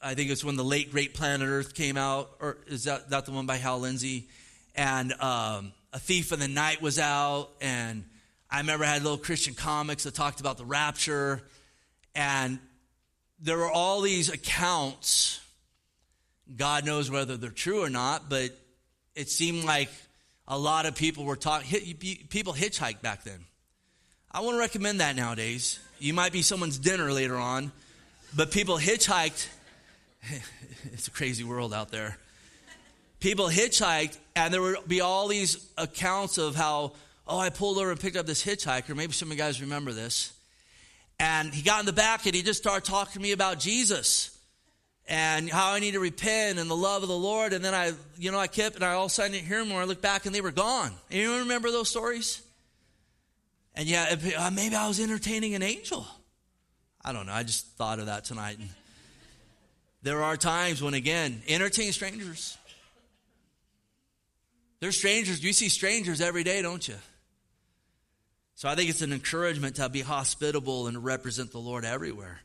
I 0.00 0.14
think 0.14 0.30
it's 0.30 0.44
when 0.44 0.56
the 0.56 0.64
late 0.64 0.90
great 0.90 1.14
planet 1.14 1.48
Earth 1.48 1.74
came 1.74 1.96
out, 1.96 2.30
or 2.40 2.58
is 2.66 2.84
that, 2.84 3.10
that 3.10 3.26
the 3.26 3.32
one 3.32 3.46
by 3.46 3.56
Hal 3.56 3.80
Lindsey? 3.80 4.28
And 4.74 5.12
um, 5.14 5.72
A 5.92 5.98
Thief 5.98 6.32
in 6.32 6.40
the 6.40 6.48
Night 6.48 6.80
was 6.80 6.98
out, 6.98 7.50
and 7.60 8.04
I 8.54 8.58
remember 8.58 8.84
I 8.84 8.92
had 8.92 9.02
little 9.02 9.18
Christian 9.18 9.54
comics 9.54 10.04
that 10.04 10.14
talked 10.14 10.38
about 10.38 10.58
the 10.58 10.64
rapture, 10.64 11.42
and 12.14 12.60
there 13.40 13.56
were 13.58 13.68
all 13.68 14.00
these 14.00 14.28
accounts. 14.28 15.40
God 16.56 16.86
knows 16.86 17.10
whether 17.10 17.36
they're 17.36 17.50
true 17.50 17.82
or 17.82 17.90
not, 17.90 18.28
but 18.28 18.56
it 19.16 19.28
seemed 19.28 19.64
like 19.64 19.88
a 20.46 20.56
lot 20.56 20.86
of 20.86 20.94
people 20.94 21.24
were 21.24 21.34
talking. 21.34 21.96
People 22.28 22.52
hitchhiked 22.52 23.02
back 23.02 23.24
then. 23.24 23.44
I 24.30 24.38
wouldn't 24.40 24.60
recommend 24.60 25.00
that 25.00 25.16
nowadays. 25.16 25.80
You 25.98 26.14
might 26.14 26.30
be 26.30 26.42
someone's 26.42 26.78
dinner 26.78 27.10
later 27.10 27.36
on, 27.36 27.72
but 28.36 28.52
people 28.52 28.78
hitchhiked. 28.78 29.48
it's 30.92 31.08
a 31.08 31.10
crazy 31.10 31.42
world 31.42 31.74
out 31.74 31.90
there. 31.90 32.18
People 33.18 33.48
hitchhiked, 33.48 34.16
and 34.36 34.54
there 34.54 34.62
would 34.62 34.86
be 34.86 35.00
all 35.00 35.26
these 35.26 35.68
accounts 35.76 36.38
of 36.38 36.54
how, 36.54 36.92
oh, 37.26 37.38
I 37.38 37.50
pulled 37.50 37.78
over 37.78 37.90
and 37.90 38.00
picked 38.00 38.16
up 38.16 38.26
this 38.26 38.44
hitchhiker. 38.44 38.94
Maybe 38.94 39.12
some 39.12 39.28
of 39.28 39.36
you 39.36 39.42
guys 39.42 39.60
remember 39.60 39.92
this. 39.92 40.32
And 41.18 41.52
he 41.52 41.62
got 41.62 41.80
in 41.80 41.86
the 41.86 41.92
back 41.92 42.26
and 42.26 42.34
he 42.34 42.42
just 42.42 42.60
started 42.60 42.84
talking 42.84 43.14
to 43.14 43.20
me 43.20 43.32
about 43.32 43.58
Jesus 43.60 44.36
and 45.06 45.50
how 45.50 45.72
I 45.72 45.80
need 45.80 45.92
to 45.92 46.00
repent 46.00 46.58
and 46.58 46.70
the 46.70 46.76
love 46.76 47.02
of 47.02 47.08
the 47.08 47.16
Lord. 47.16 47.52
And 47.52 47.64
then 47.64 47.74
I, 47.74 47.92
you 48.18 48.32
know, 48.32 48.38
I 48.38 48.46
kept, 48.46 48.76
and 48.76 48.84
I 48.84 48.92
all 48.92 49.06
of 49.06 49.10
a 49.10 49.14
sudden 49.14 49.32
didn't 49.32 49.46
hear 49.46 49.60
him 49.60 49.68
more. 49.68 49.80
I 49.80 49.84
looked 49.84 50.02
back 50.02 50.26
and 50.26 50.34
they 50.34 50.40
were 50.40 50.50
gone. 50.50 50.92
Anyone 51.10 51.40
remember 51.40 51.70
those 51.70 51.88
stories? 51.88 52.42
And 53.74 53.86
yeah, 53.86 54.16
uh, 54.38 54.50
maybe 54.50 54.74
I 54.74 54.88
was 54.88 55.00
entertaining 55.00 55.54
an 55.54 55.62
angel. 55.62 56.06
I 57.04 57.12
don't 57.12 57.26
know. 57.26 57.32
I 57.32 57.42
just 57.42 57.66
thought 57.76 57.98
of 57.98 58.06
that 58.06 58.24
tonight. 58.24 58.58
And 58.58 58.68
there 60.02 60.22
are 60.22 60.36
times 60.36 60.82
when, 60.82 60.94
again, 60.94 61.42
entertain 61.48 61.92
strangers. 61.92 62.56
There's 64.80 64.96
strangers. 64.96 65.42
You 65.42 65.52
see 65.52 65.68
strangers 65.68 66.20
every 66.20 66.44
day, 66.44 66.62
don't 66.62 66.86
you? 66.86 66.94
So 68.56 68.68
I 68.68 68.74
think 68.74 68.88
it's 68.88 69.02
an 69.02 69.12
encouragement 69.12 69.76
to 69.76 69.88
be 69.88 70.00
hospitable 70.00 70.86
and 70.86 71.04
represent 71.04 71.50
the 71.50 71.58
Lord 71.58 71.84
everywhere. 71.84 72.40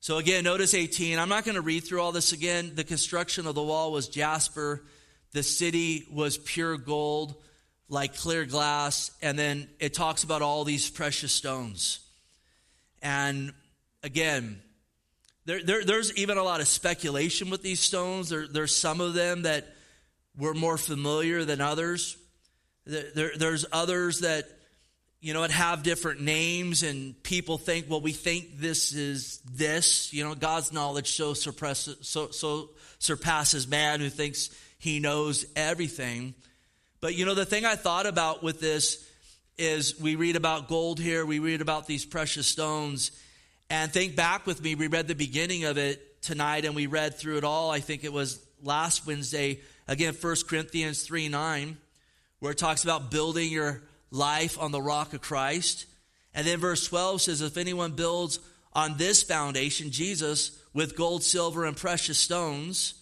So 0.00 0.18
again, 0.18 0.44
notice 0.44 0.74
18. 0.74 1.18
I'm 1.18 1.28
not 1.28 1.44
going 1.44 1.54
to 1.54 1.60
read 1.60 1.84
through 1.84 2.02
all 2.02 2.12
this 2.12 2.32
again. 2.32 2.72
The 2.74 2.84
construction 2.84 3.46
of 3.46 3.54
the 3.54 3.62
wall 3.62 3.92
was 3.92 4.08
jasper. 4.08 4.82
The 5.32 5.42
city 5.42 6.04
was 6.12 6.36
pure 6.36 6.76
gold, 6.76 7.36
like 7.88 8.16
clear 8.16 8.44
glass. 8.44 9.12
And 9.22 9.38
then 9.38 9.68
it 9.78 9.94
talks 9.94 10.24
about 10.24 10.42
all 10.42 10.64
these 10.64 10.90
precious 10.90 11.32
stones. 11.32 12.00
And 13.00 13.52
again, 14.02 14.60
there, 15.46 15.62
there, 15.62 15.84
there's 15.84 16.14
even 16.16 16.38
a 16.38 16.42
lot 16.42 16.60
of 16.60 16.68
speculation 16.68 17.50
with 17.50 17.62
these 17.62 17.80
stones. 17.80 18.30
There, 18.30 18.46
there's 18.46 18.76
some 18.76 19.00
of 19.00 19.14
them 19.14 19.42
that 19.42 19.66
were 20.36 20.54
more 20.54 20.76
familiar 20.76 21.44
than 21.44 21.60
others. 21.60 22.16
There, 22.84 23.32
there's 23.36 23.64
others 23.72 24.20
that 24.20 24.48
you 25.24 25.32
know, 25.32 25.42
it 25.42 25.50
have 25.52 25.82
different 25.82 26.20
names, 26.20 26.82
and 26.82 27.20
people 27.22 27.56
think, 27.56 27.88
well, 27.88 28.02
we 28.02 28.12
think 28.12 28.58
this 28.58 28.92
is 28.92 29.38
this. 29.50 30.12
You 30.12 30.22
know, 30.22 30.34
God's 30.34 30.70
knowledge 30.70 31.12
so, 31.16 31.32
suppresses, 31.32 31.96
so, 32.02 32.28
so 32.28 32.68
surpasses 32.98 33.66
man 33.66 34.00
who 34.00 34.10
thinks 34.10 34.50
he 34.76 35.00
knows 35.00 35.46
everything. 35.56 36.34
But, 37.00 37.14
you 37.14 37.24
know, 37.24 37.32
the 37.32 37.46
thing 37.46 37.64
I 37.64 37.74
thought 37.74 38.04
about 38.04 38.42
with 38.42 38.60
this 38.60 39.02
is 39.56 39.98
we 39.98 40.14
read 40.14 40.36
about 40.36 40.68
gold 40.68 41.00
here, 41.00 41.24
we 41.24 41.38
read 41.38 41.62
about 41.62 41.86
these 41.86 42.04
precious 42.04 42.46
stones, 42.46 43.10
and 43.70 43.90
think 43.90 44.16
back 44.16 44.46
with 44.46 44.62
me, 44.62 44.74
we 44.74 44.88
read 44.88 45.08
the 45.08 45.14
beginning 45.14 45.64
of 45.64 45.78
it 45.78 46.20
tonight, 46.20 46.66
and 46.66 46.74
we 46.74 46.86
read 46.86 47.14
through 47.14 47.38
it 47.38 47.44
all. 47.44 47.70
I 47.70 47.80
think 47.80 48.04
it 48.04 48.12
was 48.12 48.44
last 48.62 49.06
Wednesday, 49.06 49.60
again, 49.88 50.12
1 50.12 50.36
Corinthians 50.46 51.02
3 51.02 51.30
9, 51.30 51.78
where 52.40 52.52
it 52.52 52.58
talks 52.58 52.84
about 52.84 53.10
building 53.10 53.50
your 53.50 53.80
life 54.14 54.58
on 54.60 54.72
the 54.72 54.80
rock 54.80 55.12
of 55.12 55.20
Christ. 55.20 55.86
And 56.34 56.46
then 56.46 56.58
verse 56.58 56.86
12 56.86 57.22
says, 57.22 57.40
If 57.40 57.56
anyone 57.56 57.92
builds 57.92 58.38
on 58.72 58.96
this 58.96 59.22
foundation, 59.22 59.90
Jesus, 59.90 60.58
with 60.72 60.96
gold, 60.96 61.22
silver, 61.22 61.64
and 61.64 61.76
precious 61.76 62.18
stones, 62.18 62.94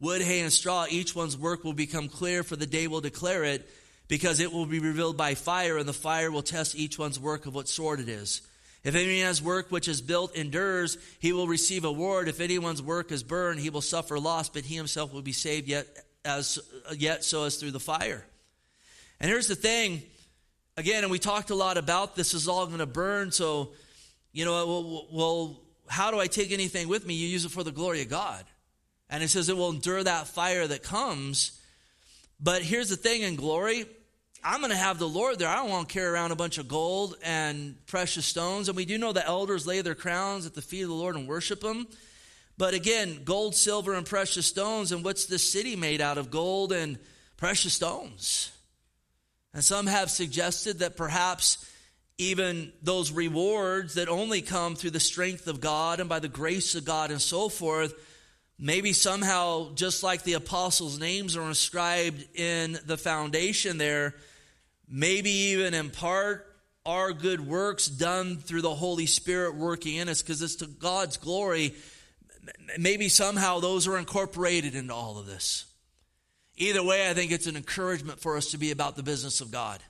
wood, 0.00 0.22
hay, 0.22 0.40
and 0.40 0.52
straw, 0.52 0.86
each 0.88 1.14
one's 1.14 1.38
work 1.38 1.64
will 1.64 1.72
become 1.72 2.08
clear, 2.08 2.42
for 2.42 2.56
the 2.56 2.66
day 2.66 2.86
will 2.86 3.00
declare 3.00 3.44
it, 3.44 3.68
because 4.08 4.40
it 4.40 4.52
will 4.52 4.66
be 4.66 4.78
revealed 4.78 5.16
by 5.16 5.34
fire, 5.34 5.78
and 5.78 5.88
the 5.88 5.92
fire 5.92 6.30
will 6.30 6.42
test 6.42 6.76
each 6.76 6.98
one's 6.98 7.18
work 7.18 7.46
of 7.46 7.54
what 7.54 7.68
sort 7.68 7.98
it 7.98 8.08
is. 8.08 8.42
If 8.84 8.94
anyone 8.94 9.26
has 9.26 9.42
work 9.42 9.72
which 9.72 9.88
is 9.88 10.00
built 10.00 10.36
endures, 10.36 10.96
he 11.18 11.32
will 11.32 11.48
receive 11.48 11.84
a 11.84 11.88
reward. 11.88 12.28
If 12.28 12.40
anyone's 12.40 12.80
work 12.80 13.10
is 13.10 13.24
burned, 13.24 13.58
he 13.58 13.70
will 13.70 13.80
suffer 13.80 14.16
loss, 14.16 14.48
but 14.48 14.64
he 14.64 14.76
himself 14.76 15.12
will 15.12 15.22
be 15.22 15.32
saved 15.32 15.66
yet 15.66 15.88
as 16.24 16.60
yet 16.96 17.24
so 17.24 17.44
as 17.44 17.56
through 17.56 17.72
the 17.72 17.80
fire. 17.80 18.24
And 19.18 19.28
here's 19.28 19.48
the 19.48 19.56
thing 19.56 20.02
again, 20.76 21.02
and 21.02 21.10
we 21.10 21.18
talked 21.18 21.50
a 21.50 21.54
lot 21.54 21.78
about 21.78 22.16
this 22.16 22.34
is 22.34 22.48
all 22.48 22.66
going 22.66 22.78
to 22.78 22.86
burn. 22.86 23.32
So, 23.32 23.70
you 24.32 24.44
know, 24.44 25.06
well, 25.12 25.60
how 25.88 26.10
do 26.10 26.20
I 26.20 26.26
take 26.26 26.52
anything 26.52 26.88
with 26.88 27.06
me? 27.06 27.14
You 27.14 27.28
use 27.28 27.44
it 27.44 27.50
for 27.50 27.64
the 27.64 27.72
glory 27.72 28.02
of 28.02 28.08
God. 28.08 28.44
And 29.08 29.22
it 29.22 29.28
says 29.28 29.48
it 29.48 29.56
will 29.56 29.70
endure 29.70 30.02
that 30.02 30.26
fire 30.26 30.66
that 30.66 30.82
comes. 30.82 31.60
But 32.40 32.62
here's 32.62 32.88
the 32.88 32.96
thing 32.96 33.22
in 33.22 33.36
glory 33.36 33.86
I'm 34.44 34.60
going 34.60 34.70
to 34.70 34.76
have 34.76 34.98
the 34.98 35.08
Lord 35.08 35.38
there. 35.38 35.48
I 35.48 35.56
don't 35.56 35.70
want 35.70 35.88
to 35.88 35.92
carry 35.92 36.06
around 36.06 36.30
a 36.30 36.36
bunch 36.36 36.58
of 36.58 36.68
gold 36.68 37.16
and 37.22 37.74
precious 37.86 38.26
stones. 38.26 38.68
And 38.68 38.76
we 38.76 38.84
do 38.84 38.98
know 38.98 39.12
the 39.12 39.26
elders 39.26 39.66
lay 39.66 39.80
their 39.80 39.94
crowns 39.94 40.46
at 40.46 40.54
the 40.54 40.62
feet 40.62 40.82
of 40.82 40.88
the 40.88 40.94
Lord 40.94 41.16
and 41.16 41.26
worship 41.26 41.64
Him. 41.64 41.86
But 42.58 42.72
again, 42.72 43.22
gold, 43.24 43.54
silver, 43.54 43.94
and 43.94 44.06
precious 44.06 44.46
stones. 44.46 44.92
And 44.92 45.04
what's 45.04 45.26
this 45.26 45.50
city 45.50 45.74
made 45.74 46.00
out 46.00 46.16
of? 46.16 46.30
Gold 46.30 46.72
and 46.72 46.98
precious 47.36 47.74
stones. 47.74 48.52
And 49.56 49.64
some 49.64 49.86
have 49.86 50.10
suggested 50.10 50.80
that 50.80 50.98
perhaps 50.98 51.66
even 52.18 52.74
those 52.82 53.10
rewards 53.10 53.94
that 53.94 54.06
only 54.06 54.42
come 54.42 54.76
through 54.76 54.90
the 54.90 55.00
strength 55.00 55.46
of 55.46 55.62
God 55.62 55.98
and 55.98 56.10
by 56.10 56.18
the 56.18 56.28
grace 56.28 56.74
of 56.74 56.84
God 56.84 57.10
and 57.10 57.22
so 57.22 57.48
forth, 57.48 57.94
maybe 58.58 58.92
somehow, 58.92 59.72
just 59.72 60.02
like 60.02 60.24
the 60.24 60.34
apostles' 60.34 60.98
names 60.98 61.38
are 61.38 61.48
inscribed 61.48 62.22
in 62.38 62.78
the 62.84 62.98
foundation 62.98 63.78
there, 63.78 64.14
maybe 64.90 65.30
even 65.30 65.72
in 65.72 65.88
part 65.88 66.54
our 66.84 67.14
good 67.14 67.40
works 67.40 67.86
done 67.86 68.36
through 68.36 68.60
the 68.60 68.74
Holy 68.74 69.06
Spirit 69.06 69.54
working 69.54 69.96
in 69.96 70.10
us 70.10 70.20
because 70.20 70.42
it's 70.42 70.56
to 70.56 70.66
God's 70.66 71.16
glory. 71.16 71.74
Maybe 72.78 73.08
somehow 73.08 73.60
those 73.60 73.88
are 73.88 73.96
incorporated 73.96 74.74
into 74.74 74.92
all 74.92 75.16
of 75.16 75.24
this. 75.24 75.64
Either 76.56 76.82
way, 76.82 77.08
I 77.08 77.14
think 77.14 77.32
it's 77.32 77.46
an 77.46 77.56
encouragement 77.56 78.20
for 78.20 78.36
us 78.36 78.52
to 78.52 78.58
be 78.58 78.70
about 78.70 78.96
the 78.96 79.02
business 79.02 79.40
of 79.40 79.50
God. 79.50 79.80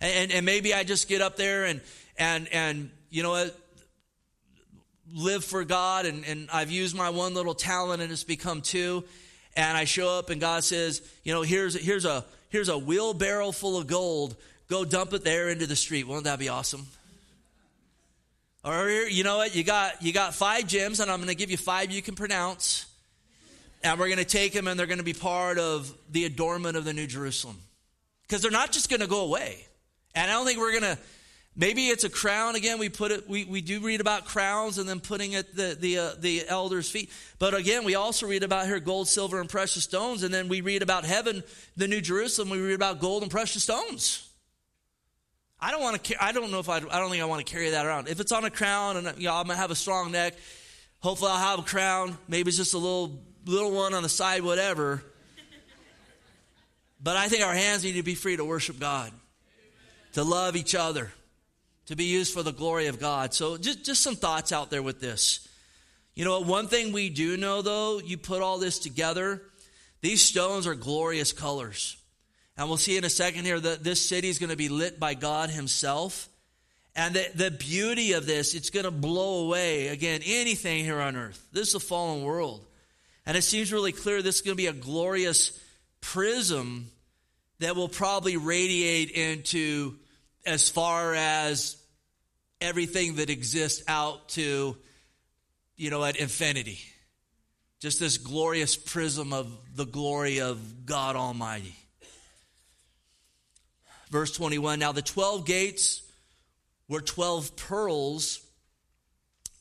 And, 0.00 0.30
and 0.30 0.46
maybe 0.46 0.74
I 0.74 0.84
just 0.84 1.08
get 1.08 1.20
up 1.20 1.36
there 1.36 1.64
and, 1.64 1.80
and, 2.18 2.48
and 2.52 2.90
you 3.10 3.22
know 3.22 3.50
live 5.12 5.44
for 5.44 5.64
God, 5.64 6.06
and, 6.06 6.24
and 6.24 6.48
I've 6.52 6.70
used 6.70 6.96
my 6.96 7.10
one 7.10 7.34
little 7.34 7.54
talent 7.54 8.02
and 8.02 8.10
it's 8.10 8.24
become 8.24 8.60
two. 8.60 9.04
And 9.56 9.76
I 9.76 9.84
show 9.84 10.18
up 10.18 10.30
and 10.30 10.40
God 10.40 10.64
says, 10.64 11.00
you 11.22 11.32
know, 11.32 11.42
here's, 11.42 11.74
here's, 11.74 12.04
a, 12.04 12.24
here's 12.50 12.68
a 12.68 12.76
wheelbarrow 12.76 13.52
full 13.52 13.78
of 13.78 13.86
gold. 13.86 14.36
Go 14.68 14.84
dump 14.84 15.12
it 15.14 15.24
there 15.24 15.48
into 15.48 15.66
the 15.66 15.76
street. 15.76 16.06
Won't 16.06 16.24
that 16.24 16.38
be 16.38 16.48
awesome? 16.48 16.86
Or 18.64 18.90
you 18.90 19.22
know 19.22 19.36
what? 19.36 19.54
You 19.54 19.62
got 19.62 20.02
you 20.02 20.12
got 20.12 20.34
five 20.34 20.66
gems, 20.66 20.98
and 20.98 21.08
I'm 21.08 21.18
going 21.18 21.28
to 21.28 21.36
give 21.36 21.52
you 21.52 21.56
five 21.56 21.92
you 21.92 22.02
can 22.02 22.16
pronounce 22.16 22.86
and 23.82 23.98
we're 23.98 24.06
going 24.06 24.18
to 24.18 24.24
take 24.24 24.52
them 24.52 24.66
and 24.68 24.78
they're 24.78 24.86
going 24.86 24.98
to 24.98 25.04
be 25.04 25.12
part 25.12 25.58
of 25.58 25.92
the 26.10 26.24
adornment 26.24 26.76
of 26.76 26.84
the 26.84 26.92
New 26.92 27.06
Jerusalem. 27.06 27.58
Because 28.22 28.42
they're 28.42 28.50
not 28.50 28.72
just 28.72 28.90
going 28.90 29.00
to 29.00 29.06
go 29.06 29.20
away. 29.22 29.66
And 30.14 30.30
I 30.30 30.34
don't 30.34 30.46
think 30.46 30.58
we're 30.58 30.72
going 30.72 30.96
to, 30.96 30.98
maybe 31.54 31.88
it's 31.88 32.04
a 32.04 32.08
crown. 32.08 32.56
Again, 32.56 32.78
we 32.78 32.88
put 32.88 33.12
it, 33.12 33.28
we, 33.28 33.44
we 33.44 33.60
do 33.60 33.80
read 33.80 34.00
about 34.00 34.24
crowns 34.24 34.78
and 34.78 34.88
then 34.88 34.98
putting 34.98 35.32
it 35.32 35.54
the, 35.54 35.76
the, 35.78 35.98
uh, 35.98 36.10
the 36.18 36.48
elders' 36.48 36.90
feet. 36.90 37.10
But 37.38 37.54
again, 37.54 37.84
we 37.84 37.94
also 37.94 38.26
read 38.26 38.42
about 38.42 38.66
here 38.66 38.80
gold, 38.80 39.08
silver, 39.08 39.40
and 39.40 39.48
precious 39.48 39.84
stones. 39.84 40.22
And 40.22 40.34
then 40.34 40.48
we 40.48 40.60
read 40.60 40.82
about 40.82 41.04
heaven, 41.04 41.44
the 41.76 41.86
New 41.86 42.00
Jerusalem, 42.00 42.50
we 42.50 42.58
read 42.58 42.74
about 42.74 43.00
gold 43.00 43.22
and 43.22 43.30
precious 43.30 43.62
stones. 43.62 44.26
I 45.58 45.70
don't 45.70 45.82
want 45.82 46.04
to. 46.04 46.24
I 46.24 46.32
don't 46.32 46.50
know 46.50 46.58
if 46.58 46.68
I. 46.68 46.76
I 46.76 46.98
don't 46.98 47.10
think 47.10 47.22
I 47.22 47.26
want 47.26 47.44
to 47.44 47.50
carry 47.50 47.70
that 47.70 47.86
around. 47.86 48.08
If 48.08 48.20
it's 48.20 48.32
on 48.32 48.44
a 48.44 48.50
crown 48.50 48.98
and 48.98 49.18
you 49.18 49.24
know, 49.24 49.34
I'm 49.34 49.46
gonna 49.46 49.58
have 49.58 49.70
a 49.70 49.74
strong 49.74 50.12
neck, 50.12 50.34
hopefully 51.00 51.30
I'll 51.32 51.38
have 51.38 51.58
a 51.58 51.62
crown. 51.62 52.18
Maybe 52.28 52.48
it's 52.48 52.58
just 52.58 52.74
a 52.74 52.78
little 52.78 53.22
little 53.46 53.70
one 53.70 53.94
on 53.94 54.02
the 54.02 54.08
side, 54.08 54.42
whatever. 54.42 55.02
But 57.02 57.16
I 57.16 57.28
think 57.28 57.44
our 57.44 57.54
hands 57.54 57.84
need 57.84 57.92
to 57.92 58.02
be 58.02 58.14
free 58.14 58.36
to 58.36 58.44
worship 58.44 58.80
God, 58.80 59.12
to 60.14 60.24
love 60.24 60.56
each 60.56 60.74
other, 60.74 61.12
to 61.86 61.96
be 61.96 62.04
used 62.04 62.34
for 62.34 62.42
the 62.42 62.52
glory 62.52 62.86
of 62.86 62.98
God. 62.98 63.32
So 63.32 63.56
just, 63.56 63.84
just 63.84 64.02
some 64.02 64.16
thoughts 64.16 64.52
out 64.52 64.70
there 64.70 64.82
with 64.82 65.00
this. 65.00 65.46
You 66.14 66.24
know, 66.24 66.40
one 66.40 66.66
thing 66.66 66.92
we 66.92 67.10
do 67.10 67.36
know 67.36 67.62
though, 67.62 68.00
you 68.00 68.16
put 68.16 68.42
all 68.42 68.58
this 68.58 68.78
together, 68.78 69.42
these 70.00 70.22
stones 70.22 70.66
are 70.66 70.74
glorious 70.74 71.32
colors. 71.32 71.96
And 72.56 72.68
we'll 72.68 72.78
see 72.78 72.96
in 72.96 73.04
a 73.04 73.10
second 73.10 73.44
here 73.44 73.60
that 73.60 73.84
this 73.84 74.04
city 74.04 74.28
is 74.28 74.38
going 74.38 74.50
to 74.50 74.56
be 74.56 74.70
lit 74.70 74.98
by 74.98 75.14
God 75.14 75.50
Himself. 75.50 76.28
And 76.94 77.14
the, 77.14 77.26
the 77.34 77.50
beauty 77.50 78.12
of 78.12 78.24
this, 78.24 78.54
it's 78.54 78.70
going 78.70 78.84
to 78.84 78.90
blow 78.90 79.44
away, 79.44 79.88
again, 79.88 80.22
anything 80.24 80.82
here 80.82 80.98
on 80.98 81.14
earth. 81.14 81.46
This 81.52 81.68
is 81.68 81.74
a 81.74 81.80
fallen 81.80 82.22
world. 82.22 82.65
And 83.26 83.36
it 83.36 83.42
seems 83.42 83.72
really 83.72 83.92
clear 83.92 84.22
this 84.22 84.36
is 84.36 84.42
going 84.42 84.56
to 84.56 84.62
be 84.62 84.68
a 84.68 84.72
glorious 84.72 85.60
prism 86.00 86.90
that 87.58 87.74
will 87.74 87.88
probably 87.88 88.36
radiate 88.36 89.10
into 89.10 89.96
as 90.44 90.68
far 90.68 91.14
as 91.14 91.76
everything 92.60 93.16
that 93.16 93.28
exists 93.28 93.82
out 93.88 94.28
to, 94.30 94.76
you 95.76 95.90
know, 95.90 96.04
at 96.04 96.16
infinity. 96.16 96.78
Just 97.80 97.98
this 97.98 98.16
glorious 98.16 98.76
prism 98.76 99.32
of 99.32 99.50
the 99.74 99.84
glory 99.84 100.40
of 100.40 100.86
God 100.86 101.16
Almighty. 101.16 101.74
Verse 104.10 104.32
21 104.32 104.78
Now 104.78 104.92
the 104.92 105.02
12 105.02 105.44
gates 105.44 106.02
were 106.88 107.00
12 107.00 107.56
pearls. 107.56 108.40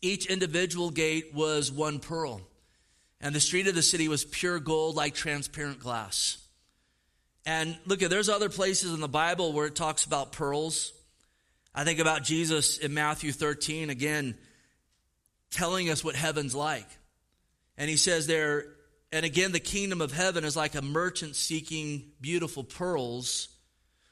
Each 0.01 0.27
individual 0.27 0.91
gate 0.91 1.33
was 1.33 1.71
one 1.71 1.97
pearl. 1.99 2.41
And 3.25 3.33
the 3.33 3.39
street 3.39 3.65
of 3.65 3.73
the 3.73 3.81
city 3.81 4.07
was 4.07 4.23
pure 4.23 4.59
gold 4.59 4.95
like 4.95 5.15
transparent 5.15 5.79
glass. 5.79 6.37
And 7.43 7.75
look 7.87 8.03
at 8.03 8.11
there's 8.11 8.29
other 8.29 8.49
places 8.49 8.93
in 8.93 8.99
the 8.99 9.07
Bible 9.07 9.51
where 9.51 9.65
it 9.65 9.73
talks 9.73 10.05
about 10.05 10.31
pearls. 10.31 10.93
I 11.73 11.85
think 11.85 11.97
about 11.97 12.23
Jesus 12.23 12.77
in 12.77 12.93
Matthew 12.93 13.31
13 13.31 13.89
again 13.89 14.37
telling 15.49 15.89
us 15.89 16.03
what 16.03 16.15
heaven's 16.15 16.53
like. 16.53 16.85
And 17.79 17.89
he 17.89 17.97
says 17.97 18.27
there 18.27 18.67
and 19.11 19.25
again 19.25 19.51
the 19.53 19.59
kingdom 19.59 20.01
of 20.01 20.11
heaven 20.11 20.43
is 20.43 20.55
like 20.55 20.75
a 20.75 20.83
merchant 20.83 21.35
seeking 21.35 22.11
beautiful 22.21 22.63
pearls 22.63 23.47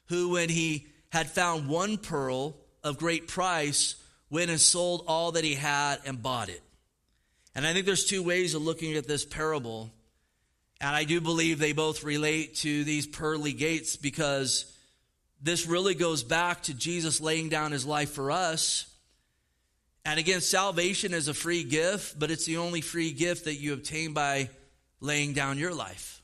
who 0.08 0.30
when 0.30 0.50
he 0.50 0.88
had 1.10 1.30
found 1.30 1.68
one 1.68 2.00
pearl 2.00 2.56
of 2.84 2.98
great 2.98 3.28
price 3.28 3.94
went 4.32 4.50
and 4.50 4.60
sold 4.60 5.04
all 5.08 5.34
that 5.34 5.44
he 5.44 5.54
had 5.54 6.00
and 6.04 6.24
bought 6.24 6.50
it. 6.50 6.64
And 7.56 7.68
I 7.68 7.74
think 7.74 7.86
there's 7.86 8.06
two 8.06 8.24
ways 8.24 8.54
of 8.54 8.64
looking 8.64 8.96
at 8.96 9.08
this 9.08 9.26
parable. 9.26 9.92
And 10.82 10.96
I 10.96 11.04
do 11.04 11.22
believe 11.22 11.60
they 11.60 11.74
both 11.74 12.04
relate 12.04 12.56
to 12.58 12.84
these 12.84 13.06
pearly 13.08 13.54
gates 13.54 13.96
because 13.96 14.66
this 15.42 15.68
really 15.68 15.94
goes 15.94 16.24
back 16.24 16.64
to 16.64 16.74
Jesus 16.74 17.22
laying 17.22 17.50
down 17.50 17.72
his 17.72 17.86
life 17.86 18.12
for 18.12 18.32
us. 18.32 18.88
And 20.06 20.20
again, 20.20 20.42
salvation 20.42 21.14
is 21.14 21.28
a 21.28 21.34
free 21.34 21.64
gift, 21.64 22.20
but 22.20 22.32
it's 22.32 22.46
the 22.46 22.58
only 22.58 22.82
free 22.82 23.12
gift 23.12 23.46
that 23.46 23.56
you 23.56 23.74
obtain 23.74 24.14
by 24.14 24.50
laying 25.00 25.34
down 25.34 25.58
your 25.58 25.74
life. 25.74 26.22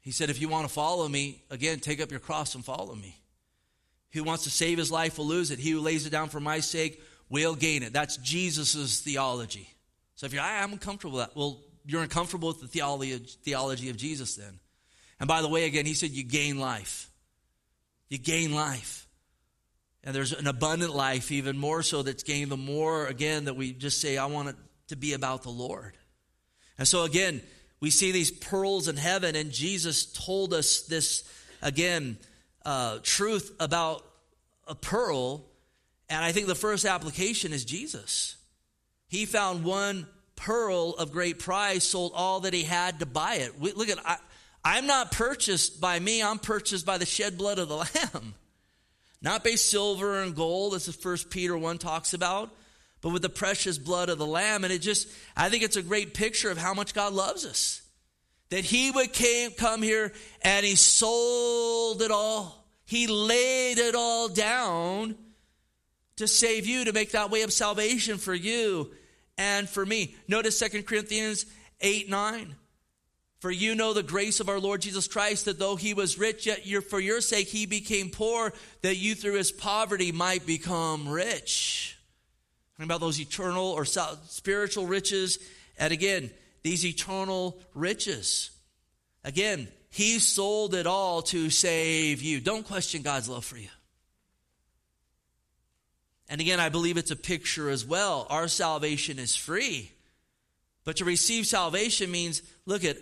He 0.00 0.10
said, 0.10 0.30
if 0.30 0.40
you 0.40 0.48
want 0.48 0.68
to 0.68 0.72
follow 0.72 1.08
me, 1.08 1.42
again, 1.50 1.80
take 1.80 2.00
up 2.00 2.10
your 2.10 2.20
cross 2.20 2.54
and 2.54 2.64
follow 2.64 2.94
me. 2.94 3.18
Who 4.12 4.22
wants 4.22 4.44
to 4.44 4.50
save 4.50 4.78
his 4.78 4.92
life 4.92 5.18
will 5.18 5.26
lose 5.26 5.50
it. 5.50 5.58
He 5.58 5.70
who 5.70 5.80
lays 5.80 6.06
it 6.06 6.10
down 6.10 6.28
for 6.28 6.40
my 6.40 6.60
sake 6.60 7.02
will 7.34 7.56
gain 7.56 7.82
it. 7.82 7.92
That's 7.92 8.16
Jesus' 8.18 9.00
theology. 9.00 9.68
So 10.14 10.26
if 10.26 10.32
you're, 10.32 10.42
I'm 10.42 10.72
uncomfortable 10.72 11.18
with 11.18 11.26
that, 11.26 11.36
well, 11.36 11.60
you're 11.84 12.02
uncomfortable 12.02 12.48
with 12.48 12.60
the 12.60 12.68
theology, 12.68 13.18
theology 13.18 13.90
of 13.90 13.96
Jesus 13.96 14.36
then. 14.36 14.60
And 15.18 15.28
by 15.28 15.42
the 15.42 15.48
way, 15.48 15.64
again, 15.64 15.84
he 15.84 15.94
said 15.94 16.10
you 16.10 16.22
gain 16.22 16.58
life. 16.58 17.10
You 18.08 18.18
gain 18.18 18.54
life. 18.54 19.06
And 20.04 20.14
there's 20.14 20.32
an 20.32 20.46
abundant 20.46 20.94
life, 20.94 21.32
even 21.32 21.58
more 21.58 21.82
so, 21.82 22.02
that's 22.02 22.22
gained 22.22 22.52
the 22.52 22.56
more, 22.56 23.06
again, 23.06 23.46
that 23.46 23.56
we 23.56 23.72
just 23.72 24.00
say, 24.00 24.16
I 24.16 24.26
want 24.26 24.50
it 24.50 24.56
to 24.88 24.96
be 24.96 25.14
about 25.14 25.42
the 25.42 25.50
Lord. 25.50 25.96
And 26.78 26.86
so, 26.86 27.04
again, 27.04 27.42
we 27.80 27.90
see 27.90 28.12
these 28.12 28.30
pearls 28.30 28.86
in 28.86 28.96
heaven, 28.96 29.34
and 29.34 29.50
Jesus 29.50 30.06
told 30.06 30.54
us 30.54 30.82
this, 30.82 31.24
again, 31.62 32.18
uh, 32.64 32.98
truth 33.02 33.54
about 33.58 34.04
a 34.68 34.74
pearl. 34.74 35.44
And 36.14 36.24
I 36.24 36.30
think 36.30 36.46
the 36.46 36.54
first 36.54 36.84
application 36.84 37.52
is 37.52 37.64
Jesus. 37.64 38.36
He 39.08 39.26
found 39.26 39.64
one 39.64 40.06
pearl 40.36 40.90
of 40.90 41.10
great 41.10 41.40
price, 41.40 41.82
sold 41.82 42.12
all 42.14 42.40
that 42.40 42.54
he 42.54 42.62
had 42.62 43.00
to 43.00 43.06
buy 43.06 43.36
it. 43.36 43.58
We, 43.58 43.72
look 43.72 43.88
at, 43.88 43.98
I, 44.06 44.18
I'm 44.64 44.86
not 44.86 45.10
purchased 45.10 45.80
by 45.80 45.98
me, 45.98 46.22
I'm 46.22 46.38
purchased 46.38 46.86
by 46.86 46.98
the 46.98 47.06
shed 47.06 47.36
blood 47.36 47.58
of 47.58 47.68
the 47.68 47.76
Lamb. 48.14 48.34
Not 49.22 49.42
by 49.42 49.56
silver 49.56 50.22
and 50.22 50.36
gold, 50.36 50.74
as 50.74 50.86
the 50.86 50.92
first 50.92 51.30
Peter 51.30 51.58
1 51.58 51.78
talks 51.78 52.14
about, 52.14 52.54
but 53.00 53.10
with 53.10 53.22
the 53.22 53.28
precious 53.28 53.76
blood 53.76 54.08
of 54.08 54.18
the 54.18 54.26
Lamb. 54.26 54.62
And 54.62 54.72
it 54.72 54.80
just, 54.80 55.08
I 55.36 55.48
think 55.48 55.64
it's 55.64 55.76
a 55.76 55.82
great 55.82 56.14
picture 56.14 56.50
of 56.50 56.58
how 56.58 56.74
much 56.74 56.94
God 56.94 57.12
loves 57.12 57.44
us. 57.44 57.82
That 58.50 58.64
he 58.64 58.92
would 58.92 59.12
came, 59.12 59.50
come 59.50 59.82
here 59.82 60.12
and 60.42 60.64
he 60.64 60.76
sold 60.76 62.02
it 62.02 62.12
all. 62.12 62.64
He 62.84 63.08
laid 63.08 63.78
it 63.78 63.96
all 63.96 64.28
down 64.28 65.16
to 66.16 66.28
save 66.28 66.66
you, 66.66 66.84
to 66.84 66.92
make 66.92 67.12
that 67.12 67.30
way 67.30 67.42
of 67.42 67.52
salvation 67.52 68.18
for 68.18 68.34
you 68.34 68.90
and 69.36 69.68
for 69.68 69.84
me. 69.84 70.14
Notice 70.28 70.58
2 70.58 70.82
Corinthians 70.82 71.46
8 71.80 72.08
9. 72.08 72.54
For 73.40 73.50
you 73.50 73.74
know 73.74 73.92
the 73.92 74.02
grace 74.02 74.40
of 74.40 74.48
our 74.48 74.58
Lord 74.58 74.80
Jesus 74.80 75.06
Christ, 75.06 75.44
that 75.44 75.58
though 75.58 75.76
he 75.76 75.92
was 75.92 76.18
rich, 76.18 76.46
yet 76.46 76.64
for 76.84 76.98
your 76.98 77.20
sake 77.20 77.48
he 77.48 77.66
became 77.66 78.08
poor, 78.08 78.54
that 78.80 78.96
you 78.96 79.14
through 79.14 79.34
his 79.34 79.52
poverty 79.52 80.12
might 80.12 80.46
become 80.46 81.06
rich. 81.06 81.98
Talking 82.72 82.86
about 82.86 83.00
those 83.00 83.20
eternal 83.20 83.66
or 83.66 83.84
spiritual 83.84 84.86
riches. 84.86 85.38
And 85.78 85.92
again, 85.92 86.30
these 86.62 86.86
eternal 86.86 87.60
riches. 87.74 88.50
Again, 89.24 89.68
he 89.90 90.18
sold 90.20 90.74
it 90.74 90.86
all 90.86 91.20
to 91.22 91.50
save 91.50 92.22
you. 92.22 92.40
Don't 92.40 92.66
question 92.66 93.02
God's 93.02 93.28
love 93.28 93.44
for 93.44 93.58
you. 93.58 93.68
And 96.28 96.40
again, 96.40 96.60
I 96.60 96.68
believe 96.68 96.96
it's 96.96 97.10
a 97.10 97.16
picture 97.16 97.68
as 97.68 97.84
well. 97.84 98.26
Our 98.30 98.48
salvation 98.48 99.18
is 99.18 99.36
free. 99.36 99.92
But 100.84 100.96
to 100.96 101.04
receive 101.04 101.46
salvation 101.46 102.10
means, 102.10 102.42
look 102.66 102.84
at, 102.84 102.96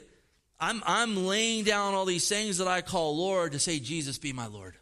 I'm, 0.61 0.83
I'm 0.87 1.27
laying 1.27 1.65
down 1.65 1.95
all 1.95 2.05
these 2.05 2.29
things 2.29 2.59
that 2.59 2.69
I 2.69 2.81
call 2.81 3.17
Lord 3.17 3.53
to 3.53 3.59
say, 3.59 3.79
Jesus, 3.79 4.19
be 4.19 4.33
my 4.33 4.47
Lord. 4.47 4.77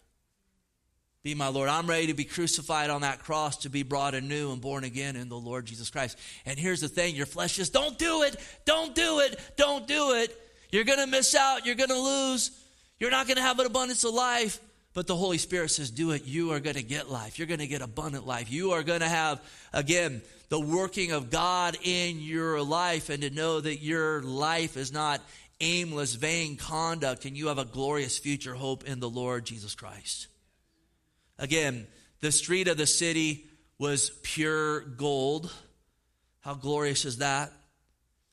Be 1.22 1.34
my 1.34 1.48
Lord. 1.48 1.68
I'm 1.68 1.86
ready 1.86 2.06
to 2.06 2.14
be 2.14 2.24
crucified 2.24 2.88
on 2.88 3.02
that 3.02 3.22
cross 3.22 3.58
to 3.58 3.68
be 3.68 3.82
brought 3.82 4.14
anew 4.14 4.52
and 4.52 4.60
born 4.60 4.84
again 4.84 5.16
in 5.16 5.28
the 5.28 5.36
Lord 5.36 5.66
Jesus 5.66 5.90
Christ. 5.90 6.18
And 6.46 6.58
here's 6.58 6.80
the 6.80 6.88
thing 6.88 7.14
your 7.14 7.26
flesh 7.26 7.56
says, 7.56 7.68
don't 7.68 7.98
do 7.98 8.22
it, 8.22 8.36
don't 8.64 8.94
do 8.94 9.20
it, 9.20 9.38
don't 9.56 9.86
do 9.86 10.14
it. 10.14 10.34
You're 10.70 10.84
going 10.84 10.98
to 10.98 11.06
miss 11.06 11.34
out, 11.34 11.66
you're 11.66 11.74
going 11.74 11.90
to 11.90 11.98
lose, 11.98 12.50
you're 12.98 13.10
not 13.10 13.26
going 13.26 13.36
to 13.36 13.42
have 13.42 13.58
an 13.58 13.66
abundance 13.66 14.04
of 14.04 14.14
life. 14.14 14.60
But 14.92 15.06
the 15.06 15.16
Holy 15.16 15.38
Spirit 15.38 15.70
says, 15.70 15.90
do 15.90 16.10
it. 16.10 16.26
You 16.26 16.50
are 16.52 16.60
going 16.60 16.76
to 16.76 16.82
get 16.82 17.10
life. 17.10 17.38
You're 17.38 17.46
going 17.46 17.60
to 17.60 17.68
get 17.68 17.80
abundant 17.80 18.26
life. 18.26 18.50
You 18.50 18.72
are 18.72 18.82
going 18.82 19.00
to 19.00 19.08
have, 19.08 19.40
again, 19.72 20.20
the 20.48 20.60
working 20.60 21.12
of 21.12 21.30
God 21.30 21.76
in 21.82 22.20
your 22.20 22.60
life 22.60 23.08
and 23.08 23.22
to 23.22 23.30
know 23.30 23.60
that 23.60 23.76
your 23.76 24.20
life 24.22 24.76
is 24.76 24.92
not 24.92 25.20
aimless, 25.60 26.14
vain 26.14 26.56
conduct 26.56 27.24
and 27.24 27.36
you 27.36 27.48
have 27.48 27.58
a 27.58 27.64
glorious 27.64 28.18
future 28.18 28.54
hope 28.54 28.84
in 28.84 28.98
the 28.98 29.08
Lord 29.08 29.44
Jesus 29.44 29.74
Christ. 29.74 30.26
Again, 31.38 31.86
the 32.20 32.32
street 32.32 32.66
of 32.66 32.76
the 32.76 32.86
city 32.86 33.44
was 33.78 34.10
pure 34.22 34.80
gold. 34.80 35.52
How 36.40 36.54
glorious 36.54 37.04
is 37.04 37.18
that? 37.18 37.52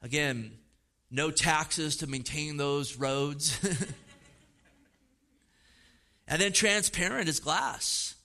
Again, 0.01 0.51
no 1.11 1.29
taxes 1.31 1.97
to 1.97 2.07
maintain 2.07 2.57
those 2.57 2.97
roads. 2.97 3.57
And 6.27 6.41
then 6.41 6.51
transparent 6.51 7.29
as 7.29 7.39
glass. 7.39 8.15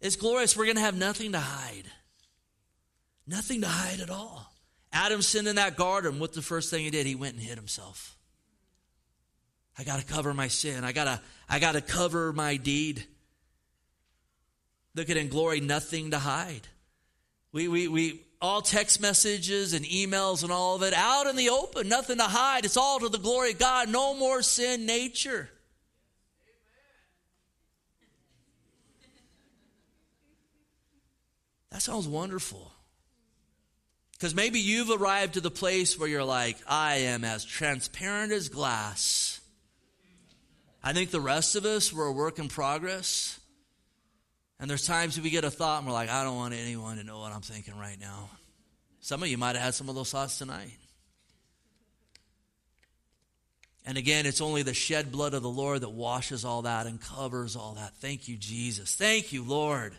It's 0.00 0.16
glorious. 0.16 0.56
We're 0.56 0.64
going 0.64 0.76
to 0.76 0.82
have 0.82 0.96
nothing 0.96 1.32
to 1.32 1.40
hide. 1.40 1.84
Nothing 3.26 3.60
to 3.62 3.68
hide 3.68 4.00
at 4.00 4.10
all. 4.10 4.52
Adam 4.92 5.22
sinned 5.22 5.48
in 5.48 5.56
that 5.56 5.76
garden. 5.76 6.18
What's 6.18 6.36
the 6.36 6.42
first 6.42 6.70
thing 6.70 6.84
he 6.84 6.90
did? 6.90 7.06
He 7.06 7.14
went 7.14 7.34
and 7.34 7.42
hid 7.42 7.56
himself. 7.56 8.16
I 9.78 9.84
got 9.84 9.98
to 9.98 10.06
cover 10.06 10.32
my 10.32 10.48
sin. 10.48 10.84
I 10.84 10.92
got 10.92 11.04
to 11.04 11.20
I 11.48 11.58
got 11.58 11.72
to 11.72 11.80
cover 11.80 12.32
my 12.32 12.56
deed. 12.56 13.04
Look 14.94 15.10
at 15.10 15.16
in 15.16 15.28
glory, 15.28 15.60
nothing 15.60 16.12
to 16.12 16.18
hide. 16.18 16.68
We, 17.52 17.68
we, 17.68 17.88
we, 17.88 18.20
all 18.40 18.62
text 18.62 19.00
messages 19.00 19.72
and 19.72 19.84
emails 19.84 20.42
and 20.42 20.52
all 20.52 20.76
of 20.76 20.82
it 20.82 20.92
out 20.94 21.26
in 21.26 21.36
the 21.36 21.50
open, 21.50 21.88
nothing 21.88 22.18
to 22.18 22.24
hide. 22.24 22.64
It's 22.64 22.76
all 22.76 23.00
to 23.00 23.08
the 23.08 23.18
glory 23.18 23.52
of 23.52 23.58
God. 23.58 23.88
No 23.88 24.14
more 24.14 24.42
sin 24.42 24.86
nature. 24.86 25.48
That 31.74 31.82
sounds 31.82 32.06
wonderful. 32.06 32.70
Because 34.12 34.32
maybe 34.32 34.60
you've 34.60 34.90
arrived 34.90 35.34
to 35.34 35.40
the 35.40 35.50
place 35.50 35.98
where 35.98 36.08
you're 36.08 36.22
like, 36.22 36.56
I 36.68 36.98
am 36.98 37.24
as 37.24 37.44
transparent 37.44 38.30
as 38.30 38.48
glass. 38.48 39.40
I 40.84 40.92
think 40.92 41.10
the 41.10 41.20
rest 41.20 41.56
of 41.56 41.64
us, 41.64 41.92
we're 41.92 42.06
a 42.06 42.12
work 42.12 42.38
in 42.38 42.46
progress. 42.46 43.40
And 44.60 44.70
there's 44.70 44.86
times 44.86 45.20
we 45.20 45.30
get 45.30 45.42
a 45.42 45.50
thought 45.50 45.78
and 45.78 45.86
we're 45.88 45.94
like, 45.94 46.10
I 46.10 46.22
don't 46.22 46.36
want 46.36 46.54
anyone 46.54 46.98
to 46.98 47.02
know 47.02 47.18
what 47.18 47.32
I'm 47.32 47.40
thinking 47.40 47.76
right 47.76 47.98
now. 48.00 48.30
Some 49.00 49.24
of 49.24 49.28
you 49.28 49.36
might 49.36 49.56
have 49.56 49.64
had 49.64 49.74
some 49.74 49.88
of 49.88 49.96
those 49.96 50.12
thoughts 50.12 50.38
tonight. 50.38 50.78
And 53.84 53.98
again, 53.98 54.26
it's 54.26 54.40
only 54.40 54.62
the 54.62 54.74
shed 54.74 55.10
blood 55.10 55.34
of 55.34 55.42
the 55.42 55.50
Lord 55.50 55.80
that 55.80 55.90
washes 55.90 56.44
all 56.44 56.62
that 56.62 56.86
and 56.86 57.00
covers 57.00 57.56
all 57.56 57.74
that. 57.74 57.96
Thank 57.96 58.28
you, 58.28 58.36
Jesus. 58.36 58.94
Thank 58.94 59.32
you, 59.32 59.42
Lord. 59.42 59.98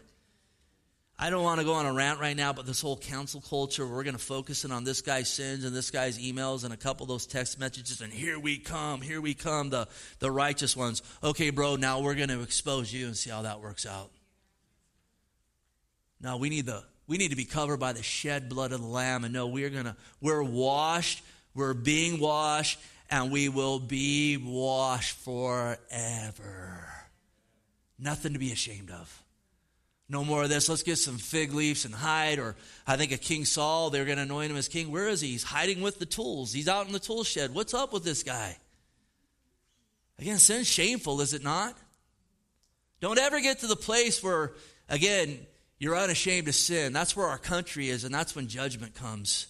I 1.18 1.30
don't 1.30 1.44
want 1.44 1.62
to 1.62 1.66
go 1.66 1.74
on 1.74 1.86
a 1.86 1.94
rant 1.94 2.20
right 2.20 2.36
now, 2.36 2.52
but 2.52 2.66
this 2.66 2.82
whole 2.82 2.98
cancel 2.98 3.40
culture, 3.40 3.88
we're 3.88 4.04
going 4.04 4.18
to 4.18 4.22
focus 4.22 4.66
in 4.66 4.72
on 4.74 4.84
this 4.84 5.02
guy's 5.02 5.32
sins 5.32 5.64
and 5.64 5.74
this 5.74 5.90
guy's 5.90 6.20
emails 6.20 6.66
and 6.66 6.74
a 6.74 6.78
couple 6.78 7.06
of 7.06 7.08
those 7.08 7.26
text 7.26 7.58
messages, 7.58 8.02
and 8.02 8.12
here 8.12 8.38
we 8.38 8.58
come, 8.58 9.00
here 9.00 9.22
we 9.22 9.34
come, 9.34 9.70
the, 9.70 9.88
the 10.20 10.30
righteous 10.30 10.76
ones. 10.76 11.02
Okay, 11.24 11.52
bro, 11.52 11.78
now 11.78 12.02
we're 12.02 12.16
going 12.16 12.30
to 12.30 12.42
expose 12.42 12.92
you 12.92 13.06
and 13.06 13.16
see 13.16 13.30
how 13.30 13.44
that 13.44 13.62
works 13.62 13.86
out. 13.86 14.12
Now 16.22 16.38
we 16.38 16.50
need 16.50 16.66
the 16.66 16.84
we 17.08 17.18
need 17.18 17.30
to 17.30 17.36
be 17.36 17.46
covered 17.46 17.78
by 17.78 17.94
the 17.94 18.02
shed 18.02 18.50
blood 18.50 18.72
of 18.72 18.82
the 18.82 18.88
Lamb, 18.88 19.26
and 19.26 19.34
no, 19.34 19.48
we're 19.48 19.70
gonna 19.70 19.96
we're 20.22 20.42
washed, 20.42 21.24
we're 21.54 21.76
being 21.76 22.20
washed, 22.20 22.80
and 23.12 23.32
we 23.32 23.48
will 23.48 23.80
be 23.80 24.38
washed 24.38 25.16
forever. 25.18 26.88
Nothing 28.00 28.34
to 28.34 28.40
be 28.40 28.52
ashamed 28.52 28.90
of. 28.90 29.22
No 30.08 30.24
more 30.24 30.44
of 30.44 30.50
this. 30.50 30.70
Let's 30.70 30.84
get 30.84 30.98
some 30.98 31.18
fig 31.18 31.54
leaves 31.54 31.86
and 31.86 31.94
hide. 31.94 32.38
Or 32.38 32.56
I 32.86 32.96
think 32.96 33.12
of 33.12 33.22
King 33.22 33.46
Saul, 33.46 33.90
they're 33.90 34.06
going 34.06 34.18
to 34.18 34.24
anoint 34.24 34.52
him 34.52 34.58
as 34.58 34.68
king. 34.68 34.92
Where 34.92 35.08
is 35.08 35.22
he? 35.22 35.30
He's 35.30 35.44
hiding 35.44 35.82
with 35.82 35.98
the 35.98 36.06
tools. 36.06 36.54
He's 36.54 36.68
out 36.68 36.86
in 36.86 36.94
the 36.94 37.00
tool 37.00 37.24
shed. 37.24 37.54
What's 37.54 37.74
up 37.74 37.92
with 37.92 38.04
this 38.04 38.24
guy? 38.24 38.58
Again, 40.20 40.38
sin's 40.38 40.68
shameful, 40.68 41.20
is 41.22 41.34
it 41.34 41.44
not? 41.44 41.76
Don't 43.02 43.20
ever 43.20 43.42
get 43.42 43.60
to 43.60 43.68
the 43.68 43.76
place 43.76 44.24
where, 44.24 44.54
again, 44.88 45.40
you're 45.78 45.98
unashamed 45.98 46.48
of 46.48 46.56
sin. 46.56 46.94
That's 46.94 47.16
where 47.16 47.28
our 47.28 47.38
country 47.38 47.90
is, 47.90 48.06
and 48.06 48.14
that's 48.14 48.36
when 48.36 48.48
judgment 48.48 48.96
comes. 48.96 49.48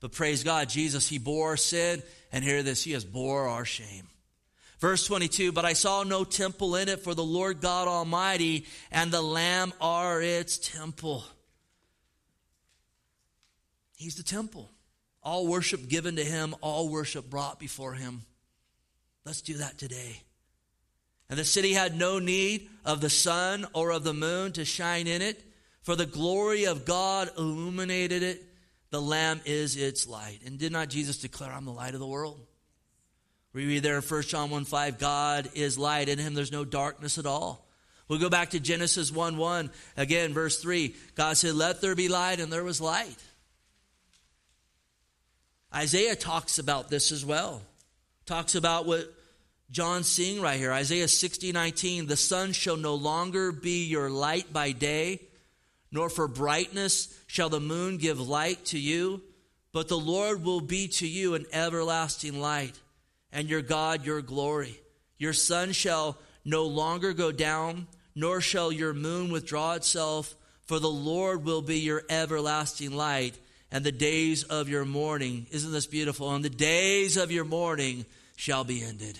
But 0.00 0.12
praise 0.12 0.42
God, 0.42 0.68
Jesus, 0.68 1.08
He 1.08 1.18
bore 1.18 1.50
our 1.50 1.56
sin, 1.56 2.02
and 2.32 2.42
hear 2.42 2.64
this, 2.64 2.82
He 2.82 2.92
has 2.92 3.04
bore 3.04 3.46
our 3.46 3.64
shame. 3.64 4.08
Verse 4.82 5.06
22 5.06 5.52
But 5.52 5.64
I 5.64 5.74
saw 5.74 6.02
no 6.02 6.24
temple 6.24 6.74
in 6.74 6.88
it, 6.88 7.04
for 7.04 7.14
the 7.14 7.22
Lord 7.22 7.60
God 7.60 7.86
Almighty 7.86 8.66
and 8.90 9.12
the 9.12 9.22
Lamb 9.22 9.72
are 9.80 10.20
its 10.20 10.58
temple. 10.58 11.24
He's 13.96 14.16
the 14.16 14.24
temple. 14.24 14.68
All 15.22 15.46
worship 15.46 15.88
given 15.88 16.16
to 16.16 16.24
Him, 16.24 16.56
all 16.60 16.88
worship 16.88 17.30
brought 17.30 17.60
before 17.60 17.94
Him. 17.94 18.22
Let's 19.24 19.40
do 19.40 19.54
that 19.58 19.78
today. 19.78 20.20
And 21.30 21.38
the 21.38 21.44
city 21.44 21.74
had 21.74 21.96
no 21.96 22.18
need 22.18 22.68
of 22.84 23.00
the 23.00 23.08
sun 23.08 23.64
or 23.74 23.92
of 23.92 24.02
the 24.02 24.12
moon 24.12 24.50
to 24.54 24.64
shine 24.64 25.06
in 25.06 25.22
it, 25.22 25.40
for 25.82 25.94
the 25.94 26.06
glory 26.06 26.64
of 26.64 26.84
God 26.84 27.30
illuminated 27.38 28.24
it. 28.24 28.42
The 28.90 29.00
Lamb 29.00 29.42
is 29.44 29.76
its 29.76 30.08
light. 30.08 30.40
And 30.44 30.58
did 30.58 30.72
not 30.72 30.88
Jesus 30.88 31.18
declare, 31.18 31.52
I'm 31.52 31.66
the 31.66 31.70
light 31.70 31.94
of 31.94 32.00
the 32.00 32.06
world? 32.06 32.40
We 33.52 33.66
read 33.66 33.82
there 33.82 33.96
in 33.96 34.02
1 34.02 34.22
John 34.22 34.50
1 34.50 34.64
5, 34.64 34.98
God 34.98 35.50
is 35.54 35.76
light. 35.78 36.08
In 36.08 36.18
him 36.18 36.34
there's 36.34 36.52
no 36.52 36.64
darkness 36.64 37.18
at 37.18 37.26
all. 37.26 37.66
We'll 38.08 38.18
go 38.18 38.30
back 38.30 38.50
to 38.50 38.60
Genesis 38.60 39.10
1 39.12 39.36
1. 39.36 39.70
Again, 39.96 40.32
verse 40.32 40.60
3. 40.60 40.94
God 41.14 41.36
said, 41.36 41.54
Let 41.54 41.80
there 41.80 41.94
be 41.94 42.08
light, 42.08 42.40
and 42.40 42.52
there 42.52 42.64
was 42.64 42.80
light. 42.80 43.16
Isaiah 45.74 46.16
talks 46.16 46.58
about 46.58 46.90
this 46.90 47.12
as 47.12 47.24
well. 47.24 47.62
Talks 48.26 48.54
about 48.54 48.86
what 48.86 49.12
John's 49.70 50.08
seeing 50.08 50.42
right 50.42 50.58
here. 50.58 50.72
Isaiah 50.72 51.08
60 51.08 51.52
19. 51.52 52.06
The 52.06 52.16
sun 52.16 52.52
shall 52.52 52.76
no 52.76 52.94
longer 52.94 53.52
be 53.52 53.84
your 53.84 54.10
light 54.10 54.52
by 54.52 54.72
day, 54.72 55.20
nor 55.90 56.08
for 56.08 56.28
brightness 56.28 57.18
shall 57.26 57.48
the 57.48 57.60
moon 57.60 57.98
give 57.98 58.20
light 58.20 58.64
to 58.66 58.78
you, 58.78 59.22
but 59.72 59.88
the 59.88 59.98
Lord 59.98 60.44
will 60.44 60.60
be 60.60 60.88
to 60.88 61.06
you 61.06 61.34
an 61.34 61.46
everlasting 61.52 62.40
light 62.40 62.78
and 63.32 63.48
your 63.48 63.62
God 63.62 64.04
your 64.04 64.22
glory. 64.22 64.78
Your 65.18 65.32
sun 65.32 65.72
shall 65.72 66.18
no 66.44 66.64
longer 66.66 67.12
go 67.12 67.32
down, 67.32 67.86
nor 68.14 68.40
shall 68.40 68.70
your 68.70 68.92
moon 68.92 69.32
withdraw 69.32 69.74
itself, 69.74 70.34
for 70.64 70.78
the 70.78 70.90
Lord 70.90 71.44
will 71.44 71.62
be 71.62 71.78
your 71.78 72.02
everlasting 72.08 72.92
light, 72.92 73.38
and 73.70 73.84
the 73.84 73.92
days 73.92 74.44
of 74.44 74.68
your 74.68 74.84
mourning, 74.84 75.46
isn't 75.50 75.72
this 75.72 75.86
beautiful? 75.86 76.34
And 76.34 76.44
the 76.44 76.50
days 76.50 77.16
of 77.16 77.30
your 77.30 77.44
mourning 77.44 78.04
shall 78.36 78.64
be 78.64 78.82
ended. 78.82 79.18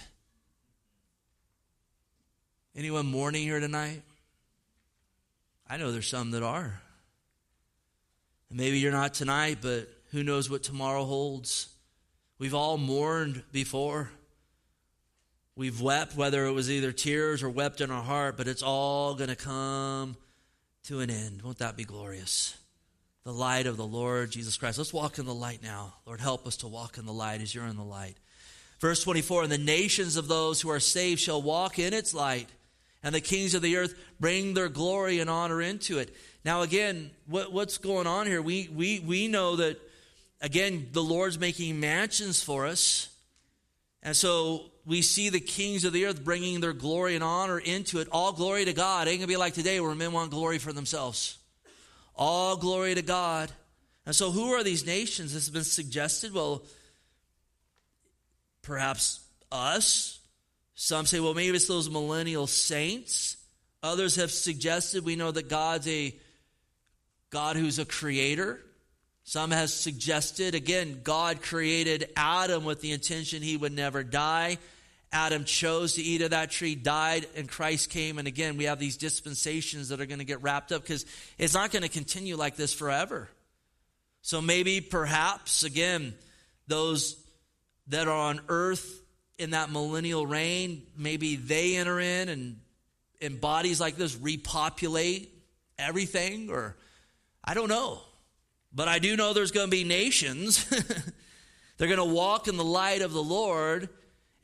Anyone 2.76 3.06
mourning 3.06 3.42
here 3.42 3.60
tonight? 3.60 4.02
I 5.68 5.78
know 5.78 5.90
there's 5.90 6.08
some 6.08 6.32
that 6.32 6.42
are. 6.42 6.80
And 8.50 8.58
maybe 8.58 8.78
you're 8.78 8.92
not 8.92 9.14
tonight, 9.14 9.58
but 9.62 9.88
who 10.10 10.22
knows 10.22 10.50
what 10.50 10.62
tomorrow 10.62 11.04
holds. 11.04 11.71
We've 12.42 12.54
all 12.54 12.76
mourned 12.76 13.44
before. 13.52 14.10
We've 15.54 15.80
wept, 15.80 16.16
whether 16.16 16.44
it 16.44 16.50
was 16.50 16.72
either 16.72 16.90
tears 16.90 17.40
or 17.40 17.48
wept 17.48 17.80
in 17.80 17.88
our 17.92 18.02
heart, 18.02 18.36
but 18.36 18.48
it's 18.48 18.64
all 18.64 19.14
going 19.14 19.30
to 19.30 19.36
come 19.36 20.16
to 20.86 20.98
an 20.98 21.08
end. 21.08 21.42
Won't 21.42 21.58
that 21.58 21.76
be 21.76 21.84
glorious? 21.84 22.56
The 23.22 23.32
light 23.32 23.68
of 23.68 23.76
the 23.76 23.86
Lord 23.86 24.32
Jesus 24.32 24.56
Christ. 24.56 24.76
Let's 24.76 24.92
walk 24.92 25.20
in 25.20 25.24
the 25.24 25.32
light 25.32 25.62
now. 25.62 25.94
Lord, 26.04 26.20
help 26.20 26.44
us 26.48 26.56
to 26.56 26.66
walk 26.66 26.98
in 26.98 27.06
the 27.06 27.12
light 27.12 27.42
as 27.42 27.54
you're 27.54 27.64
in 27.64 27.76
the 27.76 27.84
light. 27.84 28.16
Verse 28.80 29.04
24 29.04 29.44
And 29.44 29.52
the 29.52 29.56
nations 29.56 30.16
of 30.16 30.26
those 30.26 30.60
who 30.60 30.68
are 30.68 30.80
saved 30.80 31.20
shall 31.20 31.40
walk 31.40 31.78
in 31.78 31.94
its 31.94 32.12
light, 32.12 32.48
and 33.04 33.14
the 33.14 33.20
kings 33.20 33.54
of 33.54 33.62
the 33.62 33.76
earth 33.76 33.94
bring 34.18 34.54
their 34.54 34.68
glory 34.68 35.20
and 35.20 35.30
honor 35.30 35.62
into 35.62 36.00
it. 36.00 36.12
Now, 36.44 36.62
again, 36.62 37.12
what, 37.28 37.52
what's 37.52 37.78
going 37.78 38.08
on 38.08 38.26
here? 38.26 38.42
We, 38.42 38.68
we, 38.74 38.98
we 38.98 39.28
know 39.28 39.54
that 39.54 39.80
Again, 40.42 40.88
the 40.90 41.02
Lord's 41.02 41.38
making 41.38 41.80
mansions 41.80 42.42
for 42.42 42.66
us. 42.66 43.08
And 44.02 44.16
so 44.16 44.72
we 44.84 45.00
see 45.00 45.28
the 45.28 45.40
kings 45.40 45.84
of 45.84 45.92
the 45.92 46.06
earth 46.06 46.24
bringing 46.24 46.60
their 46.60 46.72
glory 46.72 47.14
and 47.14 47.22
honor 47.22 47.60
into 47.60 48.00
it. 48.00 48.08
All 48.10 48.32
glory 48.32 48.64
to 48.64 48.72
God. 48.72 49.06
It 49.06 49.12
ain't 49.12 49.20
going 49.20 49.28
to 49.28 49.32
be 49.32 49.36
like 49.36 49.54
today 49.54 49.80
where 49.80 49.94
men 49.94 50.10
want 50.10 50.32
glory 50.32 50.58
for 50.58 50.72
themselves. 50.72 51.38
All 52.16 52.56
glory 52.56 52.96
to 52.96 53.02
God. 53.02 53.52
And 54.04 54.14
so, 54.14 54.32
who 54.32 54.52
are 54.54 54.64
these 54.64 54.84
nations? 54.84 55.32
This 55.32 55.46
has 55.46 55.50
been 55.50 55.62
suggested. 55.62 56.34
Well, 56.34 56.64
perhaps 58.62 59.20
us. 59.52 60.18
Some 60.74 61.06
say, 61.06 61.20
well, 61.20 61.34
maybe 61.34 61.54
it's 61.54 61.68
those 61.68 61.88
millennial 61.88 62.48
saints. 62.48 63.36
Others 63.84 64.16
have 64.16 64.32
suggested 64.32 65.04
we 65.04 65.14
know 65.14 65.30
that 65.30 65.48
God's 65.48 65.86
a 65.86 66.14
God 67.30 67.54
who's 67.56 67.78
a 67.78 67.84
creator. 67.84 68.60
Some 69.24 69.50
has 69.52 69.72
suggested, 69.72 70.54
again, 70.54 71.00
God 71.04 71.42
created 71.42 72.10
Adam 72.16 72.64
with 72.64 72.80
the 72.80 72.92
intention 72.92 73.42
he 73.42 73.56
would 73.56 73.72
never 73.72 74.02
die. 74.02 74.58
Adam 75.12 75.44
chose 75.44 75.94
to 75.94 76.02
eat 76.02 76.22
of 76.22 76.30
that 76.30 76.50
tree, 76.50 76.74
died, 76.74 77.26
and 77.36 77.48
Christ 77.48 77.90
came. 77.90 78.18
And 78.18 78.26
again, 78.26 78.56
we 78.56 78.64
have 78.64 78.78
these 78.78 78.96
dispensations 78.96 79.90
that 79.90 80.00
are 80.00 80.06
going 80.06 80.18
to 80.18 80.24
get 80.24 80.42
wrapped 80.42 80.72
up 80.72 80.82
because 80.82 81.04
it's 81.38 81.54
not 81.54 81.70
going 81.70 81.82
to 81.82 81.88
continue 81.88 82.36
like 82.36 82.56
this 82.56 82.72
forever. 82.72 83.28
So 84.22 84.40
maybe, 84.40 84.80
perhaps, 84.80 85.62
again, 85.62 86.14
those 86.66 87.16
that 87.88 88.08
are 88.08 88.16
on 88.16 88.40
earth 88.48 89.02
in 89.38 89.50
that 89.50 89.70
millennial 89.70 90.26
reign, 90.26 90.82
maybe 90.96 91.36
they 91.36 91.76
enter 91.76 92.00
in 92.00 92.28
and 92.28 92.60
in 93.20 93.38
bodies 93.38 93.80
like 93.80 93.96
this 93.96 94.16
repopulate 94.16 95.30
everything, 95.78 96.50
or 96.50 96.76
I 97.44 97.54
don't 97.54 97.68
know. 97.68 98.00
But 98.74 98.88
I 98.88 98.98
do 98.98 99.16
know 99.16 99.32
there's 99.32 99.50
going 99.50 99.66
to 99.66 99.70
be 99.70 99.84
nations. 99.84 100.64
They're 101.78 101.88
going 101.88 101.98
to 101.98 102.14
walk 102.14 102.48
in 102.48 102.56
the 102.56 102.64
light 102.64 103.02
of 103.02 103.12
the 103.12 103.22
Lord, 103.22 103.88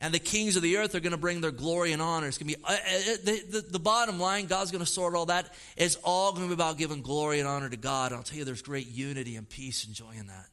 and 0.01 0.13
the 0.13 0.19
kings 0.19 0.57
of 0.57 0.63
the 0.63 0.77
earth 0.79 0.95
are 0.95 1.01
going 1.01 1.13
to 1.13 1.19
bring 1.19 1.41
their 1.41 1.51
glory 1.51 1.93
and 1.93 2.03
honor. 2.03 2.27
It's 2.27 2.39
going 2.39 2.53
to 2.53 2.59
be 2.59 2.65
uh, 2.65 2.73
uh, 2.73 3.17
the, 3.25 3.43
the, 3.51 3.61
the, 3.73 3.79
bottom 3.79 4.19
line. 4.19 4.47
God's 4.47 4.71
going 4.71 4.85
to 4.85 4.91
sort 4.91 5.15
all 5.15 5.27
that. 5.27 5.55
It's 5.77 5.97
all 6.03 6.33
going 6.33 6.45
to 6.45 6.49
be 6.49 6.55
about 6.55 6.79
giving 6.79 7.01
glory 7.01 7.39
and 7.39 7.49
honor 7.49 7.69
to 7.69 7.77
God. 7.77 8.11
And 8.11 8.19
I'll 8.19 8.25
tell 8.25 8.39
you, 8.39 8.45
there's 8.45 8.63
great 8.63 8.89
unity 8.89 9.37
and 9.37 9.49
peace 9.49 9.85
and 9.85 9.95
joy 9.95 10.13
in 10.19 10.27
that. 10.27 10.47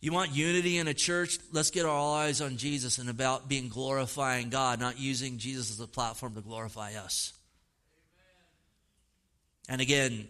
You 0.00 0.12
want 0.12 0.34
unity 0.34 0.76
in 0.76 0.86
a 0.86 0.92
church? 0.92 1.38
Let's 1.50 1.70
get 1.70 1.86
our 1.86 2.18
eyes 2.18 2.42
on 2.42 2.58
Jesus 2.58 2.98
and 2.98 3.08
about 3.08 3.48
being 3.48 3.70
glorifying 3.70 4.50
God, 4.50 4.78
not 4.78 4.98
using 4.98 5.38
Jesus 5.38 5.70
as 5.70 5.80
a 5.80 5.86
platform 5.86 6.34
to 6.34 6.42
glorify 6.42 6.94
us. 6.94 7.32
Amen. 9.68 9.74
And 9.74 9.80
again, 9.80 10.28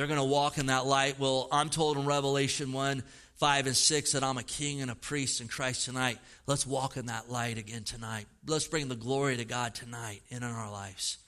they're 0.00 0.06
going 0.06 0.18
to 0.18 0.24
walk 0.24 0.56
in 0.56 0.66
that 0.66 0.86
light. 0.86 1.18
Well, 1.18 1.46
I'm 1.52 1.68
told 1.68 1.98
in 1.98 2.06
Revelation 2.06 2.72
1 2.72 3.02
5 3.34 3.66
and 3.66 3.76
6 3.76 4.12
that 4.12 4.24
I'm 4.24 4.38
a 4.38 4.42
king 4.42 4.80
and 4.80 4.90
a 4.90 4.94
priest 4.94 5.42
in 5.42 5.48
Christ 5.48 5.84
tonight. 5.84 6.18
Let's 6.46 6.66
walk 6.66 6.96
in 6.96 7.06
that 7.06 7.30
light 7.30 7.58
again 7.58 7.84
tonight. 7.84 8.24
Let's 8.46 8.66
bring 8.66 8.88
the 8.88 8.96
glory 8.96 9.36
to 9.36 9.44
God 9.44 9.74
tonight 9.74 10.22
and 10.30 10.42
in 10.42 10.50
our 10.50 10.72
lives. 10.72 11.18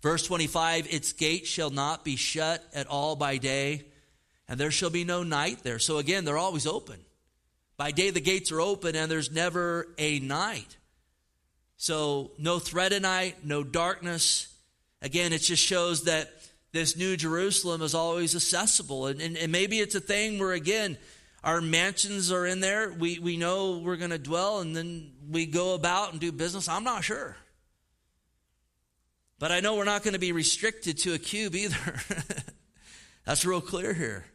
Verse 0.00 0.24
25 0.24 0.86
Its 0.94 1.12
gates 1.12 1.48
shall 1.48 1.70
not 1.70 2.04
be 2.04 2.14
shut 2.14 2.62
at 2.72 2.86
all 2.86 3.16
by 3.16 3.36
day, 3.36 3.86
and 4.48 4.60
there 4.60 4.70
shall 4.70 4.90
be 4.90 5.02
no 5.02 5.24
night 5.24 5.64
there. 5.64 5.80
So 5.80 5.98
again, 5.98 6.24
they're 6.24 6.38
always 6.38 6.68
open. 6.68 7.00
By 7.76 7.90
day, 7.90 8.10
the 8.10 8.20
gates 8.20 8.52
are 8.52 8.60
open, 8.60 8.94
and 8.94 9.10
there's 9.10 9.32
never 9.32 9.88
a 9.98 10.20
night. 10.20 10.76
So, 11.78 12.30
no 12.38 12.60
threat 12.60 12.92
at 12.92 13.02
night, 13.02 13.44
no 13.44 13.64
darkness. 13.64 14.54
Again, 15.02 15.32
it 15.32 15.40
just 15.40 15.64
shows 15.64 16.04
that 16.04 16.39
this 16.72 16.96
new 16.96 17.16
Jerusalem 17.16 17.82
is 17.82 17.94
always 17.94 18.34
accessible. 18.34 19.06
And, 19.06 19.20
and, 19.20 19.36
and 19.36 19.50
maybe 19.50 19.80
it's 19.80 19.94
a 19.94 20.00
thing 20.00 20.38
where, 20.38 20.52
again, 20.52 20.96
our 21.42 21.60
mansions 21.60 22.30
are 22.30 22.46
in 22.46 22.60
there. 22.60 22.92
We, 22.92 23.18
we 23.18 23.36
know 23.36 23.78
we're 23.78 23.96
going 23.96 24.10
to 24.10 24.18
dwell 24.18 24.60
and 24.60 24.76
then 24.76 25.12
we 25.28 25.46
go 25.46 25.74
about 25.74 26.12
and 26.12 26.20
do 26.20 26.32
business. 26.32 26.68
I'm 26.68 26.84
not 26.84 27.02
sure. 27.02 27.36
But 29.38 29.50
I 29.50 29.60
know 29.60 29.76
we're 29.76 29.84
not 29.84 30.02
going 30.02 30.12
to 30.12 30.20
be 30.20 30.32
restricted 30.32 30.98
to 30.98 31.14
a 31.14 31.18
cube 31.18 31.54
either. 31.54 32.00
That's 33.24 33.44
real 33.44 33.62
clear 33.62 33.94
here. 33.94 34.26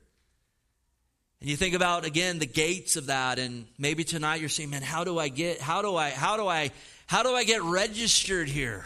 And 1.42 1.50
you 1.50 1.56
think 1.56 1.76
about 1.76 2.06
again 2.06 2.40
the 2.40 2.48
gates 2.48 2.96
of 2.96 3.08
that 3.08 3.38
and 3.38 3.68
maybe 3.78 4.04
tonight 4.04 4.40
you're 4.40 4.50
saying, 4.50 4.72
"Man, 4.72 4.82
how 4.82 5.04
do 5.04 5.20
I 5.20 5.28
get 5.28 5.62
how 5.62 5.84
do 5.84 5.96
I 5.96 6.10
how 6.10 6.38
do 6.38 6.48
I 6.48 6.72
how 7.06 7.22
do 7.22 7.36
I 7.36 7.44
get 7.44 7.62
registered 7.62 8.48
here?" 8.48 8.84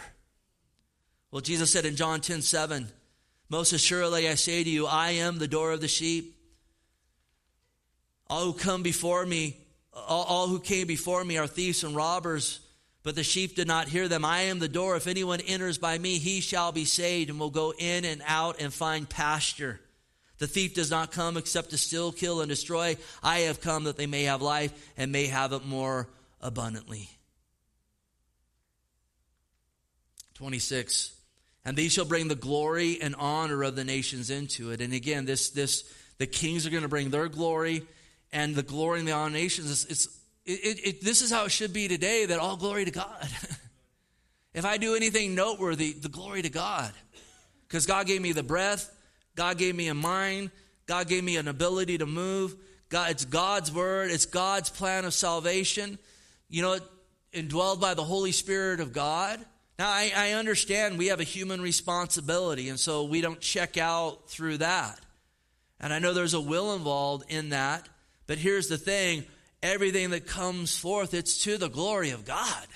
Well, 1.30 1.40
Jesus 1.40 1.70
said 1.70 1.86
in 1.86 1.96
John 1.96 2.20
10 2.20 2.42
7, 2.42 2.88
Most 3.50 3.72
assuredly 3.72 4.28
I 4.28 4.36
say 4.36 4.62
to 4.62 4.70
you, 4.70 4.86
I 4.86 5.10
am 5.10 5.38
the 5.38 5.48
door 5.48 5.72
of 5.72 5.80
the 5.80 5.88
sheep. 5.88 6.36
All 8.28 8.44
who 8.44 8.52
come 8.52 8.84
before 8.84 9.26
me, 9.26 9.56
all, 9.92 10.22
all, 10.22 10.46
who 10.46 10.60
came 10.60 10.86
before 10.86 11.24
me 11.24 11.36
are 11.36 11.48
thieves 11.48 11.82
and 11.82 11.96
robbers, 11.96 12.60
but 13.02 13.16
the 13.16 13.24
sheep 13.24 13.56
did 13.56 13.66
not 13.66 13.88
hear 13.88 14.06
them. 14.06 14.24
I 14.24 14.42
am 14.42 14.60
the 14.60 14.68
door. 14.68 14.94
If 14.94 15.08
anyone 15.08 15.40
enters 15.40 15.78
by 15.78 15.98
me, 15.98 16.18
he 16.18 16.40
shall 16.40 16.70
be 16.70 16.84
saved 16.84 17.28
and 17.28 17.40
will 17.40 17.50
go 17.50 17.74
in 17.76 18.04
and 18.04 18.22
out 18.24 18.60
and 18.60 18.72
find 18.72 19.08
pasture. 19.08 19.80
The 20.38 20.46
thief 20.46 20.74
does 20.74 20.90
not 20.92 21.10
come 21.10 21.36
except 21.36 21.70
to 21.70 21.78
steal, 21.78 22.12
kill, 22.12 22.40
and 22.40 22.48
destroy. 22.48 22.96
I 23.20 23.40
have 23.40 23.60
come 23.60 23.84
that 23.84 23.96
they 23.96 24.06
may 24.06 24.24
have 24.24 24.42
life 24.42 24.72
and 24.96 25.10
may 25.10 25.26
have 25.26 25.52
it 25.52 25.66
more 25.66 26.08
abundantly. 26.40 27.08
26 30.34 31.19
and 31.64 31.76
these 31.76 31.92
shall 31.92 32.04
bring 32.04 32.28
the 32.28 32.34
glory 32.34 33.00
and 33.00 33.14
honor 33.18 33.62
of 33.62 33.76
the 33.76 33.84
nations 33.84 34.30
into 34.30 34.70
it. 34.70 34.80
And 34.80 34.92
again, 34.92 35.26
this 35.26 35.50
this 35.50 35.84
the 36.18 36.26
kings 36.26 36.66
are 36.66 36.70
going 36.70 36.82
to 36.82 36.88
bring 36.88 37.10
their 37.10 37.28
glory, 37.28 37.82
and 38.32 38.54
the 38.54 38.62
glory 38.62 38.98
and 38.98 39.08
the 39.08 39.12
honor 39.12 39.30
nations. 39.30 39.70
It's, 39.70 39.84
it's 39.84 40.20
it, 40.46 40.86
it, 40.86 41.04
this 41.04 41.22
is 41.22 41.30
how 41.30 41.44
it 41.44 41.50
should 41.50 41.72
be 41.72 41.88
today. 41.88 42.26
That 42.26 42.38
all 42.38 42.56
glory 42.56 42.84
to 42.84 42.90
God. 42.90 43.28
if 44.54 44.64
I 44.64 44.76
do 44.76 44.94
anything 44.94 45.34
noteworthy, 45.34 45.92
the 45.92 46.08
glory 46.08 46.42
to 46.42 46.50
God, 46.50 46.92
because 47.68 47.86
God 47.86 48.06
gave 48.06 48.20
me 48.20 48.32
the 48.32 48.42
breath, 48.42 48.90
God 49.36 49.58
gave 49.58 49.74
me 49.74 49.88
a 49.88 49.94
mind, 49.94 50.50
God 50.86 51.08
gave 51.08 51.22
me 51.22 51.36
an 51.36 51.48
ability 51.48 51.98
to 51.98 52.06
move. 52.06 52.56
God, 52.88 53.12
it's 53.12 53.24
God's 53.24 53.72
word, 53.72 54.10
it's 54.10 54.26
God's 54.26 54.68
plan 54.68 55.04
of 55.04 55.14
salvation. 55.14 55.98
You 56.48 56.62
know, 56.62 56.78
indwelled 57.32 57.80
by 57.80 57.94
the 57.94 58.02
Holy 58.02 58.32
Spirit 58.32 58.80
of 58.80 58.92
God. 58.92 59.38
Now, 59.80 59.88
I, 59.88 60.12
I, 60.14 60.32
understand 60.32 60.98
we 60.98 61.06
have 61.06 61.20
a 61.20 61.24
human 61.24 61.62
responsibility, 61.62 62.68
and 62.68 62.78
so 62.78 63.04
we 63.04 63.22
don't 63.22 63.40
check 63.40 63.78
out 63.78 64.28
through 64.28 64.58
that. 64.58 65.00
And 65.80 65.90
I 65.90 66.00
know 66.00 66.12
there's 66.12 66.34
a 66.34 66.40
will 66.40 66.74
involved 66.74 67.24
in 67.32 67.48
that, 67.48 67.88
but 68.26 68.36
here's 68.36 68.68
the 68.68 68.76
thing 68.76 69.24
everything 69.62 70.10
that 70.10 70.26
comes 70.26 70.78
forth, 70.78 71.14
it's 71.14 71.44
to 71.44 71.56
the 71.56 71.70
glory 71.70 72.10
of 72.10 72.26
God. 72.26 72.66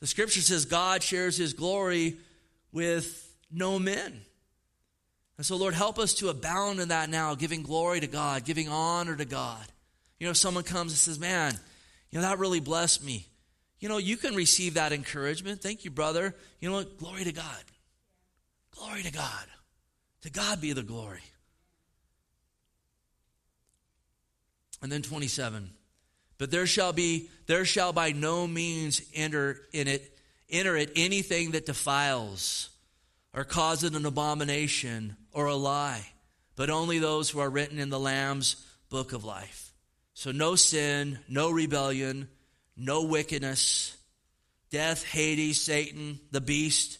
The 0.00 0.08
scripture 0.08 0.40
says 0.40 0.64
God 0.64 1.04
shares 1.04 1.36
his 1.36 1.52
glory 1.52 2.16
with 2.72 3.32
no 3.48 3.78
men. 3.78 4.22
And 5.36 5.46
so, 5.46 5.54
Lord, 5.54 5.74
help 5.74 6.00
us 6.00 6.14
to 6.14 6.30
abound 6.30 6.80
in 6.80 6.88
that 6.88 7.10
now, 7.10 7.36
giving 7.36 7.62
glory 7.62 8.00
to 8.00 8.08
God, 8.08 8.44
giving 8.44 8.68
honor 8.68 9.14
to 9.14 9.24
God. 9.24 9.64
You 10.18 10.26
know, 10.26 10.32
if 10.32 10.36
someone 10.36 10.64
comes 10.64 10.90
and 10.90 10.98
says, 10.98 11.20
Man, 11.20 11.54
you 12.10 12.18
know, 12.18 12.22
that 12.22 12.40
really 12.40 12.58
blessed 12.58 13.04
me. 13.04 13.28
You 13.80 13.88
know, 13.88 13.98
you 13.98 14.16
can 14.16 14.34
receive 14.34 14.74
that 14.74 14.92
encouragement. 14.92 15.62
Thank 15.62 15.84
you, 15.84 15.90
brother. 15.90 16.34
You 16.60 16.68
know 16.68 16.76
what? 16.76 16.98
Glory 16.98 17.24
to 17.24 17.32
God. 17.32 17.64
Glory 18.76 19.02
to 19.02 19.12
God. 19.12 19.46
To 20.22 20.30
God 20.30 20.60
be 20.60 20.72
the 20.72 20.82
glory. 20.82 21.22
And 24.82 24.92
then 24.92 25.02
27. 25.02 25.70
But 26.38 26.50
there 26.50 26.66
shall 26.66 26.92
be 26.92 27.28
there 27.46 27.64
shall 27.64 27.92
by 27.92 28.12
no 28.12 28.46
means 28.46 29.02
enter 29.14 29.60
in 29.72 29.88
it 29.88 30.16
enter 30.48 30.76
it 30.76 30.92
anything 30.96 31.50
that 31.50 31.66
defiles 31.66 32.70
or 33.34 33.44
causes 33.44 33.94
an 33.94 34.06
abomination 34.06 35.16
or 35.32 35.46
a 35.46 35.54
lie, 35.54 36.12
but 36.56 36.70
only 36.70 36.98
those 36.98 37.30
who 37.30 37.40
are 37.40 37.50
written 37.50 37.78
in 37.78 37.90
the 37.90 38.00
Lamb's 38.00 38.56
book 38.88 39.12
of 39.12 39.24
life. 39.24 39.72
So 40.14 40.32
no 40.32 40.56
sin, 40.56 41.18
no 41.28 41.50
rebellion, 41.50 42.28
no 42.80 43.04
wickedness, 43.04 43.96
death, 44.70 45.04
Hades, 45.04 45.60
Satan, 45.60 46.18
the 46.30 46.40
beast, 46.40 46.98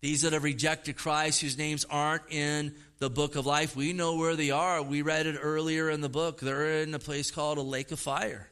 these 0.00 0.22
that 0.22 0.32
have 0.32 0.44
rejected 0.44 0.96
Christ, 0.96 1.40
whose 1.40 1.58
names 1.58 1.84
aren't 1.90 2.30
in 2.30 2.74
the 2.98 3.10
book 3.10 3.36
of 3.36 3.46
life. 3.46 3.76
We 3.76 3.92
know 3.92 4.16
where 4.16 4.36
they 4.36 4.50
are. 4.50 4.82
We 4.82 5.02
read 5.02 5.26
it 5.26 5.38
earlier 5.40 5.90
in 5.90 6.00
the 6.00 6.08
book. 6.08 6.40
They're 6.40 6.82
in 6.82 6.94
a 6.94 6.98
place 6.98 7.30
called 7.30 7.58
a 7.58 7.62
lake 7.62 7.92
of 7.92 8.00
fire, 8.00 8.48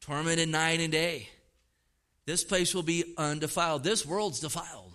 tormented 0.00 0.48
night 0.48 0.80
and 0.80 0.90
day. 0.90 1.28
This 2.26 2.42
place 2.42 2.74
will 2.74 2.82
be 2.82 3.14
undefiled. 3.16 3.84
This 3.84 4.04
world's 4.04 4.40
defiled. 4.40 4.92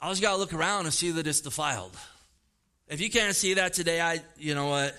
I 0.00 0.08
just 0.10 0.22
got 0.22 0.32
to 0.32 0.38
look 0.38 0.52
around 0.52 0.86
and 0.86 0.92
see 0.92 1.12
that 1.12 1.26
it's 1.26 1.40
defiled. 1.40 1.96
If 2.88 3.00
you 3.00 3.10
can't 3.10 3.34
see 3.34 3.54
that 3.54 3.74
today, 3.74 4.00
I, 4.00 4.20
you 4.36 4.54
know 4.54 4.68
what? 4.68 4.94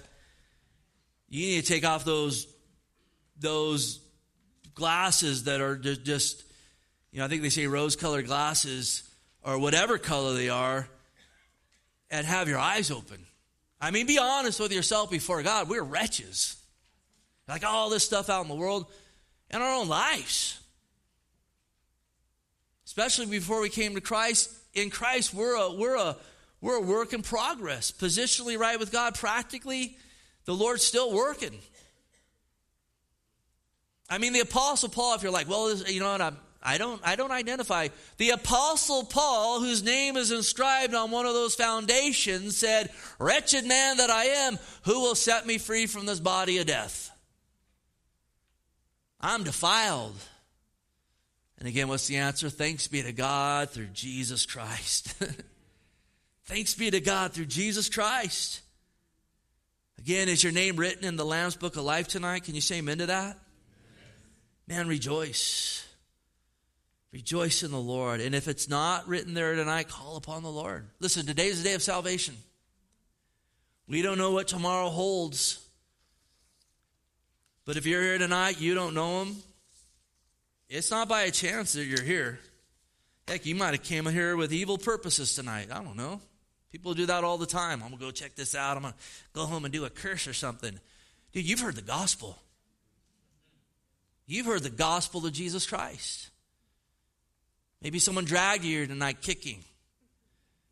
You 1.29 1.45
need 1.45 1.61
to 1.63 1.67
take 1.67 1.85
off 1.85 2.05
those 2.05 2.47
those 3.39 3.99
glasses 4.73 5.45
that 5.45 5.61
are 5.61 5.75
just, 5.75 6.43
you 7.11 7.19
know, 7.19 7.25
I 7.25 7.27
think 7.27 7.41
they 7.41 7.49
say 7.49 7.67
rose 7.67 7.95
colored 7.95 8.25
glasses 8.25 9.03
or 9.43 9.59
whatever 9.59 9.97
color 9.97 10.33
they 10.33 10.49
are, 10.49 10.87
and 12.09 12.25
have 12.25 12.47
your 12.47 12.59
eyes 12.59 12.91
open. 12.91 13.25
I 13.79 13.91
mean, 13.91 14.07
be 14.07 14.17
honest 14.17 14.59
with 14.59 14.71
yourself 14.71 15.11
before 15.11 15.43
God. 15.43 15.69
We're 15.69 15.83
wretches. 15.83 16.55
Like 17.47 17.63
all 17.63 17.89
this 17.89 18.03
stuff 18.03 18.29
out 18.29 18.41
in 18.41 18.47
the 18.47 18.55
world 18.55 18.87
and 19.51 19.61
our 19.61 19.75
own 19.75 19.87
lives. 19.87 20.59
Especially 22.85 23.25
before 23.25 23.61
we 23.61 23.69
came 23.69 23.95
to 23.95 24.01
Christ. 24.01 24.51
In 24.73 24.89
Christ, 24.89 25.33
we're 25.33 25.55
a, 25.55 25.73
we're 25.73 25.95
a, 25.95 26.15
we're 26.61 26.77
a 26.77 26.81
work 26.81 27.13
in 27.13 27.21
progress. 27.21 27.91
Positionally 27.91 28.57
right 28.57 28.79
with 28.79 28.91
God, 28.91 29.15
practically, 29.15 29.97
the 30.45 30.53
Lord's 30.53 30.83
still 30.83 31.11
working. 31.11 31.59
I 34.09 34.17
mean, 34.17 34.33
the 34.33 34.41
Apostle 34.41 34.89
Paul, 34.89 35.15
if 35.15 35.23
you're 35.23 35.31
like, 35.31 35.49
well, 35.49 35.75
you 35.75 35.99
know 35.99 36.11
what, 36.11 36.21
I'm, 36.21 36.37
I 36.61 36.77
don't, 36.77 37.01
I 37.03 37.15
don't 37.15 37.31
identify. 37.31 37.89
The 38.17 38.31
Apostle 38.31 39.03
Paul, 39.03 39.59
whose 39.59 39.83
name 39.83 40.17
is 40.17 40.31
inscribed 40.31 40.95
on 40.95 41.11
one 41.11 41.25
of 41.25 41.33
those 41.33 41.53
foundations, 41.55 42.57
said, 42.57 42.91
Wretched 43.19 43.65
man 43.65 43.97
that 43.97 44.09
I 44.09 44.25
am, 44.25 44.57
who 44.83 45.01
will 45.01 45.15
set 45.15 45.45
me 45.45 45.59
free 45.59 45.85
from 45.85 46.07
this 46.07 46.19
body 46.19 46.57
of 46.57 46.65
death? 46.65 47.11
I'm 49.21 49.43
defiled. 49.43 50.15
And 51.59 51.67
again, 51.67 51.87
what's 51.87 52.07
the 52.07 52.17
answer? 52.17 52.49
Thanks 52.49 52.87
be 52.87 53.01
to 53.03 53.11
God 53.11 53.69
through 53.69 53.87
Jesus 53.87 54.45
Christ. 54.45 55.15
Thanks 56.45 56.73
be 56.73 56.91
to 56.91 56.99
God 56.99 57.33
through 57.33 57.45
Jesus 57.45 57.89
Christ. 57.89 58.61
Again, 60.05 60.29
is 60.29 60.43
your 60.43 60.53
name 60.53 60.75
written 60.75 61.03
in 61.03 61.15
the 61.15 61.25
Lamb's 61.25 61.55
Book 61.55 61.77
of 61.77 61.83
Life 61.83 62.07
tonight? 62.07 62.43
Can 62.43 62.53
you 62.53 62.61
say 62.61 62.77
amen 62.77 62.99
to 62.99 63.07
that? 63.07 63.39
Man, 64.67 64.87
rejoice. 64.87 65.83
Rejoice 67.11 67.63
in 67.63 67.71
the 67.71 67.79
Lord. 67.79 68.21
And 68.21 68.35
if 68.35 68.47
it's 68.47 68.69
not 68.69 69.07
written 69.07 69.33
there 69.33 69.55
tonight, 69.55 69.89
call 69.89 70.15
upon 70.15 70.43
the 70.43 70.51
Lord. 70.51 70.87
Listen, 70.99 71.25
today 71.25 71.47
is 71.47 71.63
the 71.63 71.69
day 71.69 71.73
of 71.73 71.81
salvation. 71.81 72.37
We 73.87 74.03
don't 74.03 74.19
know 74.19 74.29
what 74.29 74.47
tomorrow 74.47 74.89
holds. 74.89 75.59
But 77.65 77.75
if 77.75 77.87
you're 77.87 78.03
here 78.03 78.19
tonight, 78.19 78.61
you 78.61 78.75
don't 78.75 78.93
know 78.93 79.23
Him, 79.23 79.37
it's 80.69 80.91
not 80.91 81.09
by 81.09 81.23
a 81.23 81.31
chance 81.31 81.73
that 81.73 81.85
you're 81.85 82.03
here. 82.03 82.37
Heck, 83.27 83.47
you 83.47 83.55
might 83.55 83.73
have 83.73 83.81
came 83.81 84.05
here 84.05 84.35
with 84.35 84.53
evil 84.53 84.77
purposes 84.77 85.33
tonight. 85.33 85.69
I 85.71 85.83
don't 85.83 85.97
know. 85.97 86.21
People 86.75 86.93
do 86.93 87.05
that 87.05 87.23
all 87.23 87.37
the 87.37 87.45
time. 87.45 87.81
I'm 87.81 87.87
going 87.87 87.99
to 87.99 88.05
go 88.05 88.11
check 88.11 88.35
this 88.35 88.53
out. 88.53 88.75
I'm 88.75 88.83
going 88.83 88.93
to 88.93 88.99
go 89.31 89.45
home 89.45 89.63
and 89.63 89.73
do 89.73 89.85
a 89.85 89.89
curse 89.89 90.27
or 90.27 90.33
something. 90.33 90.77
Dude, 91.31 91.47
you've 91.47 91.61
heard 91.61 91.77
the 91.77 91.81
gospel. 91.81 92.37
You've 94.27 94.45
heard 94.45 94.61
the 94.61 94.69
gospel 94.69 95.25
of 95.25 95.31
Jesus 95.31 95.65
Christ. 95.65 96.31
Maybe 97.81 97.97
someone 97.97 98.25
dragged 98.25 98.65
you 98.65 98.79
here 98.79 98.87
tonight 98.87 99.21
kicking. 99.21 99.63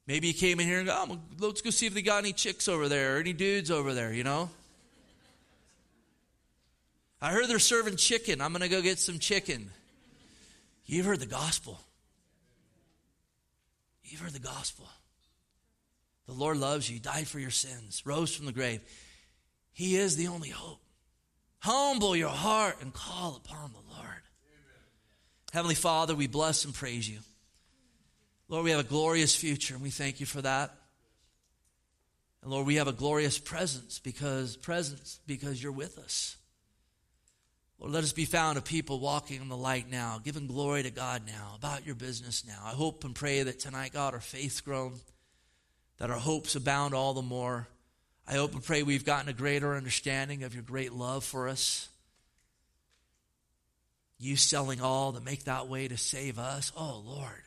Maybe 0.06 0.28
you 0.28 0.34
came 0.34 0.60
in 0.60 0.68
here 0.68 0.80
and 0.80 0.88
go, 0.88 1.06
oh, 1.10 1.20
let's 1.40 1.62
go 1.62 1.70
see 1.70 1.86
if 1.86 1.94
they 1.94 2.02
got 2.02 2.18
any 2.18 2.34
chicks 2.34 2.68
over 2.68 2.90
there 2.90 3.16
or 3.16 3.20
any 3.22 3.32
dudes 3.32 3.72
over 3.72 3.94
there, 3.94 4.12
you 4.12 4.26
know? 4.26 4.50
I 7.22 7.32
heard 7.32 7.48
they're 7.48 7.60
serving 7.60 7.96
chicken. 7.96 8.42
I'm 8.42 8.52
going 8.52 8.62
to 8.62 8.68
go 8.68 8.82
get 8.82 9.00
some 9.00 9.20
chicken. 9.20 9.70
You've 10.86 11.06
heard 11.06 11.22
the 11.22 11.28
gospel. 11.28 11.80
You've 14.04 14.20
heard 14.20 14.34
the 14.34 14.40
gospel. 14.40 14.90
The 16.28 16.34
Lord 16.34 16.58
loves 16.58 16.90
you, 16.90 17.00
died 17.00 17.28
for 17.28 17.40
your 17.40 17.52
sins, 17.52 18.02
rose 18.06 18.34
from 18.34 18.46
the 18.46 18.52
grave. 18.52 18.82
He 19.74 19.98
is 19.98 20.16
the 20.16 20.28
only 20.28 20.50
hope. 20.50 20.80
Humble 21.60 22.16
your 22.16 22.30
heart 22.30 22.78
and 22.82 22.94
call 22.94 23.36
upon 23.36 23.72
the 23.72 23.94
Lord. 23.94 24.08
Amen. 24.08 24.84
Heavenly 25.52 25.76
Father, 25.76 26.16
we 26.16 26.28
bless 26.28 26.66
and 26.66 26.74
praise 26.74 27.10
you. 27.10 27.20
Lord, 28.50 28.66
we 28.66 28.72
have 28.72 28.82
a 28.82 28.84
glorious 28.84 29.36
future, 29.36 29.74
and 29.74 29.84
we 29.84 29.90
thank 29.90 30.20
you 30.20 30.26
for 30.26 30.42
that. 30.42 30.76
And 32.42 32.52
Lord, 32.52 32.68
we 32.68 32.76
have 32.76 32.90
a 32.90 32.94
glorious 32.94 33.40
presence 33.40 34.00
because 34.00 34.58
presence 34.58 35.20
because 35.26 35.64
you're 35.64 35.72
with 35.72 35.98
us. 35.98 36.36
Lord, 37.80 37.94
let 37.94 38.04
us 38.04 38.12
be 38.12 38.26
found 38.26 38.58
a 38.58 38.62
people 38.62 39.00
walking 39.00 39.42
in 39.42 39.48
the 39.48 39.58
light 39.58 39.90
now, 39.90 40.20
giving 40.24 40.48
glory 40.48 40.84
to 40.84 40.92
God 40.92 41.24
now, 41.26 41.54
about 41.56 41.86
your 41.86 41.96
business 41.96 42.46
now. 42.46 42.60
I 42.64 42.72
hope 42.72 43.04
and 43.06 43.16
pray 43.16 43.44
that 43.44 43.60
tonight, 43.60 43.94
God, 43.94 44.14
our 44.14 44.20
faith's 44.20 44.62
grown, 44.62 45.00
that 46.04 46.12
our 46.12 46.20
hopes 46.20 46.54
abound 46.58 46.94
all 46.94 47.14
the 47.14 47.22
more. 47.22 47.66
I 48.28 48.34
hope 48.34 48.52
and 48.52 48.62
pray 48.62 48.84
we've 48.84 49.06
gotten 49.06 49.30
a 49.30 49.34
greater 49.34 49.74
understanding 49.74 50.44
of 50.44 50.54
your 50.54 50.62
great 50.62 50.92
love 50.92 51.24
for 51.24 51.48
us. 51.48 51.88
You 54.20 54.36
selling 54.36 54.82
all 54.82 55.14
to 55.14 55.22
make 55.22 55.46
that 55.46 55.70
way 55.70 55.88
to 55.88 55.96
save 55.96 56.38
us. 56.38 56.74
Oh, 56.76 57.02
Lord. 57.06 57.44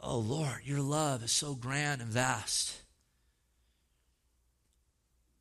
Oh, 0.00 0.20
Lord, 0.20 0.62
your 0.64 0.80
love 0.80 1.22
is 1.22 1.32
so 1.32 1.52
grand 1.52 2.00
and 2.00 2.10
vast. 2.10 2.74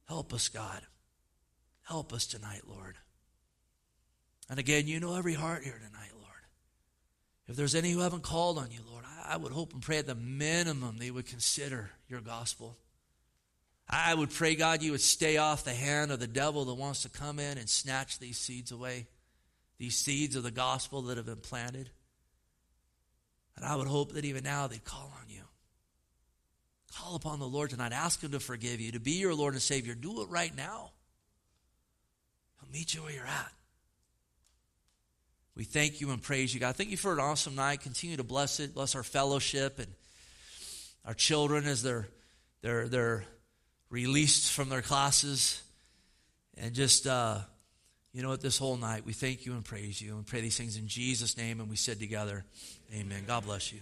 Help 0.09 0.33
us, 0.33 0.49
God. 0.49 0.81
Help 1.83 2.11
us 2.11 2.27
tonight, 2.27 2.63
Lord. 2.67 2.97
And 4.49 4.59
again, 4.59 4.87
you 4.87 4.99
know 4.99 5.15
every 5.15 5.35
heart 5.35 5.63
here 5.63 5.79
tonight, 5.81 6.11
Lord. 6.15 6.43
If 7.47 7.55
there's 7.55 7.75
any 7.75 7.91
who 7.91 7.99
haven't 7.99 8.23
called 8.23 8.57
on 8.57 8.71
you, 8.71 8.81
Lord, 8.85 9.05
I 9.29 9.37
would 9.37 9.51
hope 9.51 9.73
and 9.73 9.81
pray 9.81 9.99
at 9.99 10.07
the 10.07 10.15
minimum 10.15 10.97
they 10.97 11.11
would 11.11 11.27
consider 11.27 11.91
your 12.09 12.19
gospel. 12.19 12.75
I 13.87 14.13
would 14.13 14.31
pray, 14.31 14.55
God, 14.55 14.81
you 14.81 14.91
would 14.91 15.01
stay 15.01 15.37
off 15.37 15.63
the 15.63 15.73
hand 15.73 16.11
of 16.11 16.19
the 16.19 16.25
devil 16.25 16.65
that 16.65 16.73
wants 16.73 17.03
to 17.03 17.09
come 17.09 17.37
in 17.37 17.59
and 17.59 17.69
snatch 17.69 18.17
these 18.17 18.39
seeds 18.39 18.71
away, 18.71 19.05
these 19.77 19.95
seeds 19.95 20.35
of 20.35 20.41
the 20.41 20.49
gospel 20.49 21.03
that 21.03 21.17
have 21.17 21.27
been 21.27 21.37
planted. 21.37 21.91
And 23.55 23.63
I 23.63 23.75
would 23.75 23.87
hope 23.87 24.13
that 24.13 24.25
even 24.25 24.43
now 24.43 24.65
they'd 24.65 24.83
call 24.83 25.13
on 25.21 25.29
you. 25.29 25.43
Call 26.95 27.15
upon 27.15 27.37
the 27.37 27.45
Lord 27.45 27.69
tonight. 27.69 27.91
Ask 27.91 28.23
Him 28.23 28.31
to 28.31 28.39
forgive 28.39 28.81
you, 28.81 28.93
to 28.93 28.99
be 28.99 29.11
your 29.11 29.35
Lord 29.35 29.53
and 29.53 29.61
Savior. 29.61 29.93
Do 29.93 30.23
it 30.23 30.29
right 30.29 30.55
now. 30.57 30.89
He'll 32.59 32.71
meet 32.71 32.95
you 32.95 33.03
where 33.03 33.13
you're 33.13 33.27
at. 33.27 33.51
We 35.59 35.65
thank 35.65 35.99
you 35.99 36.11
and 36.11 36.21
praise 36.21 36.53
you, 36.53 36.61
God. 36.61 36.77
Thank 36.77 36.89
you 36.89 36.95
for 36.95 37.11
an 37.11 37.19
awesome 37.19 37.53
night. 37.53 37.81
Continue 37.81 38.15
to 38.15 38.23
bless 38.23 38.61
it. 38.61 38.73
Bless 38.73 38.95
our 38.95 39.03
fellowship 39.03 39.77
and 39.77 39.87
our 41.03 41.13
children 41.13 41.65
as 41.65 41.83
they're, 41.83 42.07
they're, 42.61 42.87
they're 42.87 43.25
released 43.89 44.53
from 44.53 44.69
their 44.69 44.81
classes. 44.81 45.61
And 46.57 46.73
just, 46.73 47.07
uh, 47.07 47.39
you 48.13 48.23
know 48.23 48.29
what, 48.29 48.39
this 48.39 48.57
whole 48.57 48.77
night, 48.77 49.05
we 49.05 49.11
thank 49.11 49.45
you 49.45 49.51
and 49.51 49.65
praise 49.65 50.01
you 50.01 50.15
and 50.15 50.25
pray 50.25 50.39
these 50.39 50.57
things 50.57 50.77
in 50.77 50.87
Jesus' 50.87 51.35
name. 51.35 51.59
And 51.59 51.69
we 51.69 51.75
said 51.75 51.99
together, 51.99 52.45
Amen. 52.95 53.25
God 53.27 53.43
bless 53.43 53.73
you. 53.73 53.81